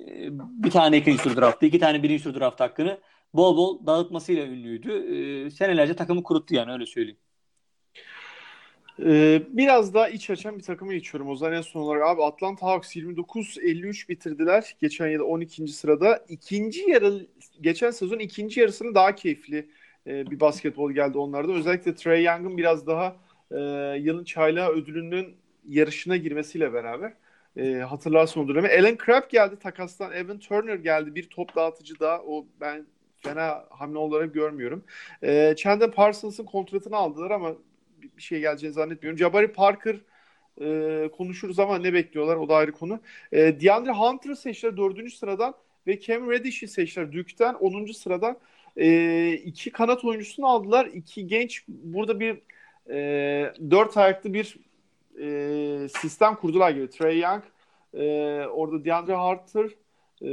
e, 0.00 0.28
bir 0.32 0.70
tane 0.70 0.98
ikinci 0.98 1.22
tur 1.22 1.36
draftı, 1.36 1.66
iki 1.66 1.78
tane 1.78 2.02
birinci 2.02 2.24
tur 2.24 2.40
draft 2.40 2.60
hakkını 2.60 3.00
bol 3.34 3.56
bol 3.56 3.86
dağıtmasıyla 3.86 4.46
ünlüydü. 4.46 4.92
E, 5.46 5.50
senelerce 5.50 5.96
takımı 5.96 6.22
kuruttu 6.22 6.54
yani 6.54 6.72
öyle 6.72 6.86
söyleyeyim. 6.86 7.18
Ee, 9.00 9.42
biraz 9.48 9.94
daha 9.94 10.08
iç 10.08 10.30
açan 10.30 10.58
bir 10.58 10.62
takıma 10.62 10.92
geçiyorum. 10.92 11.30
O 11.30 11.36
zaman 11.36 11.56
en 11.56 11.60
son 11.60 11.80
olarak 11.80 12.02
abi 12.02 12.24
Atlanta 12.24 12.66
Hawks 12.66 12.96
29-53 12.96 14.08
bitirdiler. 14.08 14.76
Geçen 14.80 15.08
yıl 15.08 15.20
12. 15.20 15.68
sırada. 15.68 16.24
İkinci 16.28 16.90
yarı, 16.90 17.26
geçen 17.60 17.90
sezon 17.90 18.18
ikinci 18.18 18.60
yarısını 18.60 18.94
daha 18.94 19.14
keyifli 19.14 19.68
e, 20.06 20.30
bir 20.30 20.40
basketbol 20.40 20.92
geldi 20.92 21.18
onlarda. 21.18 21.52
Özellikle 21.52 21.94
Trey 21.94 22.24
Young'ın 22.24 22.56
biraz 22.56 22.86
daha 22.86 23.16
e, 23.50 23.58
yılın 23.98 24.24
çaylağı 24.24 24.70
ödülünün 24.70 25.36
yarışına 25.68 26.16
girmesiyle 26.16 26.72
beraber 26.72 27.12
e, 27.56 27.74
hatırlarsın 27.74 28.40
o 28.40 28.48
dönemi. 28.48 28.68
Alan 28.68 28.98
Crabb 29.06 29.30
geldi 29.30 29.58
takastan. 29.58 30.12
Evan 30.12 30.38
Turner 30.38 30.76
geldi. 30.76 31.14
Bir 31.14 31.28
top 31.30 31.56
dağıtıcı 31.56 32.00
daha. 32.00 32.22
O 32.22 32.46
ben 32.60 32.86
fena 33.22 33.64
hamle 33.70 33.98
olarak 33.98 34.34
görmüyorum. 34.34 34.84
E, 35.22 35.54
Chandler 35.56 35.90
Parsons'ın 35.90 36.44
kontratını 36.44 36.96
aldılar 36.96 37.30
ama 37.30 37.52
bir 38.16 38.22
şey 38.22 38.40
geleceğini 38.40 38.74
zannetmiyorum. 38.74 39.18
Jabari 39.18 39.52
Parker 39.52 39.96
e, 40.60 41.08
konuşuruz 41.16 41.58
ama 41.58 41.78
ne 41.78 41.92
bekliyorlar 41.92 42.36
o 42.36 42.48
da 42.48 42.56
ayrı 42.56 42.72
konu. 42.72 43.00
E, 43.32 43.60
DeAndre 43.60 43.92
Hunter'ı 43.92 44.36
seçtiler 44.36 44.76
4. 44.76 45.12
sıradan 45.12 45.54
ve 45.86 46.00
Cam 46.00 46.30
Reddish'i 46.30 46.68
seçtiler 46.68 47.12
Duke'den 47.12 47.54
10. 47.54 47.92
sıradan. 47.92 48.36
E, 48.76 49.32
iki 49.32 49.70
kanat 49.70 50.04
oyuncusunu 50.04 50.46
aldılar. 50.46 50.86
İki 50.86 51.26
genç 51.26 51.64
burada 51.68 52.20
bir 52.20 52.38
e, 52.90 53.54
dört 53.70 53.96
ayaklı 53.96 54.34
bir 54.34 54.56
e, 55.20 55.88
sistem 55.88 56.34
kurdular 56.34 56.70
gibi. 56.70 56.90
Trey 56.90 57.20
Young, 57.20 57.42
e, 57.94 58.04
orada 58.46 58.84
DeAndre 58.84 59.14
Hunter, 59.14 59.70
e, 60.22 60.26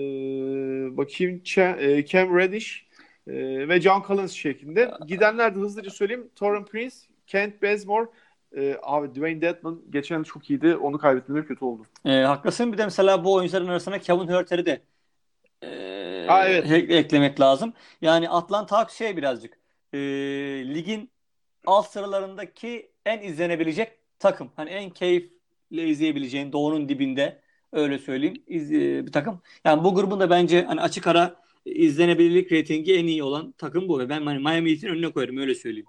bakayım 0.97 1.41
Ch- 1.45 1.79
e, 1.79 2.05
Cam 2.05 2.37
Reddish 2.37 2.87
e, 3.27 3.33
ve 3.69 3.81
John 3.81 4.03
Collins 4.07 4.31
şeklinde. 4.31 4.91
Gidenler 5.07 5.55
de 5.55 5.59
hızlıca 5.59 5.89
söyleyeyim. 5.89 6.29
Torrent 6.35 6.71
Prince, 6.71 6.95
Kent 7.27 7.63
Bazemore, 7.63 8.09
e, 8.57 8.75
abi 8.83 9.15
Dwayne 9.15 9.41
Dedman 9.41 9.81
geçen 9.89 10.17
yıl 10.17 10.23
çok 10.23 10.49
iyiydi. 10.49 10.75
Onu 10.75 10.97
kaybetmeleri 10.97 11.45
kötü 11.47 11.65
oldu. 11.65 11.83
E, 12.05 12.11
haklısın. 12.11 12.73
Bir 12.73 12.77
de 12.77 12.85
mesela 12.85 13.23
bu 13.23 13.33
oyuncuların 13.33 13.67
arasına 13.67 13.99
Kevin 13.99 14.27
Huerter'i 14.27 14.65
de 14.65 14.81
e, 15.63 16.25
Ha, 16.27 16.47
evet. 16.47 16.71
ek- 16.71 16.97
eklemek 16.97 17.39
lazım. 17.39 17.73
Yani 18.01 18.29
Atlanta 18.29 18.77
Hawks 18.77 18.97
şey 18.97 19.17
birazcık 19.17 19.59
e, 19.93 19.97
ligin 20.75 21.09
alt 21.65 21.87
sıralarındaki 21.87 22.91
en 23.05 23.21
izlenebilecek 23.21 23.91
takım. 24.19 24.51
Hani 24.55 24.69
en 24.69 24.89
keyifle 24.89 25.87
izleyebileceğin 25.87 26.51
doğunun 26.51 26.89
dibinde 26.89 27.41
öyle 27.73 27.99
söyleyeyim 27.99 28.43
iz- 28.47 28.71
e, 28.71 29.05
bir 29.05 29.11
takım. 29.11 29.41
Yani 29.65 29.83
bu 29.83 29.95
grubun 29.95 30.19
da 30.19 30.29
bence 30.29 30.61
hani 30.63 30.81
açık 30.81 31.07
ara 31.07 31.35
izlenebilirlik 31.65 32.51
reytingi 32.51 32.95
en 32.95 33.07
iyi 33.07 33.23
olan 33.23 33.53
takım 33.57 33.89
bu 33.89 33.99
ve 33.99 34.09
ben 34.09 34.25
hani 34.25 34.39
Miami 34.39 34.71
Heat'in 34.71 34.87
önüne 34.87 35.11
koyarım 35.11 35.37
öyle 35.37 35.55
söyleyeyim. 35.55 35.85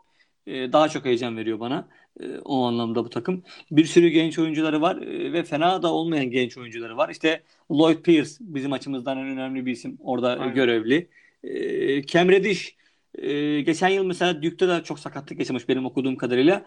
E, 0.47 0.73
daha 0.73 0.88
çok 0.88 1.05
heyecan 1.05 1.37
veriyor 1.37 1.61
bana 1.61 1.88
e, 2.21 2.38
o 2.45 2.64
anlamda 2.64 3.05
bu 3.05 3.11
takım. 3.11 3.43
Bir 3.71 3.85
sürü 3.85 4.09
genç 4.09 4.38
oyuncuları 4.38 4.81
var 4.81 4.97
e, 4.97 5.33
ve 5.33 5.43
fena 5.43 5.83
da 5.83 5.93
olmayan 5.93 6.31
genç 6.31 6.59
oyuncuları 6.59 6.97
var. 6.97 7.09
İşte 7.09 7.43
Lloyd 7.73 8.03
Pierce 8.03 8.31
bizim 8.40 8.73
açımızdan 8.73 9.19
en 9.19 9.27
önemli 9.27 9.66
bir 9.66 9.73
isim 9.73 9.99
orada 10.01 10.29
Aynen. 10.29 10.55
görevli. 10.55 11.09
E, 11.45 12.03
Cam 12.07 12.29
Reddish 12.29 12.75
e, 13.14 13.61
geçen 13.61 13.88
yıl 13.88 14.05
mesela 14.05 14.43
Duke'da 14.43 14.69
da 14.69 14.85
çok 14.85 14.99
sakatlık 14.99 15.38
yaşamış 15.38 15.69
benim 15.69 15.87
okuduğum 15.87 16.16
kadarıyla. 16.16 16.66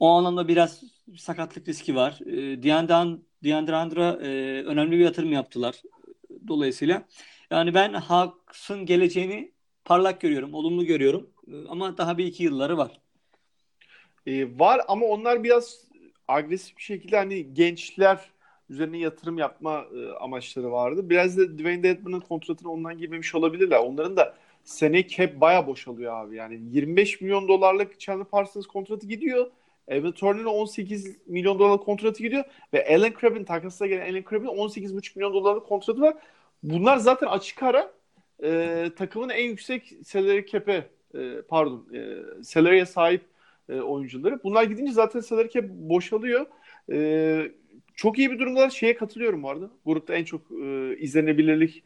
O 0.00 0.08
anlamda 0.08 0.48
biraz 0.48 0.82
sakatlık 1.16 1.68
riski 1.68 1.94
var. 1.94 2.18
E, 2.26 2.62
DeAndre, 2.62 3.18
DeAndre 3.44 3.82
Hunter'a 3.82 4.18
e, 4.22 4.62
önemli 4.64 4.92
bir 4.92 5.04
yatırım 5.04 5.32
yaptılar. 5.32 5.82
Dolayısıyla 6.48 7.02
yani 7.50 7.74
ben 7.74 7.92
Hawks'ın 7.92 8.86
geleceğini 8.86 9.52
parlak 9.84 10.20
görüyorum, 10.20 10.54
olumlu 10.54 10.84
görüyorum. 10.84 11.30
E, 11.48 11.68
ama 11.68 11.98
daha 11.98 12.18
bir 12.18 12.26
iki 12.26 12.44
yılları 12.44 12.78
var. 12.78 13.00
E, 14.26 14.58
var 14.58 14.80
ama 14.88 15.06
onlar 15.06 15.44
biraz 15.44 15.88
agresif 16.28 16.76
bir 16.76 16.82
şekilde 16.82 17.16
hani 17.16 17.54
gençler 17.54 18.20
üzerine 18.70 18.98
yatırım 18.98 19.38
yapma 19.38 19.86
e, 19.96 20.12
amaçları 20.12 20.72
vardı. 20.72 21.10
Biraz 21.10 21.38
da 21.38 21.58
Dwayne 21.58 21.82
Dedman'ın 21.82 22.20
kontratına 22.20 22.70
ondan 22.70 22.98
girmemiş 22.98 23.34
olabilirler. 23.34 23.78
Onların 23.78 24.16
da 24.16 24.34
sene 24.64 25.08
cap 25.08 25.40
baya 25.40 25.66
boşalıyor 25.66 26.14
abi. 26.14 26.36
Yani 26.36 26.60
25 26.70 27.20
milyon 27.20 27.48
dolarlık 27.48 28.00
Chandler 28.00 28.26
Parsons 28.26 28.66
kontratı 28.66 29.06
gidiyor. 29.06 29.50
Evan 29.88 30.12
Turner'ın 30.12 30.46
18 30.46 31.16
milyon 31.26 31.58
dolarlık 31.58 31.84
kontratı 31.84 32.22
gidiyor. 32.22 32.44
Ve 32.74 32.96
Alan 32.96 33.12
Crabb'in 33.20 33.44
takasına 33.44 33.88
gelen 33.88 34.12
Alan 34.12 34.24
Crabb'in 34.30 34.46
18,5 34.46 35.16
milyon 35.16 35.32
dolarlık 35.34 35.66
kontratı 35.66 36.00
var. 36.00 36.14
Bunlar 36.62 36.96
zaten 36.96 37.26
açık 37.26 37.62
ara 37.62 37.92
e, 38.42 38.90
takımın 38.96 39.28
en 39.28 39.44
yüksek 39.44 39.94
salary 40.04 40.46
cap'e 40.46 40.88
e, 41.14 41.42
pardon 41.48 41.86
e, 41.94 42.16
salary'e 42.42 42.86
sahip 42.86 43.22
e, 43.68 43.80
oyuncuları. 43.80 44.40
Bunlar 44.44 44.62
gidince 44.62 44.92
zaten 44.92 45.20
salary 45.20 45.48
cap 45.48 45.64
boşalıyor. 45.68 46.46
E, 46.92 47.52
çok 47.94 48.18
iyi 48.18 48.30
bir 48.30 48.38
durumda 48.38 48.70
şeye 48.70 48.96
katılıyorum 48.96 49.42
bu 49.42 49.50
arada. 49.50 49.70
Grupta 49.86 50.14
en 50.14 50.24
çok 50.24 50.40
e, 50.62 50.96
izlenebilirlik 50.98 51.82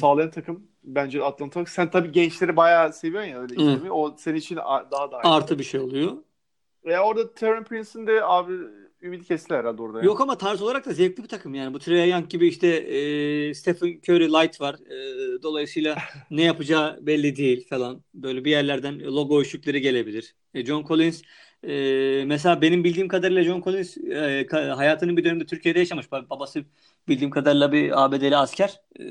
sağlayan 0.00 0.30
takım 0.30 0.62
bence 0.84 1.24
Atlanta. 1.24 1.66
Sen 1.66 1.90
tabii 1.90 2.12
gençleri 2.12 2.56
bayağı 2.56 2.92
seviyorsun 2.92 3.30
ya 3.30 3.40
öyle 3.40 3.54
Hı. 3.54 3.60
izlemeyi. 3.60 3.90
O 3.92 4.16
senin 4.18 4.36
için 4.36 4.56
daha 4.56 5.10
da. 5.12 5.18
Artı 5.24 5.58
bir 5.58 5.64
şey 5.64 5.80
oluyor. 5.80 6.12
Ve 6.86 7.00
orada 7.00 7.34
Terran 7.34 7.64
Prince'in 7.64 8.06
de 8.06 8.24
abi 8.24 8.52
ümidi 9.02 9.24
kestiler 9.24 9.58
herhalde 9.58 9.82
orada. 9.82 10.02
Yok 10.02 10.20
ama 10.20 10.38
tarz 10.38 10.62
olarak 10.62 10.86
da 10.86 10.92
zevkli 10.92 11.22
bir 11.22 11.28
takım 11.28 11.54
yani. 11.54 11.74
Bu 11.74 11.78
Trae 11.78 12.08
Young 12.08 12.28
gibi 12.28 12.48
işte 12.48 12.66
e, 12.66 13.54
Stephen 13.54 14.00
Curry 14.08 14.28
Light 14.28 14.60
var. 14.60 14.74
E, 14.74 15.42
dolayısıyla 15.42 15.96
ne 16.30 16.42
yapacağı 16.42 16.98
belli 17.06 17.36
değil 17.36 17.68
falan. 17.68 18.02
Böyle 18.14 18.44
bir 18.44 18.50
yerlerden 18.50 19.00
logo 19.00 19.40
ışıkları 19.40 19.78
gelebilir. 19.78 20.34
E, 20.54 20.64
John 20.64 20.84
Collins 20.86 21.22
e, 21.62 22.24
mesela 22.26 22.62
benim 22.62 22.84
bildiğim 22.84 23.08
kadarıyla 23.08 23.44
John 23.44 23.62
Collins 23.62 23.96
e, 23.98 24.46
hayatının 24.50 25.16
bir 25.16 25.24
döneminde 25.24 25.46
Türkiye'de 25.46 25.78
yaşamış. 25.78 26.12
Babası 26.12 26.64
bildiğim 27.08 27.30
kadarıyla 27.30 27.72
bir 27.72 28.04
ABD'li 28.04 28.36
asker. 28.36 28.80
E, 28.98 29.04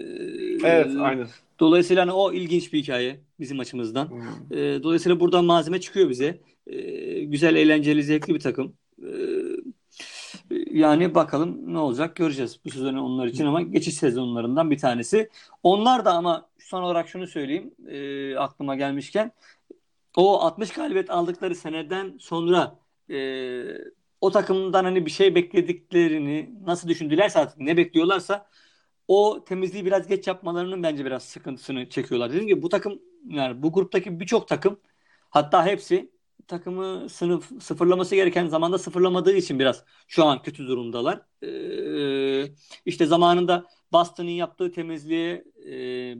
evet, 0.64 0.88
aynen. 1.00 1.28
Dolayısıyla 1.60 2.02
hani 2.02 2.12
o 2.12 2.34
ilginç 2.34 2.74
bir 2.74 2.80
hikaye 2.80 3.20
bizim 3.40 3.60
açımızdan. 3.60 4.10
Hmm. 4.10 4.58
E, 4.58 4.84
dolayısıyla 4.84 5.20
buradan 5.20 5.46
malzeme 5.46 5.82
çıkıyor 5.82 6.10
bize. 6.10 6.40
E, 6.68 7.24
güzel, 7.24 7.55
eğlenceli, 7.55 8.03
zevkli 8.03 8.36
bir 8.36 8.39
takım. 8.39 8.78
E, 9.03 9.09
yani 10.72 11.16
bakalım 11.16 11.74
ne 11.74 11.78
olacak 11.80 12.16
göreceğiz 12.16 12.59
bu 12.66 12.70
sezon 12.70 12.93
onlar 12.93 13.28
için 13.28 13.45
ama 13.45 13.61
geçiş 13.61 13.95
sezonlarından 13.95 14.72
bir 14.72 14.78
tanesi. 14.78 15.30
Onlar 15.63 16.05
da 16.05 16.13
ama 16.13 16.49
son 16.59 16.84
olarak 16.84 17.09
şunu 17.09 17.28
söyleyeyim 17.28 17.76
e, 17.88 18.36
aklıma 18.38 18.76
gelmişken 18.76 19.32
o 20.18 20.39
60 20.39 20.72
galibiyet 20.74 21.09
aldıkları 21.09 21.55
seneden 21.55 22.18
sonra 22.20 22.80
e, 23.09 23.18
o 24.22 24.32
takımdan 24.32 24.84
hani 24.84 25.05
bir 25.05 25.11
şey 25.11 25.36
beklediklerini 25.36 26.49
nasıl 26.66 26.88
düşündülerse 26.88 27.39
artık 27.39 27.59
ne 27.59 27.78
bekliyorlarsa 27.78 28.49
o 29.07 29.45
temizliği 29.45 29.86
biraz 29.86 30.07
geç 30.07 30.28
yapmalarının 30.28 30.84
bence 30.84 31.05
biraz 31.05 31.24
sıkıntısını 31.24 31.89
çekiyorlar. 31.89 32.30
Dediğim 32.30 32.47
gibi 32.47 32.61
bu 32.61 32.70
takım 32.70 33.01
yani 33.28 33.63
bu 33.63 33.74
gruptaki 33.74 34.20
birçok 34.20 34.47
takım 34.47 34.80
hatta 35.30 35.66
hepsi 35.66 36.11
takımı 36.48 37.10
sınıf 37.10 37.64
sıfırlaması 37.64 38.16
gereken 38.16 38.48
zamanda 38.48 38.78
sıfırlamadığı 38.78 39.36
için 39.36 39.60
biraz 39.60 39.84
şu 40.08 40.26
an 40.26 40.41
kötü 40.41 40.68
durumdalar. 40.68 41.22
Ee, 41.43 42.52
işte 42.86 43.06
zamanında 43.06 43.66
Boston'ın 43.91 44.30
yaptığı 44.30 44.72
temizliğe, 44.72 45.43
e, 45.66 45.74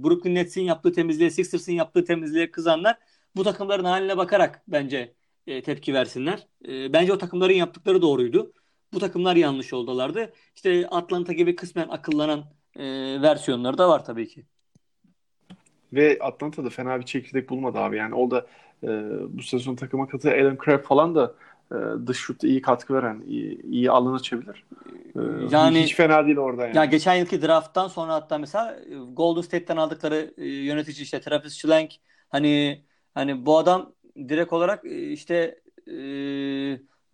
Brooklyn 0.03 0.36
Nets'in 0.36 0.61
yaptığı 0.61 0.93
temizliğe, 0.93 1.30
Sixers'ın 1.30 1.71
yaptığı 1.71 2.05
temizliğe 2.05 2.51
kızanlar 2.51 2.97
bu 3.36 3.43
takımların 3.43 3.86
haline 3.86 4.17
bakarak 4.17 4.63
bence 4.67 5.13
e, 5.47 5.61
tepki 5.61 5.93
versinler. 5.93 6.47
E, 6.67 6.93
bence 6.93 7.13
o 7.13 7.17
takımların 7.17 7.53
yaptıkları 7.53 8.01
doğruydu. 8.01 8.53
Bu 8.93 8.99
takımlar 8.99 9.36
yanlış 9.36 9.73
oldulardı. 9.73 10.34
İşte 10.55 10.88
Atlanta 10.88 11.34
gibi 11.34 11.55
kısmen 11.55 11.88
akıllanan 11.88 12.45
e, 12.76 12.84
versiyonları 13.21 13.78
da 13.78 13.89
var 13.89 14.05
tabii 14.05 14.28
ki. 14.28 14.45
Ve 15.93 16.17
Atlanta'da 16.21 16.69
fena 16.69 16.99
bir 16.99 17.05
çekirdek 17.05 17.49
bulmadı 17.49 17.78
abi. 17.78 17.97
Yani 17.97 18.15
o 18.15 18.32
da 18.32 18.47
e, 18.84 18.88
bu 19.38 19.41
sezon 19.41 19.76
takıma 19.76 20.07
katı 20.07 20.32
Alan 20.32 20.57
Crabb 20.65 20.84
falan 20.84 21.15
da 21.15 21.34
e, 21.71 21.76
dış 22.07 22.17
şutta 22.17 22.47
iyi 22.47 22.61
katkı 22.61 22.93
veren, 22.93 23.23
iyi, 23.28 23.61
iyi 23.61 23.91
alan 23.91 24.13
açabilir. 24.13 24.63
E, 25.15 25.19
yani 25.51 25.84
hiç 25.84 25.95
fena 25.95 26.26
değil 26.26 26.38
orada 26.38 26.67
yani. 26.67 26.78
Ya 26.78 26.86
geçen 26.86 27.15
yılki 27.15 27.41
drafttan 27.41 27.88
sonra 27.88 28.13
hatta 28.13 28.38
mesela 28.38 28.80
Golden 29.13 29.41
State'ten 29.41 29.78
aldıkları 29.78 30.34
e, 30.38 30.45
yönetici 30.45 31.03
işte 31.03 31.21
Travis 31.21 31.53
Schlenk 31.53 31.91
hani 32.30 32.84
hani 33.13 33.45
bu 33.45 33.57
adam 33.57 33.91
direkt 34.30 34.53
olarak 34.53 34.86
e, 34.86 35.11
işte 35.11 35.59
e, 35.88 35.93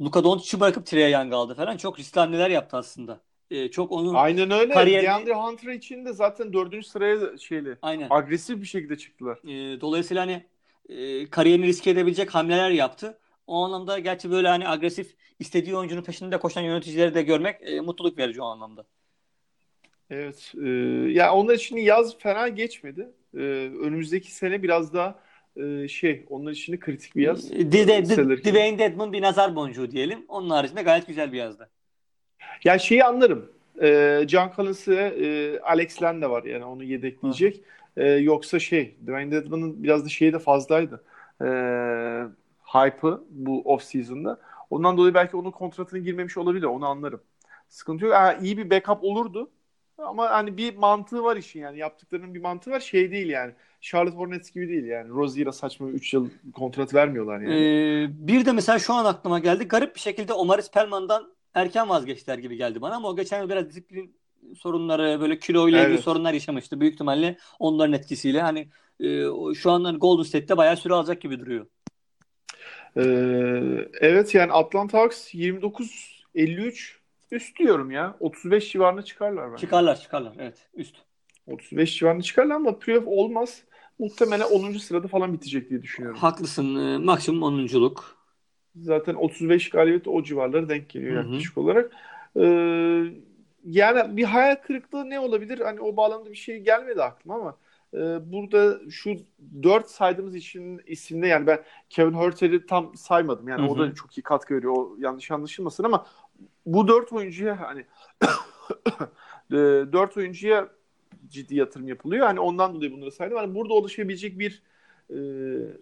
Luka 0.02 0.24
Doncic'i 0.24 0.60
bırakıp 0.60 0.86
Trae 0.86 1.10
Young 1.10 1.34
aldı 1.34 1.56
falan. 1.56 1.78
Çok 1.78 2.00
riskli 2.00 2.20
hamleler 2.20 2.50
yaptı 2.50 2.78
aslında. 2.78 3.22
E, 3.52 3.72
çok 3.72 3.92
onun 3.92 4.14
Aynen 4.14 4.52
öyle. 4.52 4.74
Kariyerini... 4.74 5.08
DeAndre 5.08 5.34
Hunter 5.34 5.72
için 5.72 6.06
de 6.06 6.14
zaten 6.14 6.54
dördüncü 6.54 6.88
sıraya 6.88 7.38
şeyli 7.38 7.78
Aynen. 7.82 8.08
agresif 8.10 8.62
bir 8.62 8.66
şekilde 8.66 8.98
çıktılar. 8.98 9.38
E, 9.44 9.82
dolayısıyla 9.82 10.24
hani 10.24 10.44
e, 10.92 11.30
kariyerini 11.30 11.68
riske 11.68 11.90
edebilecek 11.90 12.36
hamleler 12.36 12.72
yaptı. 12.72 13.18
O 13.48 13.64
anlamda 13.64 14.00
gerçi 14.00 14.32
böyle 14.32 14.48
hani 14.48 14.68
agresif 14.68 15.16
istediği 15.40 15.76
oyuncunun 15.76 16.02
peşinde 16.02 16.38
koşan 16.38 16.62
yöneticileri 16.62 17.14
de 17.14 17.22
görmek 17.22 17.56
e, 17.62 17.80
mutluluk 17.80 18.18
verici 18.18 18.42
o 18.42 18.46
anlamda. 18.46 18.86
Evet. 20.10 20.54
E, 20.64 20.70
ya 21.12 21.34
onlar 21.34 21.54
için 21.54 21.78
yaz 21.78 22.18
fena 22.18 22.48
geçmedi. 22.48 23.10
E, 23.34 23.40
önümüzdeki 23.82 24.32
sene 24.32 24.64
biraz 24.64 24.94
daha 24.94 25.20
e, 25.56 25.88
şey 25.88 26.26
onlar 26.30 26.52
için 26.52 26.78
kritik 26.78 27.16
bir 27.16 27.24
yaz. 27.24 27.52
D- 27.52 28.52
Dwayne 28.52 28.80
Dedmon 28.80 29.14
bir 29.14 29.22
nazar 29.22 29.56
boncuğu 29.56 29.92
diyelim. 29.92 30.26
Onun 30.28 30.50
haricinde 30.50 30.82
gayet 30.82 31.08
güzel 31.08 31.32
bir 31.32 31.38
yazdı. 31.38 31.70
Ya 32.64 32.80
şeyi 32.80 33.04
anlarım. 33.04 33.52
E, 33.82 34.20
John 34.28 34.52
Collins'ı 34.56 34.94
e, 34.94 35.60
Alex 35.60 36.02
Len 36.02 36.22
de 36.22 36.30
var 36.30 36.44
yani 36.44 36.66
onu 36.66 36.84
yedekleyecek. 36.84 37.56
Hı. 37.58 37.62
E, 37.98 38.08
yoksa 38.10 38.60
şey 38.60 38.96
Dwayne 39.02 39.32
Dedman'ın 39.32 39.84
biraz 39.84 40.06
da 40.06 40.10
şeyi 40.10 40.34
de 40.34 40.40
fazlaydı. 40.40 41.04
E, 41.42 41.46
hype'ı 42.64 43.22
bu 43.30 43.62
off 43.62 43.84
season'da. 43.84 44.40
Ondan 44.70 44.98
dolayı 44.98 45.14
belki 45.14 45.38
onun 45.38 45.52
kontratına 45.52 46.00
girmemiş 46.00 46.38
olabilir. 46.38 46.64
Onu 46.64 46.86
anlarım. 46.86 47.22
Sıkıntı 47.70 48.06
yok. 48.06 48.14
Yani 48.14 48.46
iyi 48.48 48.58
bir 48.58 48.70
backup 48.70 49.04
olurdu. 49.04 49.52
Ama 49.98 50.30
hani 50.30 50.58
bir 50.58 50.76
mantığı 50.76 51.24
var 51.24 51.38
işin 51.38 51.60
yani. 51.60 51.78
Yaptıklarının 51.78 52.34
bir 52.34 52.42
mantığı 52.42 52.72
var. 52.72 52.80
Şey 52.80 53.12
değil 53.12 53.30
yani. 53.30 53.54
Charlotte 53.82 54.18
Hornets 54.18 54.52
gibi 54.52 54.70
değil 54.70 54.86
yani. 54.86 55.10
Rozier'a 55.10 55.52
saçma 55.52 55.88
3 55.90 56.14
yıl 56.14 56.30
kontrat 56.54 56.94
vermiyorlar 56.94 57.40
yani. 57.40 57.56
Ee, 57.56 58.10
bir 58.28 58.46
de 58.46 58.52
mesela 58.52 58.80
şu 58.80 58.94
an 58.94 59.06
aklıma 59.06 59.40
geldi. 59.40 59.68
Garip 59.68 59.96
bir 59.96 60.00
şekilde 60.00 60.34
Omaris 60.34 60.72
Pelman'dan 60.72 61.34
erken 61.54 61.90
vazgeçtiler 61.90 62.38
gibi 62.38 62.58
geldi 62.58 62.82
bana 62.82 62.96
ama 62.96 63.10
o 63.10 63.16
geçen 63.16 63.42
yıl 63.42 63.50
biraz 63.50 63.70
disiplin 63.70 64.16
sorunları 64.58 65.22
böyle 65.22 65.40
kilo 65.40 65.70
ile 65.70 65.78
ilgili 65.78 65.94
evet. 65.94 66.04
sorunlar 66.04 66.34
yaşamıştı. 66.34 66.80
Büyük 66.82 66.94
ihtimalle 66.94 67.38
onların 67.60 67.94
etkisiyle 67.94 68.42
hani 68.42 68.70
e, 69.00 69.26
şu 69.54 69.72
an 69.72 70.00
Golden 70.00 70.24
State'te 70.24 70.58
bayağı 70.58 70.78
süre 70.78 70.94
alacak 70.94 71.22
gibi 71.22 71.40
duruyor. 71.40 71.66
Ee, 72.98 73.02
evet 74.02 74.36
yani 74.36 74.52
Atlanta 74.52 74.98
Hawks 74.98 75.34
29 75.34 76.24
53 76.36 77.00
üst 77.32 77.60
diyorum 77.60 77.92
ya. 77.92 78.16
35 78.20 78.72
civarına 78.72 79.02
çıkarlar 79.02 79.52
bence. 79.52 79.62
Çıkarlar 79.62 80.02
çıkarlar 80.02 80.34
evet 80.40 80.70
üst. 80.74 80.96
35 81.48 81.98
civarında 81.98 82.24
çıkarlar 82.24 82.56
ama 82.56 82.80
playoff 82.80 83.08
olmaz. 83.08 83.64
Muhtemelen 84.00 84.46
10. 84.46 84.72
sırada 84.74 85.08
falan 85.08 85.34
bitecek 85.34 85.70
diye 85.70 85.82
düşünüyorum. 85.82 86.20
Haklısın. 86.20 86.76
E, 86.76 86.98
maksimum 86.98 87.42
10'unculuk. 87.42 88.00
Zaten 88.76 89.16
35 89.16 89.70
galibiyet 89.70 90.08
o 90.08 90.24
civarlara 90.24 90.70
denk 90.70 90.90
geliyor 90.90 91.16
Hı-hı. 91.16 91.32
yaklaşık 91.32 91.58
olarak. 91.58 91.92
Ee, 92.36 92.42
yani 93.66 94.18
bir 94.18 94.24
hayal 94.24 94.56
kırıklığı 94.56 95.10
ne 95.10 95.20
olabilir? 95.20 95.60
Hani 95.60 95.80
o 95.82 95.98
bağlamda 95.98 96.32
bir 96.32 96.36
şey 96.36 96.60
gelmedi 96.60 97.04
aklıma 97.04 97.36
ama 97.36 97.58
e, 97.94 98.32
burada 98.32 98.80
şu 98.90 99.16
dört 99.64 99.90
saydığımız 99.90 100.36
için 100.36 100.82
isimde 100.88 101.28
yani 101.28 101.48
ben 101.48 101.64
Kevin 101.90 102.14
Hurter'i 102.14 102.66
tam 102.66 102.96
saymadım. 102.96 103.48
Yani 103.48 103.62
Hı-hı. 103.62 103.72
o 103.72 103.80
da 103.80 103.94
çok 103.96 104.18
iyi 104.18 104.22
katkı 104.22 104.56
veriyor. 104.56 104.74
O 104.76 104.96
yanlış 105.00 105.32
anlaşılmasın 105.32 105.84
ama 105.84 106.06
bu 106.66 106.88
dört 106.88 107.14
oyuncuya 107.14 107.60
hani 107.60 107.86
e, 109.52 109.58
dört 109.94 110.18
oyuncuya 110.18 110.70
ciddi 111.28 111.56
yatırım 111.56 111.88
yapılıyor. 111.88 112.26
Hani 112.26 112.40
ondan 112.40 112.76
dolayı 112.76 112.92
bunları 112.92 113.12
saydım. 113.12 113.38
Hani 113.38 113.56
burada 113.56 113.74
oluşabilecek 113.74 114.40
bir 114.40 114.64
e, 115.10 115.18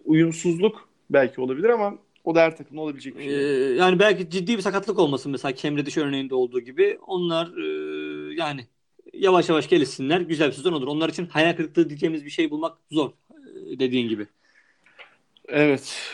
uyumsuzluk 0.04 0.88
belki 1.10 1.40
olabilir 1.40 1.68
ama 1.68 1.98
o 2.24 2.34
da 2.34 2.42
her 2.42 2.56
takımda 2.56 2.80
olabilecek 2.80 3.18
bir 3.18 3.24
şey. 3.24 3.34
Ee, 3.34 3.74
yani 3.74 3.98
belki 3.98 4.30
ciddi 4.30 4.56
bir 4.56 4.62
sakatlık 4.62 4.98
olmasın 4.98 5.32
mesela 5.32 5.54
Cam 5.54 5.76
Reddish 5.76 5.98
örneğinde 5.98 6.34
olduğu 6.34 6.60
gibi. 6.60 6.98
Onlar 7.06 7.46
e, 7.56 8.34
yani 8.34 8.66
yavaş 9.12 9.48
yavaş 9.48 9.68
gelişsinler. 9.68 10.20
Güzel 10.20 10.48
bir 10.48 10.52
sezon 10.52 10.72
olur. 10.72 10.86
Onlar 10.86 11.08
için 11.08 11.26
hayal 11.26 11.56
kırıklığı 11.56 11.88
diyeceğimiz 11.88 12.24
bir 12.24 12.30
şey 12.30 12.50
bulmak 12.50 12.78
zor. 12.90 13.10
E, 13.70 13.78
dediğin 13.78 14.08
gibi. 14.08 14.26
Evet. 15.48 16.12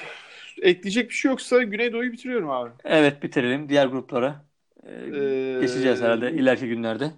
Ekleyecek 0.63 1.09
bir 1.11 1.15
şey 1.15 1.31
yoksa 1.31 1.63
Güneydoğu'yu 1.63 2.13
bitiriyorum 2.13 2.51
abi. 2.51 2.71
Evet 2.85 3.23
bitirelim. 3.23 3.69
Diğer 3.69 3.87
gruplara. 3.87 4.45
Ee, 4.87 5.59
geçeceğiz 5.61 6.01
herhalde 6.01 6.33
ileriki 6.33 6.69
günlerde. 6.69 7.11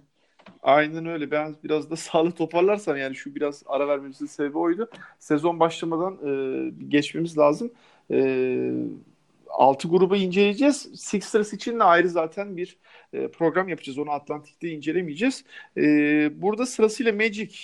Aynen 0.63 1.05
öyle. 1.05 1.31
Ben 1.31 1.55
biraz 1.63 1.91
da 1.91 1.95
sağlık 1.95 2.37
toparlarsam 2.37 2.97
yani 2.97 3.15
şu 3.15 3.35
biraz 3.35 3.63
ara 3.65 3.87
vermemizin 3.87 4.25
sebebi 4.25 4.57
oydu. 4.57 4.89
Sezon 5.19 5.59
başlamadan 5.59 6.13
e, 6.27 6.71
geçmemiz 6.87 7.37
lazım. 7.37 7.71
E, 8.11 8.71
6 9.49 9.87
grubu 9.87 10.15
inceleyeceğiz. 10.15 10.89
Sixers 10.95 11.53
için 11.53 11.79
de 11.79 11.83
ayrı 11.83 12.09
zaten 12.09 12.57
bir 12.57 12.77
e, 13.13 13.27
program 13.27 13.69
yapacağız. 13.69 13.97
Onu 13.97 14.11
Atlantik'te 14.11 14.69
incelemeyeceğiz. 14.69 15.43
E, 15.77 15.81
burada 16.41 16.65
sırasıyla 16.65 17.13
Magic, 17.13 17.55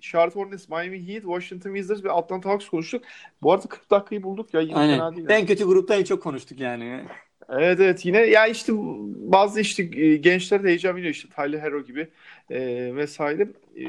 Charlotte 0.00 0.40
Hornets, 0.40 0.68
Miami 0.68 1.08
Heat, 1.08 1.22
Washington 1.22 1.74
Wizards 1.74 2.04
ve 2.04 2.12
Atlanta 2.12 2.50
Hawks 2.50 2.68
konuştuk. 2.68 3.02
Bu 3.42 3.52
arada 3.52 3.68
40 3.68 3.90
dakikayı 3.90 4.22
bulduk 4.22 4.54
ya. 4.54 4.60
Yine 4.60 4.74
Aynen. 4.74 4.98
fena 4.98 5.16
değil. 5.16 5.26
En 5.28 5.46
kötü 5.46 5.64
grupta 5.64 5.94
en 5.94 6.04
çok 6.04 6.22
konuştuk 6.22 6.60
yani. 6.60 7.00
Evet 7.48 7.80
evet 7.80 8.04
yine 8.06 8.18
ya 8.18 8.46
işte 8.46 8.72
bazı 9.16 9.60
işte 9.60 9.82
e, 9.82 10.16
gençler 10.16 10.64
de 10.64 10.68
heyecan 10.68 10.96
veriyor 10.96 11.12
işte 11.12 11.28
Tyler 11.36 11.58
Hero 11.58 11.80
gibi 11.80 12.08
e, 12.50 12.90
vesaire. 12.96 13.48
E, 13.76 13.84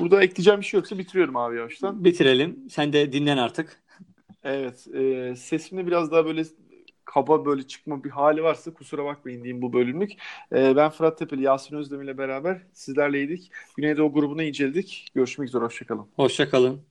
burada 0.00 0.22
ekleyeceğim 0.22 0.60
bir 0.60 0.66
şey 0.66 0.78
yoksa 0.78 0.98
bitiriyorum 0.98 1.36
abi 1.36 1.56
yavaştan. 1.56 2.04
Bitirelim. 2.04 2.58
Sen 2.70 2.92
de 2.92 3.12
dinlen 3.12 3.36
artık. 3.36 3.81
Evet. 4.44 4.86
E, 4.94 5.36
sesimde 5.36 5.86
biraz 5.86 6.10
daha 6.12 6.24
böyle 6.26 6.44
kaba 7.04 7.44
böyle 7.44 7.62
çıkma 7.66 8.04
bir 8.04 8.10
hali 8.10 8.42
varsa 8.42 8.74
kusura 8.74 9.04
bakmayın 9.04 9.44
diyeyim 9.44 9.62
bu 9.62 9.72
bölümlük. 9.72 10.12
E, 10.52 10.76
ben 10.76 10.90
Fırat 10.90 11.18
Tepeli, 11.18 11.42
Yasin 11.42 11.76
Özdemir 11.76 12.04
ile 12.04 12.18
beraber 12.18 12.62
sizlerleydik. 12.72 13.50
Güneydoğu 13.76 14.12
grubunu 14.12 14.42
inceledik. 14.42 15.10
Görüşmek 15.14 15.48
üzere. 15.48 15.64
Hoşçakalın. 15.64 16.08
Hoşçakalın. 16.16 16.86